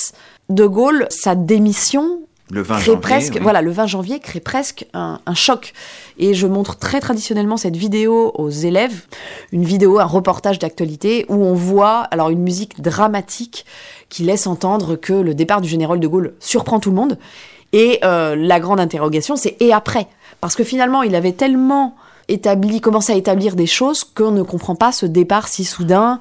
de 0.50 0.66
Gaulle, 0.66 1.08
sa 1.10 1.36
démission 1.36 2.22
le 2.52 2.64
20 2.64 2.80
janvier, 2.80 3.02
presque, 3.02 3.40
voilà, 3.42 3.62
le 3.62 3.72
20 3.72 3.86
janvier 3.86 4.20
crée 4.20 4.40
presque 4.40 4.88
un, 4.94 5.20
choc. 5.36 5.74
Et 6.18 6.34
je 6.34 6.48
montre 6.48 6.78
très 6.78 7.00
traditionnellement 7.00 7.58
cette 7.58 7.78
vidéo 7.78 8.32
aux 8.36 8.50
élèves, 8.50 9.04
une 9.52 9.64
vidéo, 9.64 10.00
un 10.00 10.06
reportage 10.06 10.58
d'actualité 10.58 11.26
où 11.30 11.36
on 11.36 11.54
voit 11.54 12.08
alors 12.10 12.32
une 12.32 12.42
musique 12.42 12.82
dramatique 12.82 13.66
qui 14.10 14.24
laisse 14.24 14.48
entendre 14.48 14.96
que 14.96 15.14
le 15.14 15.36
départ 15.36 15.62
du 15.62 15.70
général 15.70 16.00
de 16.00 16.08
Gaulle 16.08 16.34
surprend 16.40 16.80
tout 16.80 16.90
le 16.90 16.96
monde. 16.96 17.20
Et 17.72 18.00
euh, 18.04 18.36
la 18.36 18.60
grande 18.60 18.80
interrogation, 18.80 19.36
c'est 19.36 19.56
et 19.60 19.72
après? 19.72 20.08
Parce 20.42 20.56
que 20.56 20.64
finalement, 20.64 21.04
il 21.04 21.14
avait 21.14 21.34
tellement 21.34 21.96
établi, 22.30 22.82
commencé 22.82 23.14
à 23.14 23.16
établir 23.16 23.56
des 23.56 23.68
choses 23.68 24.04
qu'on 24.04 24.32
ne 24.32 24.42
comprend 24.42 24.76
pas 24.76 24.92
ce 24.92 25.06
départ 25.06 25.48
si 25.48 25.66
soudain 25.66 26.20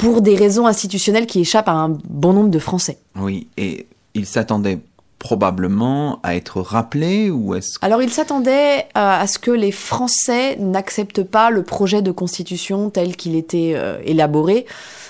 pour 0.00 0.22
des 0.22 0.34
raisons 0.34 0.66
institutionnelles 0.66 1.26
qui 1.26 1.40
échappent 1.40 1.68
à 1.68 1.72
un 1.72 1.90
bon 2.08 2.32
nombre 2.32 2.48
de 2.48 2.58
Français. 2.58 2.98
Oui, 3.16 3.48
et 3.58 3.86
il 4.14 4.24
s'attendait 4.24 4.78
probablement 5.18 6.20
à 6.22 6.34
être 6.34 6.62
rappelé 6.62 7.30
ou 7.30 7.54
est-ce 7.54 7.78
Alors 7.82 8.02
il 8.02 8.10
s'attendait 8.10 8.86
à 8.94 9.26
ce 9.26 9.38
que 9.38 9.50
les 9.50 9.70
Français 9.70 10.56
n'acceptent 10.56 11.22
pas 11.22 11.50
le 11.50 11.62
projet 11.62 12.00
de 12.00 12.10
constitution 12.10 12.88
tel 12.88 13.14
qu'il 13.16 13.36
était 13.36 13.76
élaboré. 14.02 14.64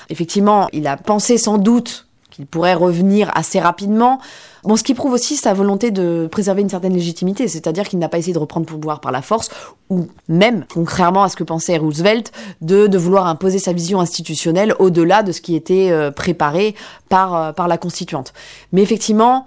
Effectivement, 0.09 0.67
il 0.73 0.89
a 0.89 0.97
pensé 0.97 1.39
sans 1.39 1.59
doute 1.59 2.09
qu'il 2.31 2.47
pourrait 2.47 2.75
revenir 2.75 3.31
assez 3.35 3.61
rapidement. 3.61 4.21
Bon, 4.65 4.77
ce 4.77 4.83
qui 4.83 4.95
prouve 4.95 5.13
aussi 5.13 5.37
sa 5.37 5.55
volonté 5.55 5.91
de 5.91 6.29
préserver 6.31 6.63
une 6.63 6.69
certaine 6.69 6.93
légitimité, 6.93 7.49
c'est-à-dire 7.49 7.89
qu'il 7.89 7.99
n'a 7.99 8.09
pas 8.09 8.19
essayé 8.19 8.33
de 8.33 8.39
reprendre 8.39 8.67
le 8.69 8.79
pouvoir 8.79 9.01
par 9.01 9.13
la 9.13 9.23
force, 9.23 9.51
ou 9.89 10.07
même, 10.29 10.65
contrairement 10.73 11.23
à 11.23 11.29
ce 11.29 11.37
que 11.37 11.45
pensait 11.45 11.77
Roosevelt, 11.77 12.33
de, 12.61 12.87
de 12.87 12.99
vouloir 12.99 13.27
imposer 13.27 13.59
sa 13.59 13.73
vision 13.73 14.01
institutionnelle 14.01 14.75
au-delà 14.79 15.23
de 15.23 15.33
ce 15.33 15.41
qui 15.41 15.57
était 15.57 15.91
euh, 15.91 16.11
préparé 16.11 16.75
par, 17.09 17.35
euh, 17.35 17.53
par 17.53 17.69
la 17.69 17.79
constituante. 17.79 18.33
Mais 18.73 18.83
effectivement, 18.83 19.47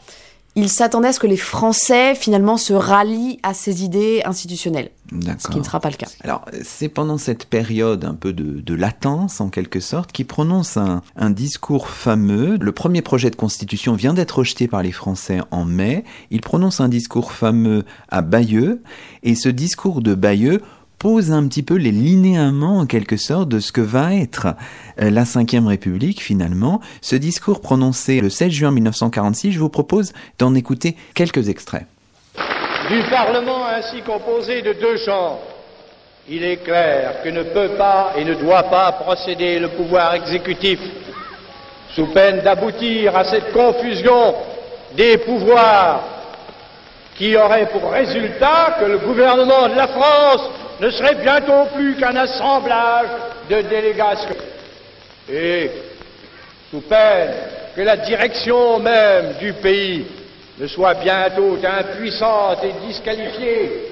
il 0.55 0.69
s'attendait 0.69 1.07
à 1.07 1.13
ce 1.13 1.19
que 1.19 1.27
les 1.27 1.37
Français 1.37 2.13
finalement 2.15 2.57
se 2.57 2.73
rallient 2.73 3.39
à 3.41 3.53
ces 3.53 3.83
idées 3.83 4.21
institutionnelles. 4.25 4.91
Ce 5.37 5.47
qui 5.47 5.57
ne 5.57 5.63
sera 5.63 5.79
pas 5.79 5.89
le 5.89 5.95
cas. 5.95 6.07
Alors, 6.23 6.45
c'est 6.63 6.89
pendant 6.89 7.17
cette 7.17 7.45
période 7.45 8.03
un 8.05 8.15
peu 8.15 8.33
de, 8.33 8.73
latence, 8.73 9.41
en 9.41 9.49
quelque 9.49 9.79
sorte, 9.79 10.11
qu'il 10.11 10.25
prononce 10.25 10.77
un, 10.77 11.01
un, 11.15 11.29
discours 11.29 11.87
fameux. 11.87 12.57
Le 12.59 12.71
premier 12.71 13.01
projet 13.01 13.29
de 13.29 13.35
constitution 13.35 13.95
vient 13.95 14.13
d'être 14.13 14.39
rejeté 14.39 14.67
par 14.67 14.81
les 14.81 14.91
Français 14.91 15.39
en 15.51 15.65
mai. 15.65 16.03
Il 16.31 16.41
prononce 16.41 16.79
un 16.79 16.89
discours 16.89 17.31
fameux 17.31 17.83
à 18.09 18.21
Bayeux. 18.21 18.81
Et 19.21 19.35
ce 19.35 19.49
discours 19.49 20.01
de 20.01 20.15
Bayeux 20.15 20.61
pose 21.03 21.33
un 21.33 21.45
petit 21.49 21.63
peu 21.63 21.75
les 21.75 21.91
linéaments 21.91 22.79
en 22.79 22.85
quelque 22.85 23.17
sorte 23.17 23.49
de 23.49 23.59
ce 23.59 23.73
que 23.73 23.81
va 23.81 24.13
être 24.13 24.55
euh, 25.01 25.09
la 25.09 25.23
Ve 25.23 25.67
République 25.67 26.21
finalement. 26.21 26.79
Ce 27.01 27.17
discours 27.17 27.59
prononcé 27.59 28.21
le 28.21 28.29
16 28.29 28.49
juin 28.49 28.71
1946, 28.71 29.51
je 29.51 29.59
vous 29.59 29.67
propose 29.67 30.13
d'en 30.39 30.55
écouter 30.55 30.95
quelques 31.13 31.49
extraits. 31.49 31.85
Du 32.89 33.03
Parlement 33.09 33.65
ainsi 33.65 34.01
composé 34.03 34.61
de 34.61 34.71
deux 34.79 34.95
chambres, 35.05 35.41
il 36.29 36.41
est 36.41 36.63
clair 36.63 37.21
que 37.21 37.27
ne 37.27 37.43
peut 37.43 37.75
pas 37.77 38.13
et 38.15 38.23
ne 38.23 38.35
doit 38.35 38.63
pas 38.63 38.93
procéder 38.93 39.59
le 39.59 39.67
pouvoir 39.71 40.13
exécutif 40.13 40.79
sous 41.95 42.07
peine 42.13 42.39
d'aboutir 42.45 43.13
à 43.17 43.25
cette 43.25 43.51
confusion 43.51 44.35
des 44.95 45.17
pouvoirs 45.17 46.01
qui 47.17 47.35
aurait 47.35 47.67
pour 47.67 47.91
résultat 47.91 48.77
que 48.79 48.85
le 48.85 48.99
gouvernement 48.99 49.67
de 49.67 49.75
la 49.75 49.87
France 49.89 50.49
ne 50.83 50.89
serait 50.89 51.15
bientôt 51.15 51.65
plus 51.73 51.95
qu'un 51.95 52.15
assemblage 52.17 53.07
de 53.49 53.61
délégations. 53.61 54.35
Et, 55.31 55.71
sous 56.69 56.81
peine 56.81 57.31
que 57.73 57.81
la 57.81 57.95
direction 57.95 58.79
même 58.79 59.35
du 59.39 59.53
pays 59.53 60.05
ne 60.59 60.67
soit 60.67 60.95
bientôt 60.95 61.57
impuissante 61.63 62.65
et 62.65 62.85
disqualifiée, 62.85 63.91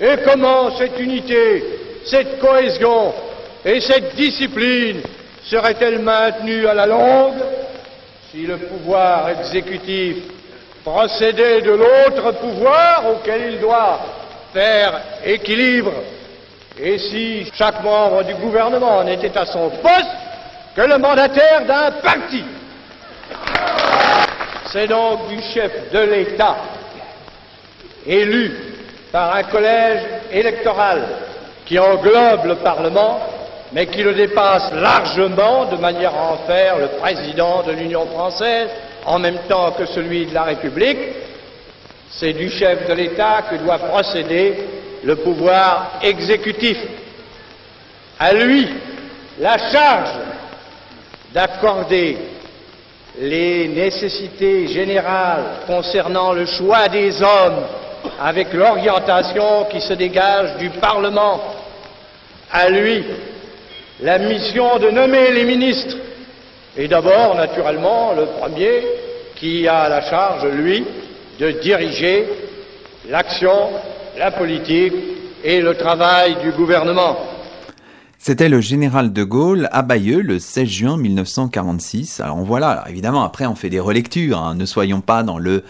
et 0.00 0.16
comment 0.24 0.74
cette 0.78 0.98
unité, 0.98 1.62
cette 2.06 2.38
cohésion 2.38 3.12
et 3.62 3.82
cette 3.82 4.14
discipline 4.14 5.02
seraient-elles 5.44 5.98
maintenues 5.98 6.66
à 6.66 6.72
la 6.72 6.86
longue 6.86 7.34
si 8.30 8.46
le 8.46 8.56
pouvoir 8.56 9.28
exécutif 9.28 10.16
procédait 10.82 11.60
de 11.60 11.72
l'autre 11.72 12.32
pouvoir 12.40 13.04
auquel 13.12 13.52
il 13.52 13.60
doit 13.60 14.00
faire 14.54 15.00
équilibre 15.22 15.92
et 16.82 16.98
si 16.98 17.50
chaque 17.54 17.82
membre 17.82 18.24
du 18.24 18.34
gouvernement 18.34 19.04
n'était 19.04 19.36
à 19.36 19.44
son 19.44 19.68
poste 19.70 20.16
que 20.74 20.82
le 20.82 20.98
mandataire 20.98 21.66
d'un 21.66 21.90
parti 22.02 22.42
C'est 24.72 24.86
donc 24.86 25.28
du 25.28 25.42
chef 25.52 25.90
de 25.92 25.98
l'État, 25.98 26.56
élu 28.06 28.52
par 29.10 29.34
un 29.34 29.42
collège 29.42 30.02
électoral 30.32 31.02
qui 31.66 31.78
englobe 31.78 32.44
le 32.46 32.54
Parlement, 32.56 33.20
mais 33.72 33.86
qui 33.86 34.02
le 34.02 34.14
dépasse 34.14 34.72
largement 34.72 35.64
de 35.66 35.76
manière 35.76 36.14
à 36.14 36.32
en 36.32 36.36
faire 36.46 36.78
le 36.78 36.86
président 37.00 37.62
de 37.62 37.72
l'Union 37.72 38.06
française 38.06 38.68
en 39.06 39.18
même 39.18 39.38
temps 39.48 39.72
que 39.72 39.86
celui 39.86 40.26
de 40.26 40.34
la 40.34 40.44
République. 40.44 40.98
C'est 42.10 42.32
du 42.32 42.48
chef 42.50 42.88
de 42.88 42.94
l'État 42.94 43.42
que 43.50 43.56
doit 43.56 43.78
procéder 43.78 44.79
le 45.04 45.16
pouvoir 45.16 45.98
exécutif. 46.02 46.78
À 48.18 48.32
lui 48.32 48.68
la 49.38 49.56
charge 49.70 50.10
d'accorder 51.32 52.18
les 53.18 53.68
nécessités 53.68 54.68
générales 54.68 55.44
concernant 55.66 56.32
le 56.32 56.46
choix 56.46 56.88
des 56.88 57.22
hommes 57.22 57.64
avec 58.20 58.52
l'orientation 58.52 59.66
qui 59.70 59.80
se 59.80 59.94
dégage 59.94 60.56
du 60.58 60.70
Parlement. 60.70 61.40
À 62.52 62.68
lui 62.68 63.04
la 64.02 64.18
mission 64.18 64.78
de 64.78 64.90
nommer 64.90 65.30
les 65.32 65.44
ministres. 65.44 65.96
Et 66.76 66.88
d'abord, 66.88 67.34
naturellement, 67.34 68.12
le 68.12 68.26
premier 68.26 68.86
qui 69.36 69.66
a 69.66 69.88
la 69.88 70.02
charge, 70.02 70.46
lui, 70.46 70.84
de 71.38 71.50
diriger 71.52 72.26
l'action 73.08 73.70
la 74.18 74.30
politique 74.30 74.92
et 75.44 75.60
le 75.60 75.74
travail 75.74 76.36
du 76.42 76.52
gouvernement. 76.52 77.16
C'était 78.18 78.50
le 78.50 78.60
général 78.60 79.12
de 79.12 79.24
Gaulle 79.24 79.68
à 79.72 79.82
Bayeux 79.82 80.20
le 80.20 80.38
16 80.38 80.68
juin 80.68 80.96
1946. 80.98 82.20
Alors 82.20 82.36
voilà, 82.38 82.84
évidemment 82.88 83.24
après 83.24 83.46
on 83.46 83.54
fait 83.54 83.70
des 83.70 83.80
relectures, 83.80 84.38
hein. 84.38 84.54
ne 84.54 84.66
soyons 84.66 85.00
pas 85.00 85.22
dans 85.22 85.38
le 85.38 85.64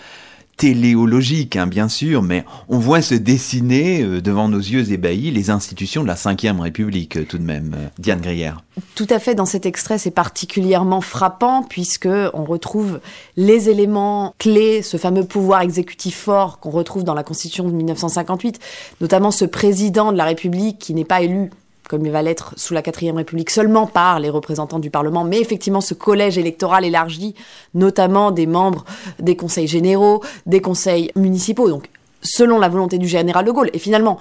téléologique, 0.60 1.56
hein, 1.56 1.66
bien 1.66 1.88
sûr, 1.88 2.22
mais 2.22 2.44
on 2.68 2.78
voit 2.78 3.00
se 3.00 3.14
dessiner 3.14 4.02
euh, 4.02 4.20
devant 4.20 4.46
nos 4.50 4.58
yeux 4.58 4.92
ébahis 4.92 5.30
les 5.30 5.48
institutions 5.48 6.02
de 6.02 6.06
la 6.06 6.16
Ve 6.16 6.60
République, 6.60 7.16
euh, 7.16 7.24
tout 7.24 7.38
de 7.38 7.42
même, 7.42 7.74
euh, 7.74 7.88
Diane 7.98 8.20
Grière. 8.20 8.62
Tout 8.94 9.06
à 9.08 9.18
fait, 9.18 9.34
dans 9.34 9.46
cet 9.46 9.64
extrait, 9.64 9.96
c'est 9.96 10.10
particulièrement 10.10 11.00
frappant 11.00 11.62
puisque 11.62 12.10
on 12.34 12.44
retrouve 12.44 13.00
les 13.38 13.70
éléments 13.70 14.34
clés, 14.38 14.82
ce 14.82 14.98
fameux 14.98 15.24
pouvoir 15.24 15.62
exécutif 15.62 16.14
fort 16.14 16.60
qu'on 16.60 16.70
retrouve 16.70 17.04
dans 17.04 17.14
la 17.14 17.22
Constitution 17.22 17.64
de 17.64 17.72
1958, 17.72 18.60
notamment 19.00 19.30
ce 19.30 19.46
président 19.46 20.12
de 20.12 20.18
la 20.18 20.24
République 20.24 20.78
qui 20.78 20.92
n'est 20.92 21.06
pas 21.06 21.22
élu 21.22 21.48
comme 21.90 22.06
il 22.06 22.12
va 22.12 22.22
l'être 22.22 22.54
sous 22.56 22.72
la 22.72 22.82
quatrième 22.82 23.16
République, 23.16 23.50
seulement 23.50 23.88
par 23.88 24.20
les 24.20 24.30
représentants 24.30 24.78
du 24.78 24.90
Parlement, 24.90 25.24
mais 25.24 25.40
effectivement 25.40 25.80
ce 25.80 25.92
collège 25.92 26.38
électoral 26.38 26.84
élargi, 26.84 27.34
notamment 27.74 28.30
des 28.30 28.46
membres 28.46 28.84
des 29.18 29.34
conseils 29.34 29.66
généraux, 29.66 30.22
des 30.46 30.60
conseils 30.60 31.10
municipaux, 31.16 31.68
donc 31.68 31.88
selon 32.22 32.60
la 32.60 32.68
volonté 32.68 32.96
du 32.96 33.08
général 33.08 33.44
de 33.44 33.50
Gaulle. 33.50 33.70
Et 33.72 33.80
finalement, 33.80 34.20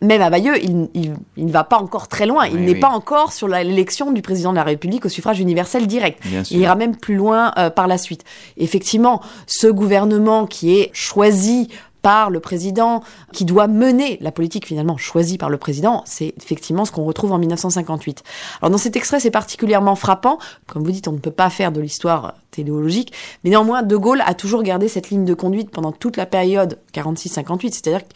même 0.00 0.22
à 0.22 0.30
Bayeux, 0.30 0.62
il, 0.62 1.16
ne 1.36 1.50
va 1.50 1.64
pas 1.64 1.78
encore 1.78 2.06
très 2.06 2.24
loin. 2.26 2.46
il 2.46 2.60
n'est 2.60 2.78
pas 2.78 2.90
encore 2.90 3.32
sur 3.32 3.48
l'élection 3.48 4.12
du 4.12 4.22
président 4.22 4.52
de 4.52 4.56
la 4.56 4.62
République 4.62 5.04
au 5.04 5.08
suffrage 5.08 5.40
universel 5.40 5.88
direct. 5.88 6.22
Il 6.52 6.58
ira 6.58 6.76
même 6.76 6.96
plus 6.96 7.16
loin 7.16 7.52
euh, 7.58 7.68
par 7.68 7.88
la 7.88 7.98
suite. 7.98 8.22
Effectivement, 8.58 9.20
ce 9.48 9.66
gouvernement 9.66 10.46
qui 10.46 10.78
est 10.78 10.90
choisi 10.92 11.68
par 12.02 12.30
le 12.30 12.40
président, 12.40 13.02
qui 13.32 13.44
doit 13.44 13.66
mener 13.66 14.18
la 14.20 14.32
politique 14.32 14.66
finalement 14.66 14.96
choisie 14.96 15.38
par 15.38 15.50
le 15.50 15.58
président, 15.58 16.02
c'est 16.06 16.34
effectivement 16.36 16.84
ce 16.84 16.92
qu'on 16.92 17.04
retrouve 17.04 17.32
en 17.32 17.38
1958. 17.38 18.22
Alors 18.60 18.70
dans 18.70 18.78
cet 18.78 18.96
extrait, 18.96 19.20
c'est 19.20 19.30
particulièrement 19.30 19.94
frappant. 19.94 20.38
Comme 20.66 20.84
vous 20.84 20.92
dites, 20.92 21.08
on 21.08 21.12
ne 21.12 21.18
peut 21.18 21.30
pas 21.30 21.50
faire 21.50 21.72
de 21.72 21.80
l'histoire 21.80 22.34
téléologique, 22.50 23.12
mais 23.44 23.50
néanmoins, 23.50 23.82
De 23.82 23.96
Gaulle 23.96 24.22
a 24.24 24.34
toujours 24.34 24.62
gardé 24.62 24.88
cette 24.88 25.10
ligne 25.10 25.24
de 25.24 25.34
conduite 25.34 25.70
pendant 25.70 25.92
toute 25.92 26.16
la 26.16 26.26
période 26.26 26.78
46-58, 26.94 27.72
c'est-à-dire 27.72 28.06
que 28.06 28.14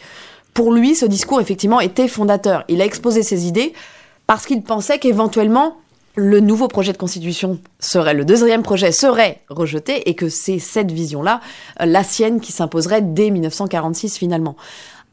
pour 0.54 0.72
lui, 0.72 0.94
ce 0.94 1.06
discours 1.06 1.40
effectivement 1.40 1.80
était 1.80 2.08
fondateur. 2.08 2.64
Il 2.68 2.80
a 2.82 2.84
exposé 2.84 3.22
ses 3.22 3.46
idées 3.46 3.72
parce 4.26 4.46
qu'il 4.46 4.62
pensait 4.62 4.98
qu'éventuellement, 4.98 5.76
le 6.14 6.40
nouveau 6.40 6.68
projet 6.68 6.92
de 6.92 6.98
constitution 6.98 7.58
serait, 7.80 8.14
le 8.14 8.24
deuxième 8.24 8.62
projet 8.62 8.92
serait 8.92 9.40
rejeté 9.48 10.08
et 10.08 10.14
que 10.14 10.28
c'est 10.28 10.58
cette 10.58 10.92
vision-là, 10.92 11.40
euh, 11.80 11.86
la 11.86 12.04
sienne, 12.04 12.40
qui 12.40 12.52
s'imposerait 12.52 13.02
dès 13.02 13.30
1946 13.30 14.18
finalement. 14.18 14.56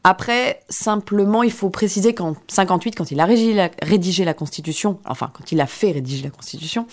Après, 0.02 0.60
simplement, 0.70 1.42
il 1.42 1.52
faut 1.52 1.68
préciser 1.68 2.14
qu'en 2.14 2.34
58, 2.48 2.96
quand 2.96 3.10
il 3.10 3.20
a 3.20 3.26
rédigé 3.26 4.24
la, 4.24 4.34
Constitution, 4.34 4.98
enfin, 5.06 5.30
quand 5.34 5.52
il 5.52 5.60
a 5.60 5.66
fait 5.66 5.92
rédiger 5.92 6.24
la 6.24 6.30
Constitution, 6.30 6.86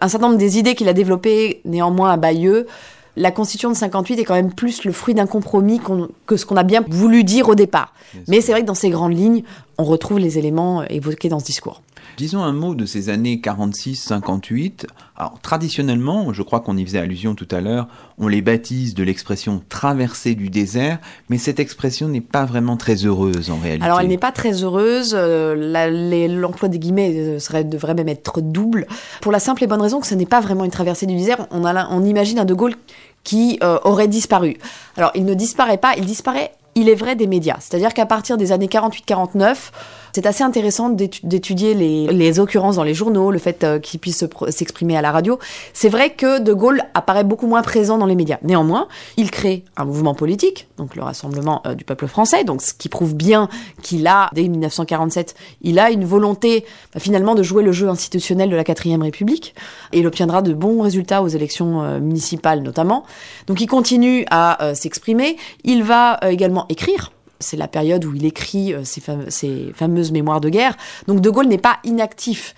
un 0.00 0.06
certain 0.06 0.28
nombre 0.28 0.38
des 0.38 0.58
idées 0.58 0.76
qu'il 0.76 0.88
a 0.88 0.92
développées 0.92 1.60
néanmoins 1.64 2.12
à 2.12 2.16
Bayeux, 2.16 2.68
la 3.16 3.32
Constitution 3.32 3.70
de 3.70 3.74
58 3.74 4.20
est 4.20 4.24
quand 4.24 4.34
même 4.34 4.54
plus 4.54 4.84
le 4.84 4.92
fruit 4.92 5.12
d'un 5.12 5.26
compromis 5.26 5.80
que 6.24 6.36
ce 6.36 6.46
qu'on 6.46 6.56
a 6.56 6.62
bien 6.62 6.84
voulu 6.88 7.24
dire 7.24 7.48
au 7.48 7.56
départ. 7.56 7.92
Mais 8.28 8.40
c'est 8.40 8.52
vrai 8.52 8.62
que 8.62 8.66
dans 8.66 8.74
ces 8.74 8.90
grandes 8.90 9.16
lignes, 9.16 9.42
on 9.76 9.84
retrouve 9.84 10.20
les 10.20 10.38
éléments 10.38 10.84
évoqués 10.84 11.28
dans 11.28 11.40
ce 11.40 11.44
discours. 11.44 11.82
Disons 12.22 12.44
un 12.44 12.52
mot 12.52 12.76
de 12.76 12.86
ces 12.86 13.08
années 13.08 13.40
46-58. 13.42 14.86
Alors 15.16 15.40
traditionnellement, 15.42 16.32
je 16.32 16.42
crois 16.42 16.60
qu'on 16.60 16.76
y 16.76 16.84
faisait 16.86 17.00
allusion 17.00 17.34
tout 17.34 17.48
à 17.50 17.60
l'heure, 17.60 17.88
on 18.16 18.28
les 18.28 18.42
baptise 18.42 18.94
de 18.94 19.02
l'expression 19.02 19.60
traversée 19.68 20.36
du 20.36 20.48
désert, 20.48 21.00
mais 21.28 21.36
cette 21.36 21.58
expression 21.58 22.06
n'est 22.06 22.20
pas 22.20 22.44
vraiment 22.44 22.76
très 22.76 23.06
heureuse 23.06 23.50
en 23.50 23.56
réalité. 23.56 23.84
Alors 23.84 24.00
elle 24.00 24.06
n'est 24.06 24.18
pas 24.18 24.30
très 24.30 24.62
heureuse, 24.62 25.16
euh, 25.18 26.28
l'emploi 26.28 26.68
des 26.68 26.78
guillemets 26.78 27.12
euh, 27.12 27.38
serait, 27.40 27.64
devrait 27.64 27.94
même 27.94 28.08
être 28.08 28.40
double, 28.40 28.86
pour 29.20 29.32
la 29.32 29.40
simple 29.40 29.64
et 29.64 29.66
bonne 29.66 29.82
raison 29.82 29.98
que 29.98 30.06
ce 30.06 30.14
n'est 30.14 30.24
pas 30.24 30.40
vraiment 30.40 30.62
une 30.62 30.70
traversée 30.70 31.06
du 31.06 31.16
désert. 31.16 31.48
On, 31.50 31.64
a, 31.64 31.88
on 31.90 32.04
imagine 32.04 32.38
un 32.38 32.44
De 32.44 32.54
Gaulle 32.54 32.76
qui 33.24 33.58
euh, 33.64 33.80
aurait 33.82 34.06
disparu. 34.06 34.58
Alors, 34.96 35.10
il 35.16 35.24
ne 35.24 35.34
disparaît 35.34 35.76
pas, 35.76 35.96
il 35.96 36.04
disparaît, 36.04 36.52
il 36.76 36.88
est 36.88 36.94
vrai, 36.94 37.16
des 37.16 37.26
médias. 37.26 37.56
C'est-à-dire 37.58 37.92
qu'à 37.92 38.06
partir 38.06 38.36
des 38.36 38.52
années 38.52 38.68
48-49, 38.68 39.72
c'est 40.12 40.26
assez 40.26 40.44
intéressant 40.44 40.90
d'étudier 40.90 41.74
les, 41.74 42.40
occurrences 42.40 42.76
dans 42.76 42.82
les 42.82 42.94
journaux, 42.94 43.30
le 43.30 43.38
fait 43.38 43.62
euh, 43.64 43.78
qu'ils 43.78 44.00
puissent 44.00 44.24
s'exprimer 44.48 44.96
à 44.96 45.02
la 45.02 45.12
radio. 45.12 45.38
C'est 45.74 45.90
vrai 45.90 46.10
que 46.10 46.38
De 46.38 46.54
Gaulle 46.54 46.82
apparaît 46.94 47.24
beaucoup 47.24 47.46
moins 47.46 47.62
présent 47.62 47.98
dans 47.98 48.06
les 48.06 48.14
médias. 48.14 48.38
Néanmoins, 48.42 48.88
il 49.18 49.30
crée 49.30 49.64
un 49.76 49.84
mouvement 49.84 50.14
politique, 50.14 50.68
donc 50.78 50.96
le 50.96 51.02
Rassemblement 51.02 51.62
euh, 51.66 51.74
du 51.74 51.84
peuple 51.84 52.06
français, 52.06 52.44
donc 52.44 52.62
ce 52.62 52.72
qui 52.72 52.88
prouve 52.88 53.14
bien 53.14 53.48
qu'il 53.82 54.06
a, 54.06 54.30
dès 54.32 54.48
1947, 54.48 55.34
il 55.60 55.78
a 55.78 55.90
une 55.90 56.04
volonté 56.04 56.64
bah, 56.94 57.00
finalement 57.00 57.34
de 57.34 57.42
jouer 57.42 57.62
le 57.62 57.72
jeu 57.72 57.88
institutionnel 57.88 58.48
de 58.50 58.56
la 58.56 58.64
4ème 58.64 59.02
République, 59.02 59.54
et 59.92 59.98
il 59.98 60.06
obtiendra 60.06 60.42
de 60.42 60.52
bons 60.54 60.80
résultats 60.80 61.22
aux 61.22 61.28
élections 61.28 61.82
euh, 61.82 62.00
municipales 62.00 62.62
notamment. 62.62 63.04
Donc 63.46 63.60
il 63.60 63.66
continue 63.66 64.24
à 64.30 64.72
s'exprimer, 64.74 65.36
il 65.64 65.82
va 65.82 66.18
également 66.22 66.66
écrire 66.68 67.12
c'est 67.42 67.56
la 67.56 67.68
période 67.68 68.04
où 68.04 68.14
il 68.14 68.24
écrit 68.24 68.72
euh, 68.72 68.82
ses, 68.84 69.72
fameuses 69.74 70.12
mémoires 70.12 70.40
de 70.40 70.48
guerre. 70.48 70.76
Donc 71.06 71.20
De 71.20 71.30
Gaulle 71.30 71.48
n'est 71.48 71.58
pas 71.58 71.78
inactif. 71.84 72.54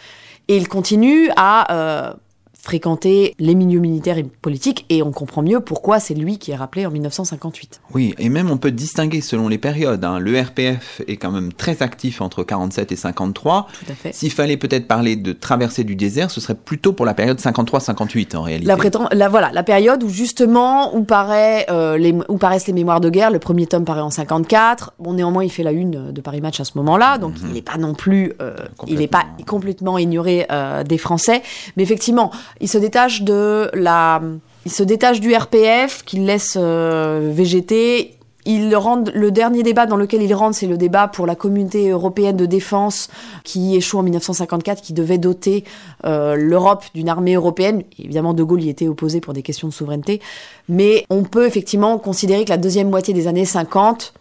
Et 0.46 0.56
il 0.56 0.68
continue 0.68 1.30
à 1.36 2.16
euh, 2.64 2.68
fréquenter 2.68 3.34
les 3.38 3.54
milieux 3.54 3.80
militaires 3.80 4.18
et 4.18 4.24
politiques 4.24 4.86
et 4.88 5.02
on 5.02 5.12
comprend 5.12 5.42
mieux 5.42 5.60
pourquoi 5.60 6.00
c'est 6.00 6.14
lui 6.14 6.38
qui 6.38 6.50
est 6.50 6.56
rappelé 6.56 6.86
en 6.86 6.90
1958. 6.90 7.80
Oui, 7.92 8.14
et 8.18 8.28
même 8.28 8.50
on 8.50 8.56
peut 8.56 8.70
distinguer 8.70 9.20
selon 9.20 9.48
les 9.48 9.58
périodes. 9.58 10.04
Hein. 10.04 10.18
Le 10.18 10.40
RPF 10.40 11.02
est 11.06 11.16
quand 11.16 11.30
même 11.30 11.52
très 11.52 11.82
actif 11.82 12.20
entre 12.20 12.42
47 12.42 12.92
et 12.92 12.96
53. 12.96 13.68
Tout 13.72 13.92
à 13.92 13.94
fait. 13.94 14.14
S'il 14.14 14.30
fallait 14.32 14.56
peut-être 14.56 14.88
parler 14.88 15.16
de 15.16 15.32
traversée 15.32 15.84
du 15.84 15.96
désert, 15.96 16.30
ce 16.30 16.40
serait 16.40 16.54
plutôt 16.54 16.92
pour 16.92 17.06
la 17.06 17.14
période 17.14 17.38
53-58 17.38 18.36
en 18.36 18.42
réalité. 18.42 18.66
La, 18.66 18.76
la, 19.12 19.28
voilà, 19.28 19.50
la 19.52 19.62
période 19.62 20.02
où 20.02 20.08
justement 20.08 20.94
où, 20.96 21.04
paraît, 21.04 21.66
euh, 21.70 21.96
les, 21.98 22.14
où 22.28 22.38
paraissent 22.38 22.66
les 22.66 22.72
mémoires 22.72 23.00
de 23.00 23.10
guerre. 23.10 23.30
Le 23.30 23.38
premier 23.38 23.66
tome 23.66 23.84
paraît 23.84 24.00
en 24.00 24.10
54. 24.10 24.94
Bon, 24.98 25.14
néanmoins, 25.14 25.44
il 25.44 25.50
fait 25.50 25.62
la 25.62 25.72
une 25.72 26.12
de 26.12 26.20
Paris 26.20 26.40
Match 26.40 26.60
à 26.60 26.64
ce 26.64 26.72
moment-là, 26.76 27.18
donc 27.18 27.34
mhm. 27.34 27.48
il 27.48 27.52
n'est 27.52 27.62
pas 27.62 27.76
non 27.76 27.94
plus, 27.94 28.32
euh, 28.40 28.56
il 28.86 28.98
n'est 28.98 29.06
pas 29.06 29.24
complètement 29.46 29.98
ignoré 29.98 30.46
euh, 30.50 30.82
des 30.82 30.98
Français. 30.98 31.42
Mais 31.76 31.82
effectivement, 31.82 32.30
il 32.60 32.68
se 32.68 32.78
détache 32.78 33.22
de 33.22 33.70
la, 33.74 34.20
il 34.64 34.72
se 34.72 34.82
détache 34.82 35.20
du 35.20 35.34
RPF 35.34 36.04
qu'il 36.04 36.24
laisse 36.26 36.56
euh, 36.56 37.30
végéter. 37.32 38.16
Il 38.46 38.76
rend, 38.76 39.04
le 39.14 39.30
dernier 39.30 39.62
débat 39.62 39.86
dans 39.86 39.96
lequel 39.96 40.22
il 40.22 40.34
rentre, 40.34 40.56
c'est 40.56 40.66
le 40.66 40.76
débat 40.76 41.08
pour 41.08 41.26
la 41.26 41.34
communauté 41.34 41.88
européenne 41.88 42.36
de 42.36 42.44
défense 42.44 43.08
qui 43.42 43.74
échoue 43.74 43.98
en 43.98 44.02
1954, 44.02 44.82
qui 44.82 44.92
devait 44.92 45.16
doter 45.16 45.64
euh, 46.04 46.34
l'Europe 46.36 46.84
d'une 46.94 47.08
armée 47.08 47.34
européenne. 47.34 47.84
Évidemment, 47.98 48.34
De 48.34 48.42
Gaulle 48.42 48.62
y 48.62 48.68
était 48.68 48.86
opposé 48.86 49.20
pour 49.20 49.32
des 49.32 49.42
questions 49.42 49.68
de 49.68 49.72
souveraineté. 49.72 50.20
Mais 50.68 51.06
on 51.08 51.22
peut 51.22 51.46
effectivement 51.46 51.96
considérer 51.98 52.44
que 52.44 52.50
la 52.50 52.58
deuxième 52.58 52.90
moitié 52.90 53.14
des 53.14 53.28
années 53.28 53.46
50, 53.46 54.12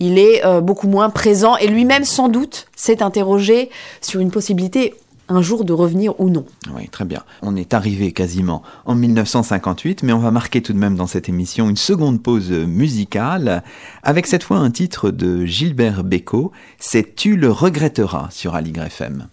il 0.00 0.18
est 0.18 0.46
euh, 0.46 0.62
beaucoup 0.62 0.88
moins 0.88 1.10
présent 1.10 1.56
et 1.56 1.66
lui-même, 1.66 2.04
sans 2.04 2.28
doute, 2.28 2.68
s'est 2.74 3.02
interrogé 3.02 3.68
sur 4.00 4.20
une 4.20 4.30
possibilité 4.30 4.94
un 5.28 5.42
jour 5.42 5.64
de 5.64 5.72
revenir 5.72 6.18
ou 6.20 6.30
non. 6.30 6.44
Oui, 6.74 6.88
très 6.88 7.04
bien. 7.04 7.22
On 7.42 7.56
est 7.56 7.74
arrivé 7.74 8.12
quasiment 8.12 8.62
en 8.86 8.94
1958, 8.94 10.02
mais 10.02 10.12
on 10.12 10.18
va 10.18 10.30
marquer 10.30 10.62
tout 10.62 10.72
de 10.72 10.78
même 10.78 10.96
dans 10.96 11.06
cette 11.06 11.28
émission 11.28 11.68
une 11.68 11.76
seconde 11.76 12.22
pause 12.22 12.50
musicale, 12.50 13.62
avec 14.02 14.26
cette 14.26 14.42
fois 14.42 14.58
un 14.58 14.70
titre 14.70 15.10
de 15.10 15.44
Gilbert 15.44 16.04
Bécaud, 16.04 16.52
c'est 16.78 17.14
Tu 17.14 17.36
le 17.36 17.50
regretteras 17.50 18.28
sur 18.30 18.54
Aligre 18.54 18.84
FM. 18.84 19.28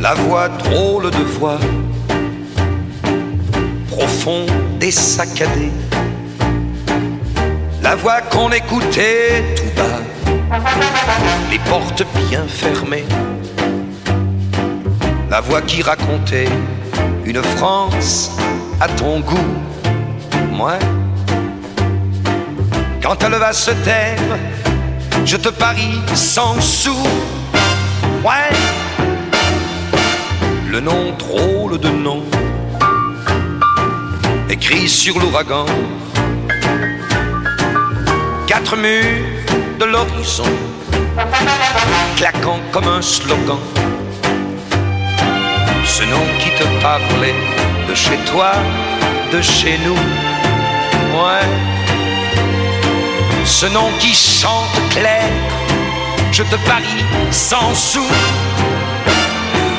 La 0.00 0.14
voix 0.14 0.48
drôle 0.48 1.10
de 1.10 1.24
voix, 1.38 1.58
profonde 3.88 4.50
et 4.82 4.90
saccadée 4.90 5.70
la 7.84 7.96
voix 7.96 8.22
qu'on 8.22 8.50
écoutait 8.50 9.44
tout 9.54 9.70
bas, 9.76 10.58
les 11.50 11.58
portes 11.58 12.02
bien 12.28 12.44
fermées, 12.48 13.04
la 15.30 15.42
voix 15.42 15.60
qui 15.60 15.82
racontait 15.82 16.48
une 17.26 17.42
France 17.42 18.30
à 18.80 18.88
ton 18.88 19.20
goût, 19.20 19.54
moi. 20.50 20.78
Quand 23.02 23.22
elle 23.22 23.34
va 23.34 23.52
se 23.52 23.70
taire, 23.70 24.38
je 25.26 25.36
te 25.36 25.50
parie 25.50 26.00
sans 26.14 26.58
sous, 26.62 27.06
ouais. 28.24 28.56
Le 30.70 30.80
nom 30.80 31.12
drôle 31.18 31.78
de 31.78 31.90
nom, 31.90 32.22
écrit 34.48 34.88
sur 34.88 35.20
l'ouragan 35.20 35.66
quatre 38.54 38.76
murs 38.76 39.24
de 39.80 39.84
l'horizon, 39.84 40.50
claquant 42.16 42.60
comme 42.70 42.86
un 42.86 43.02
slogan. 43.02 43.58
Ce 45.84 46.04
nom 46.04 46.24
qui 46.38 46.50
te 46.50 46.62
parlait 46.80 47.34
de 47.88 47.94
chez 47.96 48.16
toi, 48.30 48.52
de 49.32 49.42
chez 49.42 49.76
nous, 49.84 50.00
ouais. 51.18 51.48
Ce 53.44 53.66
nom 53.66 53.88
qui 53.98 54.14
chante 54.14 54.78
clair, 54.90 55.32
je 56.30 56.44
te 56.44 56.56
parie 56.70 57.04
sans 57.32 57.74
sou, 57.74 58.06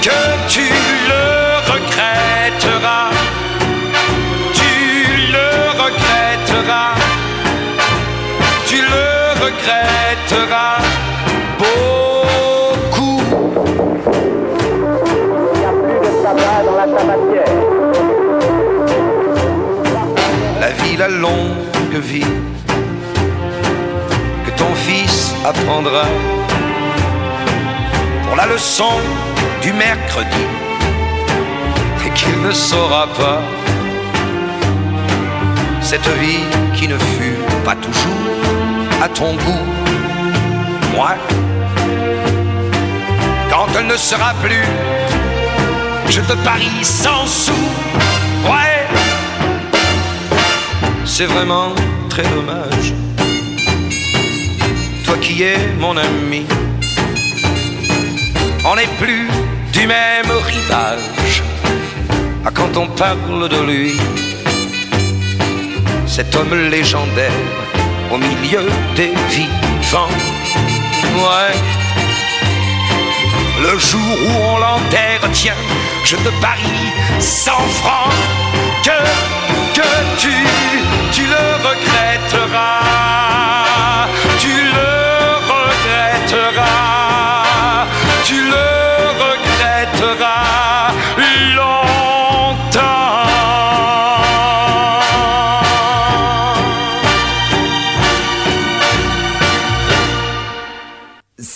que 0.01 0.21
tu 0.49 0.67
le 1.11 1.25
regretteras, 1.71 3.11
tu 4.53 5.31
le 5.31 5.49
regretteras 5.81 6.94
regretteras 9.45 10.81
beaucoup. 11.59 13.21
Il 15.53 15.59
n'y 15.59 15.65
a 15.65 15.73
plus 15.83 15.99
de 16.05 16.11
tabac 16.23 16.59
dans 16.65 16.77
la 16.81 16.87
tabatière. 16.97 17.55
La 20.59 20.69
vie, 20.69 20.97
la 20.97 21.09
longue 21.09 21.95
vie 22.11 22.33
que 24.45 24.51
ton 24.51 24.73
fils 24.85 25.33
apprendra 25.45 26.05
pour 28.25 28.35
la 28.35 28.47
leçon 28.47 28.93
du 29.61 29.71
mercredi 29.73 30.45
et 32.05 32.09
qu'il 32.11 32.41
ne 32.41 32.51
saura 32.51 33.07
pas 33.21 33.41
cette 35.81 36.09
vie 36.19 36.45
qui 36.73 36.87
ne 36.87 36.97
fut 36.97 37.37
pas 37.63 37.75
toujours 37.75 38.34
à 39.05 39.09
ton 39.09 39.33
goût. 39.33 39.65
Moi, 40.95 41.11
quand 43.51 43.67
elle 43.77 43.85
ne 43.85 43.97
sera 43.97 44.33
plus, 44.43 44.67
je 46.09 46.21
te 46.21 46.33
parie 46.43 46.83
sans 46.83 47.27
sous. 47.27 47.67
Ouais, 48.51 48.81
c'est 51.05 51.25
vraiment 51.25 51.69
très 52.09 52.23
dommage. 52.35 52.87
Toi 55.05 55.17
qui 55.21 55.43
es 55.43 55.59
mon 55.79 55.95
ami, 55.97 56.43
on 58.69 58.75
n'est 58.75 58.93
plus 59.03 59.27
du 59.71 59.85
même 59.85 60.31
rivage. 60.51 61.43
Ah, 62.43 62.49
quand 62.51 62.75
on 62.75 62.87
parle 62.87 63.49
de 63.49 63.61
lui, 63.69 63.93
cet 66.07 66.35
homme 66.35 66.55
légendaire 66.71 67.64
au 68.11 68.17
milieu 68.17 68.65
des 68.95 69.13
vivants. 69.29 70.07
Ouais. 71.15 71.55
Le 73.61 73.79
jour 73.79 74.01
où 74.01 74.31
on 74.53 74.57
l'enterre, 74.57 75.21
tiens, 75.31 75.55
je 76.03 76.15
te 76.17 76.29
parie 76.41 76.93
cent 77.19 77.67
francs 77.81 78.13
que, 78.83 78.99
que 79.79 79.89
tu, 80.19 80.33
tu 81.11 81.23
le 81.25 81.45
regretteras. 81.67 83.64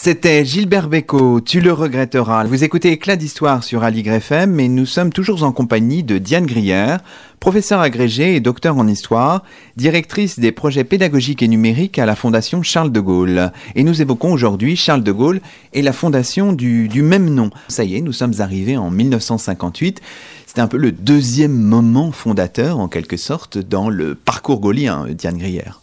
C'était 0.01 0.45
Gilbert 0.45 0.87
Bécaud, 0.87 1.41
tu 1.41 1.59
le 1.59 1.73
regretteras. 1.73 2.45
Vous 2.45 2.63
écoutez 2.63 2.93
Éclat 2.93 3.17
d'Histoire 3.17 3.65
sur 3.65 3.83
Aligre 3.83 4.13
FM, 4.13 4.49
mais 4.49 4.69
nous 4.69 4.85
sommes 4.85 5.11
toujours 5.11 5.43
en 5.43 5.51
compagnie 5.51 6.03
de 6.03 6.17
Diane 6.19 6.45
Grière, 6.45 7.01
professeure 7.41 7.81
agrégée 7.81 8.33
et 8.33 8.39
docteur 8.39 8.77
en 8.77 8.87
histoire, 8.87 9.43
directrice 9.75 10.39
des 10.39 10.53
projets 10.53 10.85
pédagogiques 10.85 11.43
et 11.43 11.49
numériques 11.49 11.99
à 11.99 12.05
la 12.05 12.15
Fondation 12.15 12.63
Charles 12.63 12.93
de 12.93 12.99
Gaulle. 13.01 13.51
Et 13.75 13.83
nous 13.83 14.01
évoquons 14.01 14.31
aujourd'hui 14.31 14.77
Charles 14.77 15.03
de 15.03 15.11
Gaulle 15.11 15.41
et 15.73 15.81
la 15.81 15.91
fondation 15.91 16.53
du, 16.53 17.01
même 17.01 17.29
nom. 17.29 17.49
Ça 17.67 17.83
y 17.83 17.97
est, 17.97 18.01
nous 18.01 18.13
sommes 18.13 18.35
arrivés 18.39 18.77
en 18.77 18.91
1958. 18.91 19.99
C'était 20.45 20.61
un 20.61 20.67
peu 20.67 20.77
le 20.77 20.93
deuxième 20.93 21.59
moment 21.59 22.13
fondateur, 22.13 22.79
en 22.79 22.87
quelque 22.87 23.17
sorte, 23.17 23.57
dans 23.57 23.89
le 23.89 24.15
parcours 24.15 24.61
gaulien, 24.61 25.07
Diane 25.09 25.37
Grière. 25.37 25.81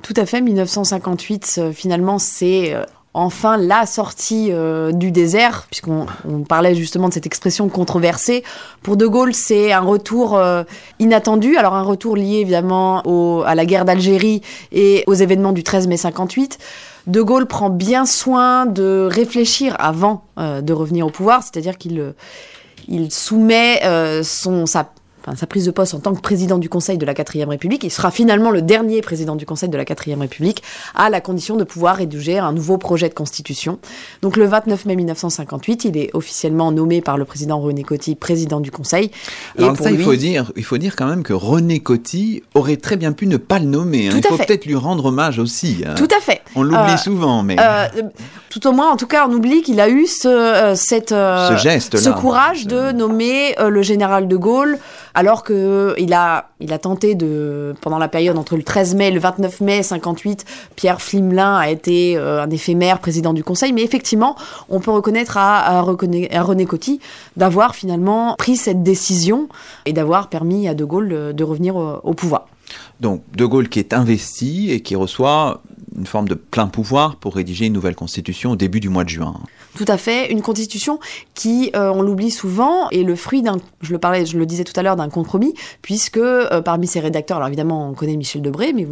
Tout 0.00 0.14
à 0.16 0.24
fait, 0.24 0.40
1958, 0.40 1.56
euh, 1.58 1.72
finalement, 1.72 2.20
c'est 2.20 2.72
euh, 2.72 2.84
enfin 3.18 3.56
la 3.56 3.84
sortie 3.84 4.48
euh, 4.50 4.92
du 4.92 5.10
désert, 5.10 5.66
puisqu'on 5.70 6.06
on 6.28 6.40
parlait 6.44 6.74
justement 6.74 7.08
de 7.08 7.14
cette 7.14 7.26
expression 7.26 7.68
controversée. 7.68 8.44
Pour 8.82 8.96
De 8.96 9.06
Gaulle, 9.06 9.34
c'est 9.34 9.72
un 9.72 9.80
retour 9.80 10.36
euh, 10.36 10.62
inattendu, 11.00 11.56
alors 11.56 11.74
un 11.74 11.82
retour 11.82 12.16
lié 12.16 12.36
évidemment 12.36 13.02
à 13.44 13.54
la 13.54 13.66
guerre 13.66 13.84
d'Algérie 13.84 14.42
et 14.70 15.02
aux 15.06 15.14
événements 15.14 15.52
du 15.52 15.64
13 15.64 15.88
mai 15.88 15.96
58. 15.96 16.58
De 17.08 17.22
Gaulle 17.22 17.46
prend 17.46 17.70
bien 17.70 18.06
soin 18.06 18.66
de 18.66 19.08
réfléchir 19.10 19.74
avant 19.80 20.22
euh, 20.38 20.60
de 20.60 20.72
revenir 20.72 21.06
au 21.06 21.10
pouvoir, 21.10 21.42
c'est-à-dire 21.42 21.76
qu'il 21.76 22.14
il 22.86 23.10
soumet 23.12 23.82
son, 24.22 24.64
sa 24.64 24.88
enfin, 25.28 25.36
sa 25.36 25.46
prise 25.46 25.64
de 25.66 25.70
poste 25.70 25.94
en 25.94 26.00
tant 26.00 26.14
que 26.14 26.20
président 26.20 26.58
du 26.58 26.68
Conseil 26.68 26.98
de 26.98 27.06
la 27.06 27.14
4ème 27.14 27.48
République, 27.48 27.84
il 27.84 27.90
sera 27.90 28.10
finalement 28.10 28.50
le 28.50 28.62
dernier 28.62 29.00
président 29.02 29.36
du 29.36 29.46
Conseil 29.46 29.68
de 29.68 29.76
la 29.76 29.84
4ème 29.84 30.20
République, 30.20 30.62
à 30.94 31.10
la 31.10 31.20
condition 31.20 31.56
de 31.56 31.64
pouvoir 31.64 31.96
rédiger 31.96 32.38
un 32.38 32.52
nouveau 32.52 32.78
projet 32.78 33.08
de 33.08 33.14
constitution. 33.14 33.78
Donc 34.22 34.36
le 34.36 34.46
29 34.46 34.86
mai 34.86 34.96
1958, 34.96 35.84
il 35.84 35.96
est 35.96 36.10
officiellement 36.14 36.72
nommé 36.72 37.00
par 37.00 37.16
le 37.18 37.24
président 37.24 37.58
René 37.60 37.82
Coty 37.82 38.14
président 38.14 38.60
du 38.60 38.70
Conseil. 38.70 39.10
Alors 39.58 39.70
et 39.70 39.74
pour 39.74 39.84
ça, 39.84 39.90
il 39.90 40.02
faut 40.02 40.14
dire, 40.16 40.52
il 40.56 40.64
faut 40.64 40.78
dire 40.78 40.96
quand 40.96 41.06
même 41.06 41.22
que 41.22 41.32
René 41.32 41.80
Coty 41.80 42.42
aurait 42.54 42.76
très 42.76 42.96
bien 42.96 43.12
pu 43.12 43.26
ne 43.26 43.36
pas 43.36 43.58
le 43.58 43.66
nommer. 43.66 44.08
hein. 44.08 44.12
Il 44.16 44.22
faut 44.26 44.36
peut-être 44.36 44.66
lui 44.66 44.74
rendre 44.76 45.06
hommage 45.06 45.38
aussi. 45.38 45.82
hein. 45.86 45.94
Tout 45.94 46.08
à 46.16 46.20
fait. 46.20 46.40
On 46.54 46.62
l'oublie 46.62 46.92
Euh, 46.92 46.96
souvent, 46.96 47.42
mais 47.42 47.56
Euh, 47.58 47.86
tout 48.50 48.66
au 48.66 48.72
moins, 48.72 48.90
en 48.90 48.96
tout 48.96 49.06
cas, 49.06 49.26
on 49.28 49.32
oublie 49.32 49.62
qu'il 49.62 49.80
a 49.80 49.88
eu 49.88 50.06
ce, 50.06 50.28
euh, 50.28 50.74
cette, 50.74 51.12
euh, 51.12 51.56
Ce 51.56 52.10
courage 52.10 52.66
de 52.66 52.92
nommer 52.92 53.54
le 53.58 53.82
général 53.82 54.28
de 54.28 54.36
Gaulle, 54.36 54.78
alors 55.18 55.42
que 55.42 55.96
il 55.98 56.12
a, 56.12 56.50
il 56.60 56.72
a 56.72 56.78
tenté 56.78 57.16
de, 57.16 57.74
pendant 57.80 57.98
la 57.98 58.06
période 58.06 58.38
entre 58.38 58.56
le 58.56 58.62
13 58.62 58.94
mai 58.94 59.08
et 59.08 59.10
le 59.10 59.18
29 59.18 59.60
mai 59.62 59.82
58, 59.82 60.44
Pierre 60.76 61.02
Flimelin 61.02 61.56
a 61.56 61.68
été 61.70 62.16
euh, 62.16 62.44
un 62.44 62.50
éphémère 62.50 63.00
président 63.00 63.32
du 63.32 63.42
Conseil, 63.42 63.72
mais 63.72 63.82
effectivement, 63.82 64.36
on 64.68 64.78
peut 64.78 64.92
reconnaître 64.92 65.36
à, 65.36 65.78
à, 65.78 65.80
René 65.80 66.66
Coty 66.66 67.00
d'avoir 67.36 67.74
finalement 67.74 68.36
pris 68.38 68.56
cette 68.56 68.84
décision 68.84 69.48
et 69.86 69.92
d'avoir 69.92 70.28
permis 70.28 70.68
à 70.68 70.74
de 70.74 70.84
Gaulle 70.84 71.34
de, 71.34 71.44
revenir 71.44 71.74
au 71.74 72.14
pouvoir. 72.14 72.46
donc 73.00 73.20
De 73.34 73.44
Gaulle 73.44 73.68
qui 73.68 73.80
est 73.80 73.94
investi 73.94 74.70
et 74.70 74.82
qui 74.82 74.94
reçoit 74.94 75.62
une 75.98 76.06
forme 76.06 76.28
de 76.28 76.34
plein 76.34 76.68
pouvoir 76.68 77.16
pour 77.16 77.34
rédiger 77.34 77.66
une 77.66 77.72
nouvelle 77.72 77.96
constitution 77.96 78.52
au 78.52 78.56
début 78.56 78.78
du 78.78 78.88
mois 78.88 79.02
de 79.02 79.08
juin. 79.08 79.34
Tout 79.78 79.84
à 79.86 79.96
fait, 79.96 80.32
une 80.32 80.42
constitution 80.42 80.98
qui, 81.34 81.70
euh, 81.76 81.92
on 81.94 82.02
l'oublie 82.02 82.32
souvent, 82.32 82.90
est 82.90 83.04
le 83.04 83.14
fruit 83.14 83.42
d'un, 83.42 83.58
je 83.80 83.92
le 83.92 84.00
parlais, 84.00 84.26
je 84.26 84.36
le 84.36 84.44
disais 84.44 84.64
tout 84.64 84.72
à 84.74 84.82
l'heure, 84.82 84.96
d'un 84.96 85.08
compromis, 85.08 85.54
puisque 85.82 86.16
euh, 86.16 86.60
parmi 86.62 86.88
ses 86.88 86.98
rédacteurs, 86.98 87.36
alors 87.36 87.46
évidemment 87.46 87.88
on 87.88 87.94
connaît 87.94 88.16
Michel 88.16 88.42
Debré, 88.42 88.72
mais 88.72 88.88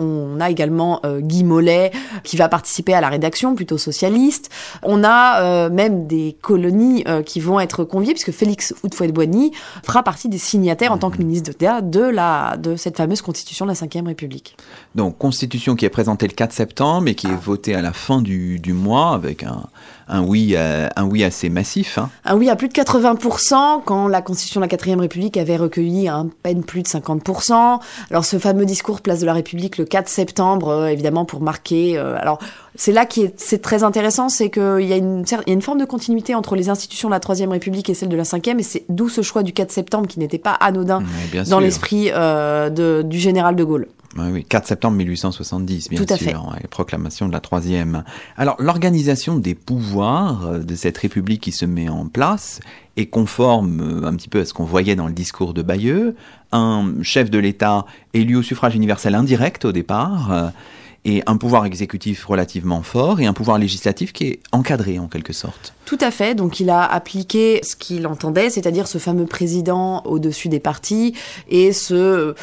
on, 0.00 0.40
a 0.40 0.50
également 0.50 0.98
euh, 1.06 1.20
Guy 1.20 1.44
Mollet 1.44 1.92
qui 2.24 2.36
va 2.36 2.48
participer 2.48 2.94
à 2.94 3.00
la 3.00 3.10
rédaction, 3.10 3.54
plutôt 3.54 3.78
socialiste. 3.78 4.50
On 4.82 5.04
a 5.04 5.68
même 5.68 6.08
des 6.08 6.36
colonies 6.42 7.04
qui 7.24 7.38
vont 7.38 7.60
être 7.60 7.84
conviées, 7.84 8.12
puisque 8.12 8.32
Félix 8.32 8.74
Houphouët-Boigny 8.82 9.52
fera 9.84 10.02
partie 10.02 10.28
des 10.28 10.38
signataires 10.38 10.90
en 10.90 10.98
tant 10.98 11.10
que 11.10 11.18
ministre 11.18 11.50
d'État 11.50 11.80
de 11.80 12.00
la 12.00 12.56
de 12.56 12.74
cette 12.74 12.96
fameuse 12.96 13.22
constitution 13.22 13.66
de 13.66 13.70
la 13.70 13.74
Ve 13.76 14.06
République. 14.06 14.56
Donc 14.96 15.16
constitution 15.16 15.76
qui 15.76 15.84
est 15.84 15.90
présentée 15.90 16.26
le 16.26 16.34
4 16.34 16.52
septembre 16.52 17.06
et 17.06 17.14
qui 17.14 17.28
est 17.28 17.40
votée 17.40 17.76
à 17.76 17.82
la 17.82 17.92
fin 17.92 18.20
du, 18.20 18.58
du 18.58 18.72
mois 18.72 19.12
avec 19.12 19.44
un, 19.44 19.68
un, 20.08 20.22
oui, 20.22 20.54
euh, 20.56 20.88
un 20.96 21.04
oui 21.04 21.24
assez 21.24 21.48
massif. 21.48 21.98
hein. 21.98 22.10
Ah 22.24 22.36
oui, 22.36 22.48
à 22.48 22.56
plus 22.56 22.68
de 22.68 22.72
80%, 22.72 23.82
quand 23.84 24.08
la 24.08 24.22
Constitution 24.22 24.60
de 24.60 24.66
la 24.66 24.76
4ème 24.76 25.00
République 25.00 25.36
avait 25.36 25.56
recueilli 25.56 26.08
à 26.08 26.24
peine 26.42 26.62
plus 26.64 26.82
de 26.82 26.88
50%. 26.88 27.80
Alors 28.10 28.24
ce 28.24 28.38
fameux 28.38 28.64
discours 28.66 29.00
Place 29.00 29.20
de 29.20 29.26
la 29.26 29.32
République 29.32 29.78
le 29.78 29.84
4 29.84 30.08
septembre, 30.08 30.68
euh, 30.68 30.86
évidemment 30.88 31.24
pour 31.24 31.40
marquer... 31.40 31.96
euh, 31.98 32.16
alors 32.18 32.38
c'est 32.76 32.92
là 32.92 33.06
qui 33.06 33.22
est, 33.22 33.34
c'est 33.36 33.62
très 33.62 33.84
intéressant, 33.84 34.28
c'est 34.28 34.50
qu'il 34.50 34.80
y, 34.80 34.92
a 34.92 34.96
une 34.96 35.24
il 35.24 35.48
y 35.48 35.50
a 35.50 35.54
une 35.54 35.62
forme 35.62 35.78
de 35.78 35.84
continuité 35.84 36.34
entre 36.34 36.56
les 36.56 36.68
institutions 36.68 37.08
de 37.08 37.14
la 37.14 37.20
3ème 37.20 37.50
République 37.50 37.88
et 37.88 37.94
celle 37.94 38.08
de 38.08 38.16
la 38.16 38.24
5ème, 38.24 38.58
et 38.58 38.64
c'est 38.64 38.84
d'où 38.88 39.08
ce 39.08 39.22
choix 39.22 39.42
du 39.44 39.52
4 39.52 39.70
septembre 39.70 40.08
qui 40.08 40.18
n'était 40.18 40.38
pas 40.38 40.52
anodin 40.52 41.02
dans 41.48 41.60
l'esprit 41.60 42.10
du 42.10 43.18
général 43.18 43.54
de 43.54 43.64
Gaulle. 43.64 43.86
Ouais, 44.16 44.28
oui, 44.30 44.44
4 44.44 44.66
septembre 44.66 44.96
1870, 44.96 45.90
bien 45.90 45.98
Tout 45.98 46.12
à 46.12 46.16
sûr, 46.16 46.26
fait. 46.26 46.36
ouais, 46.36 46.66
proclamation 46.70 47.26
de 47.26 47.32
la 47.32 47.40
troisième. 47.40 48.04
Alors, 48.36 48.54
l'organisation 48.60 49.36
des 49.38 49.56
pouvoirs 49.56 50.46
euh, 50.46 50.58
de 50.60 50.74
cette 50.76 50.98
république 50.98 51.40
qui 51.42 51.50
se 51.50 51.64
met 51.64 51.88
en 51.88 52.06
place 52.06 52.60
est 52.96 53.06
conforme 53.06 53.80
euh, 53.80 54.06
un 54.06 54.14
petit 54.14 54.28
peu 54.28 54.40
à 54.40 54.44
ce 54.44 54.54
qu'on 54.54 54.64
voyait 54.64 54.94
dans 54.94 55.08
le 55.08 55.12
discours 55.12 55.52
de 55.52 55.62
Bayeux. 55.62 56.14
Un 56.52 56.92
chef 57.02 57.28
de 57.28 57.38
l'État 57.38 57.86
élu 58.12 58.36
au 58.36 58.42
suffrage 58.42 58.76
universel 58.76 59.16
indirect 59.16 59.64
au 59.64 59.72
départ, 59.72 60.30
euh, 60.30 60.48
et 61.04 61.22
un 61.26 61.36
pouvoir 61.36 61.66
exécutif 61.66 62.24
relativement 62.24 62.82
fort, 62.82 63.20
et 63.20 63.26
un 63.26 63.32
pouvoir 63.34 63.58
législatif 63.58 64.12
qui 64.12 64.24
est 64.24 64.40
encadré 64.52 64.98
en 64.98 65.06
quelque 65.06 65.32
sorte. 65.32 65.74
Tout 65.84 65.98
à 66.00 66.10
fait. 66.10 66.34
Donc, 66.34 66.60
il 66.60 66.70
a 66.70 66.82
appliqué 66.82 67.60
ce 67.62 67.76
qu'il 67.76 68.06
entendait, 68.06 68.48
c'est-à-dire 68.48 68.88
ce 68.88 68.96
fameux 68.96 69.26
président 69.26 70.02
au-dessus 70.06 70.48
des 70.48 70.60
partis 70.60 71.14
et 71.50 71.74
ce, 71.74 72.34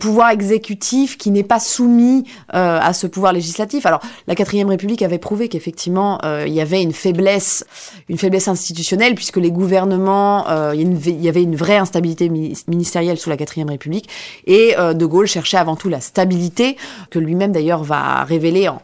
pouvoir 0.00 0.30
exécutif 0.30 1.18
qui 1.18 1.30
n'est 1.30 1.42
pas 1.42 1.60
soumis 1.60 2.24
euh, 2.54 2.78
à 2.80 2.94
ce 2.94 3.06
pouvoir 3.06 3.34
législatif. 3.34 3.84
Alors, 3.84 4.00
la 4.26 4.34
quatrième 4.34 4.68
République 4.68 5.02
avait 5.02 5.18
prouvé 5.18 5.48
qu'effectivement, 5.48 6.18
euh, 6.24 6.44
il 6.46 6.54
y 6.54 6.60
avait 6.62 6.82
une 6.82 6.94
faiblesse, 6.94 7.66
une 8.08 8.16
faiblesse 8.16 8.48
institutionnelle 8.48 9.14
puisque 9.14 9.36
les 9.36 9.50
gouvernements, 9.50 10.48
euh, 10.48 10.74
il 10.74 11.22
y 11.22 11.28
avait 11.28 11.42
une 11.42 11.56
vraie 11.56 11.76
instabilité 11.76 12.30
mi- 12.30 12.56
ministérielle 12.66 13.18
sous 13.18 13.28
la 13.28 13.36
quatrième 13.36 13.68
République 13.68 14.08
et 14.46 14.74
De 14.76 15.06
Gaulle 15.06 15.26
cherchait 15.26 15.58
avant 15.58 15.76
tout 15.76 15.88
la 15.88 16.00
stabilité 16.00 16.76
que 17.10 17.18
lui-même 17.18 17.52
d'ailleurs 17.52 17.82
va 17.82 18.05
révéler 18.24 18.68
en 18.68 18.76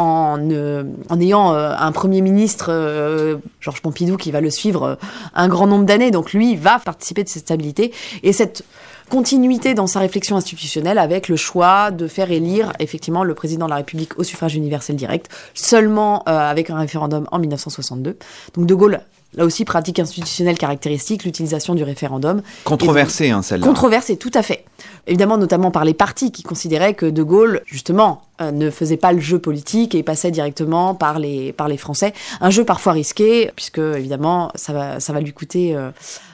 euh, 0.00 0.84
ayant 1.20 1.52
euh, 1.52 1.74
un 1.78 1.92
Premier 1.92 2.20
ministre, 2.20 2.66
euh, 2.70 3.36
Georges 3.60 3.82
Pompidou, 3.82 4.16
qui 4.16 4.30
va 4.30 4.40
le 4.40 4.50
suivre 4.50 4.98
un 5.34 5.48
grand 5.48 5.66
nombre 5.66 5.84
d'années. 5.84 6.10
Donc 6.10 6.32
lui 6.32 6.56
va 6.56 6.78
participer 6.78 7.24
de 7.24 7.28
cette 7.28 7.42
stabilité 7.42 7.92
et 8.22 8.32
cette 8.32 8.64
continuité 9.10 9.74
dans 9.74 9.88
sa 9.88 10.00
réflexion 10.00 10.36
institutionnelle 10.36 10.98
avec 10.98 11.28
le 11.28 11.36
choix 11.36 11.90
de 11.90 12.06
faire 12.06 12.30
élire 12.30 12.72
effectivement 12.78 13.24
le 13.24 13.34
président 13.34 13.66
de 13.66 13.70
la 13.70 13.76
République 13.76 14.18
au 14.18 14.22
suffrage 14.22 14.54
universel 14.54 14.94
direct, 14.94 15.28
seulement 15.52 16.22
avec 16.22 16.70
un 16.70 16.78
référendum 16.78 17.26
en 17.32 17.40
1962. 17.40 18.16
Donc 18.54 18.66
De 18.66 18.74
Gaulle, 18.74 19.00
là 19.34 19.44
aussi, 19.44 19.64
pratique 19.64 19.98
institutionnelle 19.98 20.58
caractéristique, 20.58 21.24
l'utilisation 21.24 21.74
du 21.74 21.84
référendum. 21.84 22.42
Controversée, 22.64 23.30
hein, 23.30 23.42
celle-là. 23.42 23.66
Controversé, 23.66 24.16
tout 24.16 24.30
à 24.34 24.42
fait. 24.42 24.64
Évidemment, 25.06 25.38
notamment 25.38 25.70
par 25.70 25.84
les 25.84 25.94
partis 25.94 26.32
qui 26.32 26.42
considéraient 26.42 26.94
que 26.94 27.06
De 27.06 27.22
Gaulle, 27.22 27.62
justement, 27.66 28.22
euh, 28.40 28.50
ne 28.50 28.70
faisait 28.70 28.96
pas 28.96 29.12
le 29.12 29.20
jeu 29.20 29.38
politique 29.38 29.94
et 29.94 30.02
passait 30.02 30.30
directement 30.30 30.94
par 30.94 31.18
les, 31.18 31.52
par 31.52 31.68
les 31.68 31.76
Français. 31.76 32.12
Un 32.40 32.50
jeu 32.50 32.64
parfois 32.64 32.92
risqué, 32.92 33.50
puisque, 33.56 33.78
évidemment, 33.78 34.50
ça 34.54 34.72
va, 34.72 35.00
ça 35.00 35.12
va 35.12 35.20
lui 35.20 35.32
coûter 35.32 35.76
euh, 35.76 35.90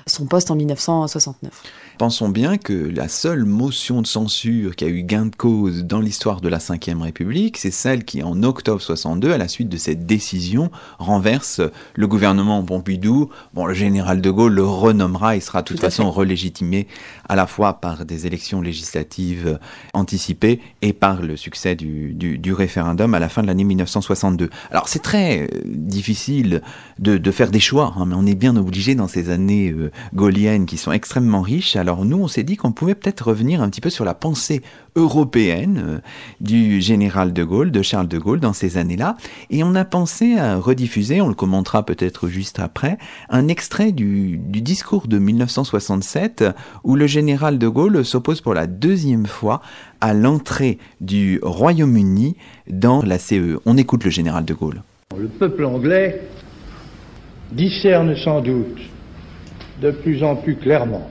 son 0.07 0.27
poste 0.27 0.51
en 0.51 0.57
1969. 0.57 1.53
Pensons 1.99 2.29
bien 2.29 2.59
que 2.59 2.75
la 2.75 3.09
seule 3.09 3.47
motion 3.47 4.03
de 4.03 4.07
censure 4.07 4.77
qui 4.77 4.85
a 4.85 4.89
eu 4.89 5.03
gain 5.03 5.27
de 5.27 5.35
cause 5.35 5.85
dans 5.85 6.01
l'histoire 6.01 6.43
de 6.43 6.49
la 6.49 6.59
Ve 6.59 7.01
République, 7.01 7.57
c'est 7.57 7.71
celle 7.71 8.05
qui, 8.05 8.23
en 8.23 8.43
octobre 8.43 8.83
62, 8.83 9.33
à 9.33 9.39
la 9.39 9.49
suite 9.49 9.71
de 9.71 9.79
cette 9.79 10.05
décision, 10.05 10.71
renverse 10.99 11.63
le 11.95 12.07
gouvernement 12.07 12.63
Pompidou. 12.63 13.31
Bon, 13.55 13.65
le 13.65 13.73
général 13.73 14.21
de 14.21 14.31
Gaulle 14.31 14.53
le 14.53 14.65
renommera, 14.65 15.37
il 15.37 15.41
sera 15.41 15.63
de 15.63 15.67
toute 15.67 15.81
façon 15.81 16.11
relégitimé 16.11 16.87
à 17.31 17.35
la 17.35 17.47
fois 17.47 17.81
par 17.81 18.05
des 18.05 18.27
élections 18.27 18.61
législatives 18.61 19.59
anticipées 19.95 20.61
et 20.83 20.93
par 20.93 21.23
le 21.23 21.37
succès 21.37 21.77
du, 21.77 22.13
du, 22.13 22.37
du 22.37 22.53
référendum 22.53 23.15
à 23.15 23.19
la 23.19 23.31
fin 23.31 23.41
de 23.41 23.47
l'année 23.47 23.65
1962. 23.65 24.51
Alors 24.71 24.89
c'est 24.89 25.03
très 25.03 25.45
euh, 25.45 25.47
difficile 25.65 26.61
de, 26.99 27.17
de 27.17 27.31
faire 27.31 27.51
des 27.51 27.61
choix, 27.61 27.95
hein, 27.97 28.05
mais 28.07 28.15
on 28.15 28.27
est 28.27 28.35
bien 28.35 28.55
obligé 28.57 28.95
dans 28.95 29.09
ces 29.09 29.31
années 29.31 29.71
euh, 29.71 29.91
gaulliennes 30.15 30.67
qui 30.67 30.77
sont 30.77 30.93
extrêmement 30.93 31.41
riches. 31.41 31.77
Alors 31.87 32.05
nous, 32.05 32.19
on 32.19 32.27
s'est 32.27 32.43
dit 32.43 32.57
qu'on 32.57 32.73
pouvait 32.73 32.97
peut-être 32.97 33.29
revenir 33.29 33.63
un 33.63 33.71
petit 33.71 33.81
peu 33.81 33.91
sur 33.91 34.05
la 34.05 34.13
pensée 34.13 34.61
européenne 34.97 35.81
euh, 35.87 35.99
du 36.41 36.81
général 36.81 37.33
de 37.33 37.45
Gaulle, 37.45 37.71
de 37.71 37.81
Charles 37.81 38.09
de 38.09 38.19
Gaulle 38.19 38.41
dans 38.41 38.53
ces 38.53 38.77
années-là, 38.77 39.17
et 39.51 39.63
on 39.63 39.77
a 39.77 39.85
pensé 39.85 40.37
à 40.37 40.57
rediffuser, 40.57 41.21
on 41.21 41.29
le 41.29 41.35
commentera 41.37 41.87
peut-être 41.87 42.27
juste 42.27 42.59
après, 42.59 42.99
un 43.31 43.47
extrait 43.47 43.93
du, 43.93 44.37
du 44.37 44.63
discours 44.63 45.07
de 45.07 45.21
1967 45.21 46.45
où 46.83 46.97
le 46.97 47.07
général 47.07 47.57
de 47.57 47.69
Gaulle 47.69 48.05
s'oppose 48.05 48.41
pour 48.41 48.55
la 48.55 48.67
deuxième 48.67 49.27
fois 49.27 49.63
à 50.01 50.13
l'entrée 50.13 50.79
du 51.01 51.39
Royaume-Uni 51.41 52.35
dans 52.69 53.01
la 53.01 53.21
CE. 53.21 53.61
On 53.65 53.77
écoute 53.77 54.03
le 54.03 54.11
général 54.11 54.45
de 54.45 54.55
Gaulle. 54.55 54.83
Le 55.17 55.29
peuple 55.29 55.65
anglais 55.65 56.23
discerne 57.53 58.17
sans 58.17 58.41
doute 58.41 58.81
de 59.81 59.93
plus 59.93 60.25
en 60.25 60.35
plus 60.35 60.57
clairement 60.57 61.09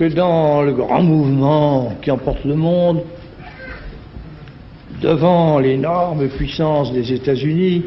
que 0.00 0.06
dans 0.06 0.62
le 0.62 0.72
grand 0.72 1.02
mouvement 1.02 1.94
qui 2.00 2.10
emporte 2.10 2.46
le 2.46 2.54
monde, 2.54 3.02
devant 5.02 5.58
l'énorme 5.58 6.26
puissance 6.28 6.90
des 6.94 7.12
États-Unis, 7.12 7.84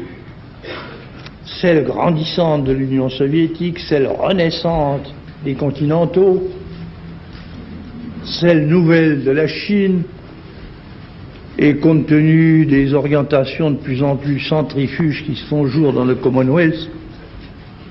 celle 1.60 1.82
grandissante 1.82 2.62
de 2.62 2.72
l'Union 2.72 3.08
soviétique, 3.08 3.80
celle 3.80 4.06
renaissante 4.06 5.12
des 5.44 5.54
continentaux, 5.54 6.44
celle 8.22 8.68
nouvelle 8.68 9.24
de 9.24 9.32
la 9.32 9.48
Chine, 9.48 10.04
et 11.58 11.74
compte 11.78 12.06
tenu 12.06 12.64
des 12.64 12.94
orientations 12.94 13.72
de 13.72 13.78
plus 13.78 14.04
en 14.04 14.14
plus 14.14 14.38
centrifuges 14.38 15.24
qui 15.24 15.34
se 15.34 15.44
font 15.46 15.66
jour 15.66 15.92
dans 15.92 16.04
le 16.04 16.14
Commonwealth, 16.14 16.88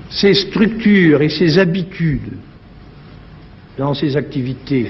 ses 0.08 0.32
structures 0.32 1.20
et 1.20 1.28
ses 1.28 1.58
habitudes 1.58 2.32
dans 3.78 3.94
ses 3.94 4.16
activités, 4.16 4.88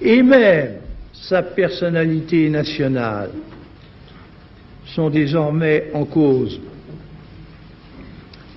et 0.00 0.22
même 0.22 0.76
sa 1.12 1.42
personnalité 1.42 2.48
nationale, 2.48 3.30
sont 4.86 5.10
désormais 5.10 5.90
en 5.94 6.04
cause. 6.04 6.60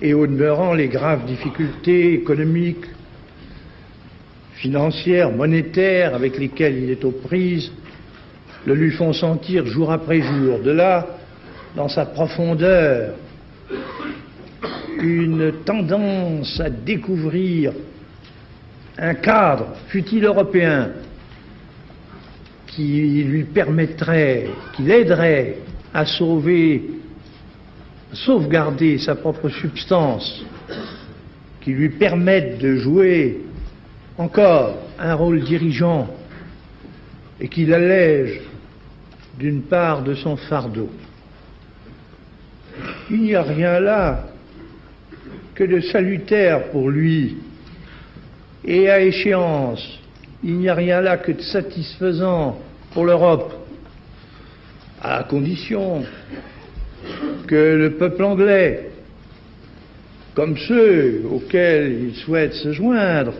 Et 0.00 0.14
au 0.14 0.26
demeurant, 0.26 0.72
les 0.72 0.88
graves 0.88 1.26
difficultés 1.26 2.14
économiques, 2.14 2.86
financières, 4.54 5.30
monétaires 5.30 6.14
avec 6.14 6.38
lesquelles 6.38 6.82
il 6.82 6.90
est 6.90 7.04
aux 7.04 7.10
prises 7.10 7.70
le 8.66 8.74
lui 8.74 8.90
font 8.90 9.12
sentir 9.12 9.66
jour 9.66 9.90
après 9.90 10.20
jour. 10.20 10.58
De 10.60 10.70
là, 10.70 11.06
dans 11.76 11.88
sa 11.88 12.06
profondeur, 12.06 13.14
une 15.00 15.52
tendance 15.64 16.60
à 16.60 16.68
découvrir 16.68 17.72
un 19.00 19.14
cadre, 19.14 19.68
fut-il 19.88 20.24
européen, 20.26 20.90
qui 22.66 23.24
lui 23.24 23.44
permettrait, 23.44 24.50
qui 24.76 24.82
l'aiderait 24.82 25.56
à 25.94 26.04
sauver, 26.04 26.82
sauvegarder 28.12 28.98
sa 28.98 29.14
propre 29.14 29.48
substance, 29.48 30.44
qui 31.62 31.72
lui 31.72 31.88
permette 31.88 32.58
de 32.58 32.76
jouer 32.76 33.40
encore 34.18 34.76
un 34.98 35.14
rôle 35.14 35.40
dirigeant 35.40 36.08
et 37.40 37.48
qui 37.48 37.64
l'allège 37.64 38.42
d'une 39.38 39.62
part 39.62 40.02
de 40.02 40.14
son 40.14 40.36
fardeau. 40.36 40.90
Il 43.10 43.22
n'y 43.22 43.34
a 43.34 43.42
rien 43.42 43.80
là 43.80 44.26
que 45.54 45.64
de 45.64 45.80
salutaire 45.80 46.70
pour 46.70 46.90
lui, 46.90 47.38
et 48.64 48.90
à 48.90 49.00
échéance, 49.00 49.82
il 50.42 50.58
n'y 50.58 50.68
a 50.68 50.74
rien 50.74 51.00
là 51.00 51.16
que 51.16 51.32
de 51.32 51.40
satisfaisant 51.40 52.58
pour 52.92 53.04
l'Europe, 53.04 53.52
à 55.02 55.24
condition 55.24 56.04
que 57.46 57.76
le 57.76 57.94
peuple 57.94 58.24
anglais, 58.24 58.90
comme 60.34 60.56
ceux 60.56 61.22
auxquels 61.30 62.08
il 62.08 62.14
souhaite 62.16 62.54
se 62.54 62.72
joindre, 62.72 63.32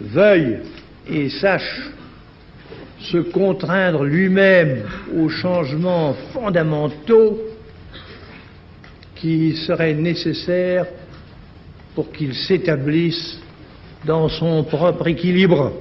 veuille 0.00 0.58
et 1.10 1.28
sache 1.28 1.90
se 3.00 3.18
contraindre 3.18 4.04
lui-même 4.04 4.82
aux 5.16 5.28
changements 5.28 6.14
fondamentaux 6.32 7.38
qui 9.14 9.56
seraient 9.66 9.94
nécessaires 9.94 10.86
pour 11.98 12.12
qu'il 12.12 12.32
s'établisse 12.32 13.40
dans 14.04 14.28
son 14.28 14.62
propre 14.62 15.08
équilibre. 15.08 15.72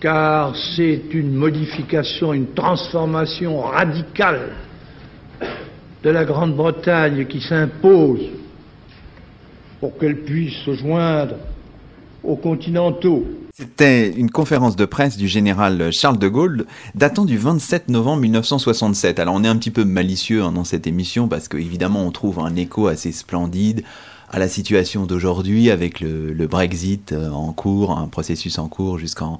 Car 0.00 0.56
c'est 0.56 1.02
une 1.12 1.34
modification, 1.34 2.32
une 2.32 2.54
transformation 2.54 3.60
radicale 3.60 4.52
de 6.02 6.08
la 6.08 6.24
Grande-Bretagne 6.24 7.26
qui 7.26 7.42
s'impose 7.42 8.22
pour 9.80 9.98
qu'elle 9.98 10.22
puisse 10.22 10.56
se 10.64 10.72
joindre 10.72 11.36
aux 12.22 12.36
continentaux. 12.36 13.26
C'était 13.56 14.10
une 14.10 14.32
conférence 14.32 14.74
de 14.74 14.84
presse 14.84 15.16
du 15.16 15.28
général 15.28 15.92
Charles 15.92 16.18
de 16.18 16.26
Gaulle 16.26 16.66
datant 16.96 17.24
du 17.24 17.38
27 17.38 17.88
novembre 17.88 18.22
1967. 18.22 19.20
Alors 19.20 19.36
on 19.36 19.44
est 19.44 19.48
un 19.48 19.54
petit 19.56 19.70
peu 19.70 19.84
malicieux 19.84 20.42
hein, 20.42 20.50
dans 20.50 20.64
cette 20.64 20.88
émission 20.88 21.28
parce 21.28 21.46
qu'évidemment 21.46 22.04
on 22.04 22.10
trouve 22.10 22.40
un 22.40 22.56
écho 22.56 22.88
assez 22.88 23.12
splendide 23.12 23.84
à 24.28 24.40
la 24.40 24.48
situation 24.48 25.06
d'aujourd'hui 25.06 25.70
avec 25.70 26.00
le, 26.00 26.34
Brexit 26.48 27.12
euh, 27.12 27.30
en 27.30 27.52
cours, 27.52 27.96
un 27.96 28.08
processus 28.08 28.58
en 28.58 28.66
cours 28.66 28.98
jusqu'en 28.98 29.38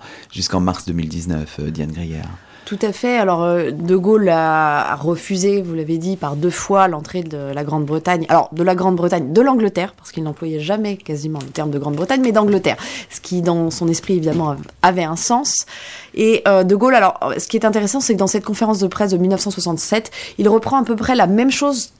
mars 0.60 0.86
2019, 0.86 1.56
euh, 1.58 1.70
Diane 1.72 1.90
Grière. 1.90 2.30
Tout 2.64 2.78
à 2.80 2.92
fait. 2.92 3.18
Alors, 3.18 3.42
euh, 3.42 3.70
De 3.70 3.94
Gaulle 3.94 4.28
a, 4.30 4.96
refusé, 4.96 5.60
vous 5.60 5.74
l'avez 5.74 5.98
dit, 5.98 6.16
par 6.16 6.34
deux 6.34 6.50
fois 6.50 6.88
l'entrée 6.88 7.22
de 7.22 7.36
la 7.36 7.62
Grande-Bretagne. 7.62 8.24
Alors, 8.30 8.48
de 8.52 8.62
la 8.62 8.74
Grande-Bretagne, 8.74 9.32
de 9.34 9.40
l'Angleterre, 9.42 9.92
parce 9.94 10.12
qu'il 10.12 10.22
n'employait 10.22 10.60
jamais 10.60 10.96
quasiment 10.96 11.40
le 11.40 11.48
terme 11.48 11.70
de 11.70 11.78
Grande-Bretagne, 11.78 12.22
mais 12.22 12.32
d'Angleterre. 12.32 12.76
Ce 13.10 13.20
qui, 13.20 13.42
dans 13.42 13.70
son 13.70 13.86
esprit, 13.88 14.14
évidemment, 14.14 14.56
avait 14.80 15.04
un 15.04 15.16
sens. 15.16 15.66
Et 16.14 16.42
euh, 16.48 16.64
De 16.64 16.74
Gaulle, 16.74 16.94
alors, 16.94 17.20
ce 17.36 17.46
qui 17.48 17.58
est 17.58 17.66
intéressant, 17.66 18.00
c'est 18.00 18.14
que 18.14 18.18
dans 18.18 18.26
cette 18.26 18.44
conférence 18.44 18.78
de 18.78 18.86
presse 18.86 19.10
de 19.10 19.18
1967, 19.18 20.10
il 20.38 20.48
reprend 20.48 20.80
à 20.80 20.84
peu 20.84 20.96
près 20.96 21.14
la 21.14 21.26
même 21.26 21.50
chose 21.50 21.92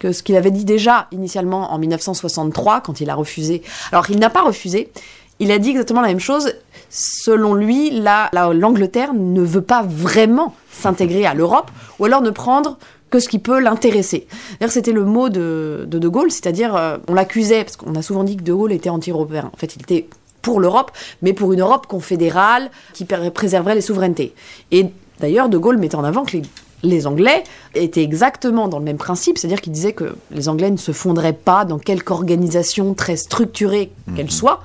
que 0.00 0.12
ce 0.12 0.22
qu'il 0.22 0.36
avait 0.36 0.50
dit 0.50 0.64
déjà 0.64 1.08
initialement 1.12 1.72
en 1.72 1.78
1963 1.78 2.80
quand 2.80 3.00
il 3.00 3.10
a 3.10 3.14
refusé. 3.14 3.62
Alors 3.90 4.08
il 4.10 4.18
n'a 4.18 4.30
pas 4.30 4.42
refusé, 4.42 4.92
il 5.40 5.52
a 5.52 5.58
dit 5.58 5.70
exactement 5.70 6.00
la 6.00 6.08
même 6.08 6.20
chose. 6.20 6.52
Selon 6.90 7.54
lui, 7.54 7.90
l'Angleterre 7.90 9.14
ne 9.14 9.42
veut 9.42 9.62
pas 9.62 9.82
vraiment 9.82 10.54
s'intégrer 10.72 11.26
à 11.26 11.34
l'Europe, 11.34 11.70
ou 11.98 12.04
alors 12.04 12.22
ne 12.22 12.30
prendre 12.30 12.78
que 13.10 13.20
ce 13.20 13.28
qui 13.28 13.38
peut 13.38 13.58
l'intéresser. 13.60 14.26
D'ailleurs, 14.58 14.72
c'était 14.72 14.92
le 14.92 15.04
mot 15.04 15.28
de 15.28 15.86
De, 15.88 16.08
Gaulle, 16.08 16.30
c'est-à-dire, 16.30 16.76
euh, 16.76 16.98
on 17.08 17.14
l'accusait, 17.14 17.64
parce 17.64 17.76
qu'on 17.76 17.94
a 17.94 18.02
souvent 18.02 18.24
dit 18.24 18.36
que 18.36 18.42
De 18.42 18.52
Gaulle 18.52 18.72
était 18.72 18.90
anti-européen. 18.90 19.50
En 19.52 19.56
fait, 19.56 19.76
il 19.76 19.82
était 19.82 20.08
pour 20.42 20.60
l'Europe, 20.60 20.92
mais 21.22 21.32
pour 21.32 21.52
une 21.52 21.60
Europe 21.60 21.86
confédérale 21.86 22.70
qui 22.94 23.04
préserverait 23.04 23.74
les 23.74 23.80
souverainetés. 23.80 24.34
Et 24.70 24.86
d'ailleurs, 25.20 25.48
De 25.48 25.58
Gaulle 25.58 25.78
mettait 25.78 25.96
en 25.96 26.04
avant 26.04 26.24
que 26.24 26.36
les, 26.82 27.06
Anglais 27.06 27.44
étaient 27.74 28.02
exactement 28.02 28.68
dans 28.68 28.78
le 28.78 28.84
même 28.84 28.98
principe, 28.98 29.38
c'est-à-dire 29.38 29.60
qu'il 29.60 29.72
disait 29.72 29.92
que 29.92 30.16
les 30.30 30.48
Anglais 30.48 30.70
ne 30.70 30.76
se 30.76 30.92
fondraient 30.92 31.32
pas 31.32 31.64
dans 31.64 31.78
quelque 31.78 32.12
organisation 32.12 32.94
très 32.94 33.16
structurée 33.16 33.90
qu'elle 34.14 34.26
mhm. 34.26 34.30
soit, 34.30 34.62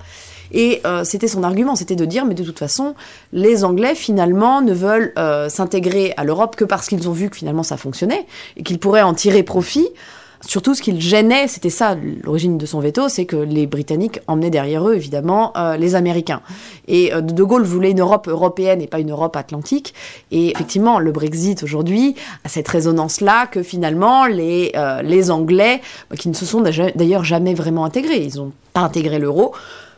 et 0.54 0.82
euh, 0.86 1.04
c'était 1.04 1.28
son 1.28 1.44
argument, 1.44 1.76
c'était 1.76 1.96
de 1.96 2.06
dire, 2.06 2.26
mais 2.26 2.36
de 2.36 2.44
toute 2.44 2.60
façon, 2.60 2.94
les 3.34 3.64
Anglais, 3.64 3.96
finalement, 3.96 4.62
ne 4.62 4.74
veulent 4.74 5.12
euh, 5.18 5.50
s'intégrer 5.50 6.14
à 6.16 6.24
l'Europe 6.24 6.56
que 6.56 6.64
parce 6.64 6.88
qu'ils 6.88 7.10
ont 7.10 7.12
vu 7.12 7.30
que 7.30 7.38
finalement 7.38 7.64
ça 7.64 7.76
fonctionnait 7.76 8.26
et 8.56 8.64
qu'ils 8.64 8.80
pourraient 8.80 9.02
en 9.02 9.14
tirer 9.14 9.44
profit. 9.44 9.88
Surtout, 10.46 10.76
ce 10.76 10.82
qui 10.82 10.92
le 10.92 11.00
gênait, 11.00 11.48
c'était 11.48 11.70
ça 11.70 11.96
l'origine 12.22 12.58
de 12.58 12.66
son 12.66 12.82
veto, 12.82 13.08
c'est 13.08 13.24
que 13.24 13.38
les 13.38 13.66
Britanniques 13.66 14.20
emmenaient 14.28 14.50
derrière 14.50 14.86
eux, 14.86 14.94
évidemment, 14.94 15.54
euh, 15.56 15.78
les 15.78 15.96
Américains. 15.96 16.42
Et 16.90 17.12
De 17.18 17.44
Gaulle 17.44 17.64
voulait 17.64 17.92
une 17.92 18.02
Europe 18.02 18.28
européenne 18.28 18.82
et 18.82 18.88
pas 18.88 19.00
une 19.00 19.12
Europe 19.12 19.38
atlantique. 19.38 19.94
Et 20.32 20.52
effectivement, 20.52 21.00
le 21.00 21.14
Brexit 21.14 21.64
aujourd'hui 21.64 22.16
a 22.44 22.50
cette 22.50 22.68
résonance-là 22.68 23.48
que 23.48 23.64
finalement, 23.64 24.26
les, 24.26 24.74
les 25.02 25.32
Anglais, 25.32 25.80
qui 26.20 26.28
ne 26.28 26.34
se 26.34 26.46
sont 26.46 26.60
d'ailleurs 26.60 27.24
jamais 27.24 27.54
vraiment 27.54 27.86
intégrés, 27.86 28.26
ils 28.26 28.36
n'ont 28.36 28.52
pas 28.74 28.82
intégré 28.82 29.20
l'euro, 29.20 29.54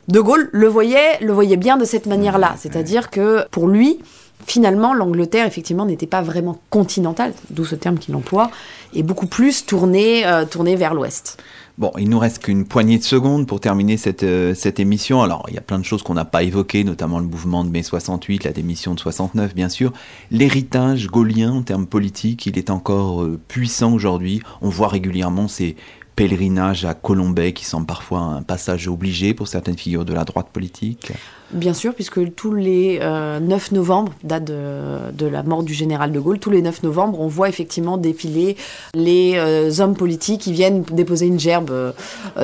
de 0.07 0.19
Gaulle 0.19 0.49
le 0.51 0.67
voyait, 0.67 1.19
le 1.21 1.33
voyait 1.33 1.57
bien 1.57 1.77
de 1.77 1.85
cette 1.85 2.05
manière-là. 2.05 2.55
C'est-à-dire 2.57 3.09
que 3.09 3.45
pour 3.49 3.67
lui, 3.67 3.99
finalement, 4.45 4.93
l'Angleterre, 4.93 5.45
effectivement, 5.45 5.85
n'était 5.85 6.07
pas 6.07 6.21
vraiment 6.21 6.59
continentale, 6.69 7.33
d'où 7.49 7.65
ce 7.65 7.75
terme 7.75 7.97
qu'il 7.97 8.15
emploie, 8.15 8.51
et 8.93 9.03
beaucoup 9.03 9.27
plus 9.27 9.65
tournée, 9.65 10.25
euh, 10.25 10.45
vers 10.75 10.93
l'ouest. 10.93 11.37
Bon, 11.77 11.91
il 11.97 12.09
nous 12.09 12.19
reste 12.19 12.43
qu'une 12.43 12.65
poignée 12.65 12.97
de 12.97 13.03
secondes 13.03 13.47
pour 13.47 13.59
terminer 13.59 13.97
cette, 13.97 14.23
euh, 14.23 14.53
cette 14.53 14.79
émission. 14.79 15.21
Alors, 15.21 15.45
il 15.49 15.55
y 15.55 15.57
a 15.57 15.61
plein 15.61 15.77
de 15.77 15.83
choses 15.83 16.03
qu'on 16.03 16.13
n'a 16.13 16.23
pas 16.23 16.43
évoquées, 16.43 16.85
notamment 16.85 17.19
le 17.19 17.25
mouvement 17.25 17.65
de 17.65 17.69
mai 17.69 17.83
68, 17.83 18.45
la 18.45 18.51
démission 18.51 18.93
de 18.93 18.99
69, 18.99 19.53
bien 19.53 19.67
sûr. 19.67 19.91
L'héritage 20.31 21.07
gaulien 21.07 21.51
en 21.51 21.63
termes 21.63 21.85
politiques, 21.85 22.45
il 22.45 22.57
est 22.57 22.69
encore 22.69 23.23
euh, 23.23 23.37
puissant 23.49 23.91
aujourd'hui. 23.93 24.41
On 24.61 24.69
voit 24.69 24.87
régulièrement 24.87 25.49
ces 25.49 25.75
pèlerinage 26.16 26.86
à 26.86 26.93
Colombay 26.93 27.53
qui 27.53 27.66
semble 27.66 27.86
parfois 27.86 28.20
un 28.20 28.41
passage 28.41 28.88
obligé 28.88 29.34
pour 29.34 29.47
certaines 29.47 29.78
figures 29.78 30.05
de 30.05 30.13
la 30.13 30.24
droite 30.24 30.47
politique 30.51 31.11
Bien 31.51 31.76
sûr, 31.76 31.93
puisque 31.93 32.34
tous 32.34 32.53
les 32.53 32.97
9 32.97 33.03
euh, 33.03 33.39
novembre, 33.72 34.11
date 34.24 34.45
de, 34.45 35.26
la 35.28 35.43
mort 35.43 35.61
du 35.61 35.76
général 35.76 36.11
de 36.11 36.20
Gaulle, 36.20 36.39
tous 36.39 36.49
les 36.49 36.63
9 36.63 36.82
novembre, 36.84 37.20
on 37.20 37.28
voit 37.28 37.49
effectivement 37.49 37.97
défiler 37.97 38.57
les 38.95 39.34
euh, 39.36 39.72
hommes 39.80 39.95
politiques 39.95 40.41
qui 40.41 40.51
viennent 40.51 40.82
déposer 40.82 41.28
une 41.28 41.39
gerbe 41.39 41.70
euh, 41.70 41.91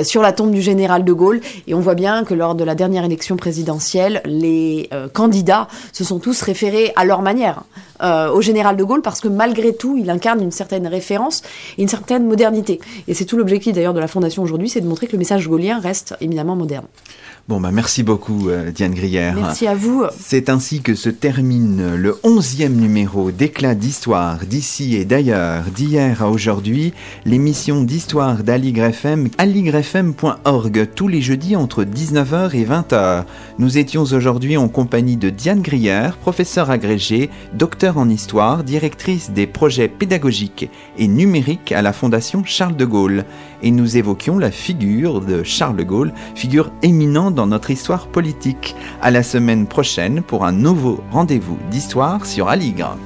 sur 0.04 0.22
la 0.22 0.34
tombe 0.34 0.52
du 0.52 0.62
général 0.62 1.04
de 1.04 1.14
Gaulle. 1.14 1.42
Et 1.66 1.74
on 1.74 1.80
voit 1.80 1.96
bien 1.96 2.24
que 2.24 2.36
lors 2.36 2.54
de 2.54 2.64
la 2.64 2.76
dernière 2.76 3.04
élection 3.04 3.38
présidentielle, 3.38 4.22
les 4.26 4.90
candidats 5.14 5.68
se 5.94 6.04
sont 6.04 6.20
tous 6.20 6.42
référés 6.42 6.94
à 6.96 7.04
leur 7.04 7.22
manière 7.22 7.64
euh, 8.02 8.32
au 8.32 8.42
général 8.42 8.76
de 8.78 8.84
Gaulle 8.84 9.02
parce 9.02 9.22
que 9.22 9.28
malgré 9.28 9.74
tout, 9.74 9.98
il 9.98 10.10
incarne 10.10 10.42
une 10.42 10.52
certaine 10.52 10.88
référence 10.88 11.44
et 11.78 11.82
une 11.82 11.88
certaine 11.88 12.26
modernité. 12.26 12.80
Et 13.08 13.14
c'est 13.14 13.26
tout 13.26 13.38
l'objectif 13.38 13.74
d'ailleurs 13.74 13.94
de 13.94 14.00
la 14.00 14.08
Fondation 14.08 14.44
aujourd'hui, 14.44 14.70
c'est 14.70 14.82
de 14.82 14.88
montrer 14.88 15.08
que 15.08 15.14
le 15.14 15.20
message 15.20 15.48
gaulien 15.48 15.80
reste 15.80 16.16
éminemment 16.22 16.56
moderne. 16.56 16.86
Bon, 17.52 17.60
bah 17.60 17.72
merci 17.74 18.02
beaucoup, 18.02 18.48
euh, 18.48 18.72
Diane 18.72 18.94
Grière. 18.94 19.36
Merci 19.36 19.68
à 19.68 19.76
vous. 19.76 20.06
C'est 20.18 20.48
ainsi 20.48 20.82
que 20.82 20.96
se 20.96 21.10
termine 21.10 21.96
le 21.96 22.18
onzième 22.24 22.78
numéro 22.78 23.30
d'éclat 23.30 23.76
d'histoire 23.76 24.46
d'ici 24.46 24.96
et 24.96 25.04
d'ailleurs, 25.04 25.66
d'hier 25.66 26.24
à 26.24 26.30
aujourd'hui, 26.30 26.94
l'émission 27.26 27.84
d'histoire 27.84 28.44
d'Aligre 28.44 28.86
FM, 28.86 29.28
aligrefm.org, 29.38 30.88
tous 30.96 31.10
les 31.10 31.22
jeudis 31.22 31.58
entre 31.58 31.84
19h 31.84 32.56
et 32.56 32.64
20h. 32.64 33.26
Nous 33.60 33.78
étions 33.78 34.04
aujourd'hui 34.04 34.56
en 34.56 34.70
compagnie 34.70 35.18
de 35.18 35.30
Diane 35.30 35.62
Grière, 35.62 36.16
professeure 36.16 36.72
agrégée, 36.72 37.30
docteur 37.54 37.98
en 37.98 38.08
histoire, 38.08 38.64
directrice 38.64 39.32
des 39.32 39.46
projets 39.46 39.90
pédagogiques 39.90 40.70
et 40.98 41.10
numériques 41.10 41.74
à 41.74 41.82
la 41.82 41.92
Fondation 41.92 42.44
Charles 42.46 42.78
de 42.78 42.86
Gaulle. 42.86 43.26
Et 43.64 43.72
nous 43.72 43.98
évoquions 43.98 44.38
la 44.38 44.52
figure 44.52 45.22
de 45.22 45.44
Charles 45.44 45.78
de 45.78 45.84
Gaulle, 45.84 46.14
figure 46.36 46.72
éminente 46.82 47.36
dans 47.36 47.48
notre 47.48 47.72
histoire 47.72 48.08
politique. 48.08 48.76
À 49.02 49.12
la 49.12 49.24
semaine 49.24 49.68
prochaine 49.68 50.22
pour 50.22 50.46
un 50.46 50.52
nouveau 50.52 51.04
rendez-vous 51.12 51.58
d'histoire 51.70 52.26
sur 52.26 52.50
Aligre. 52.50 52.98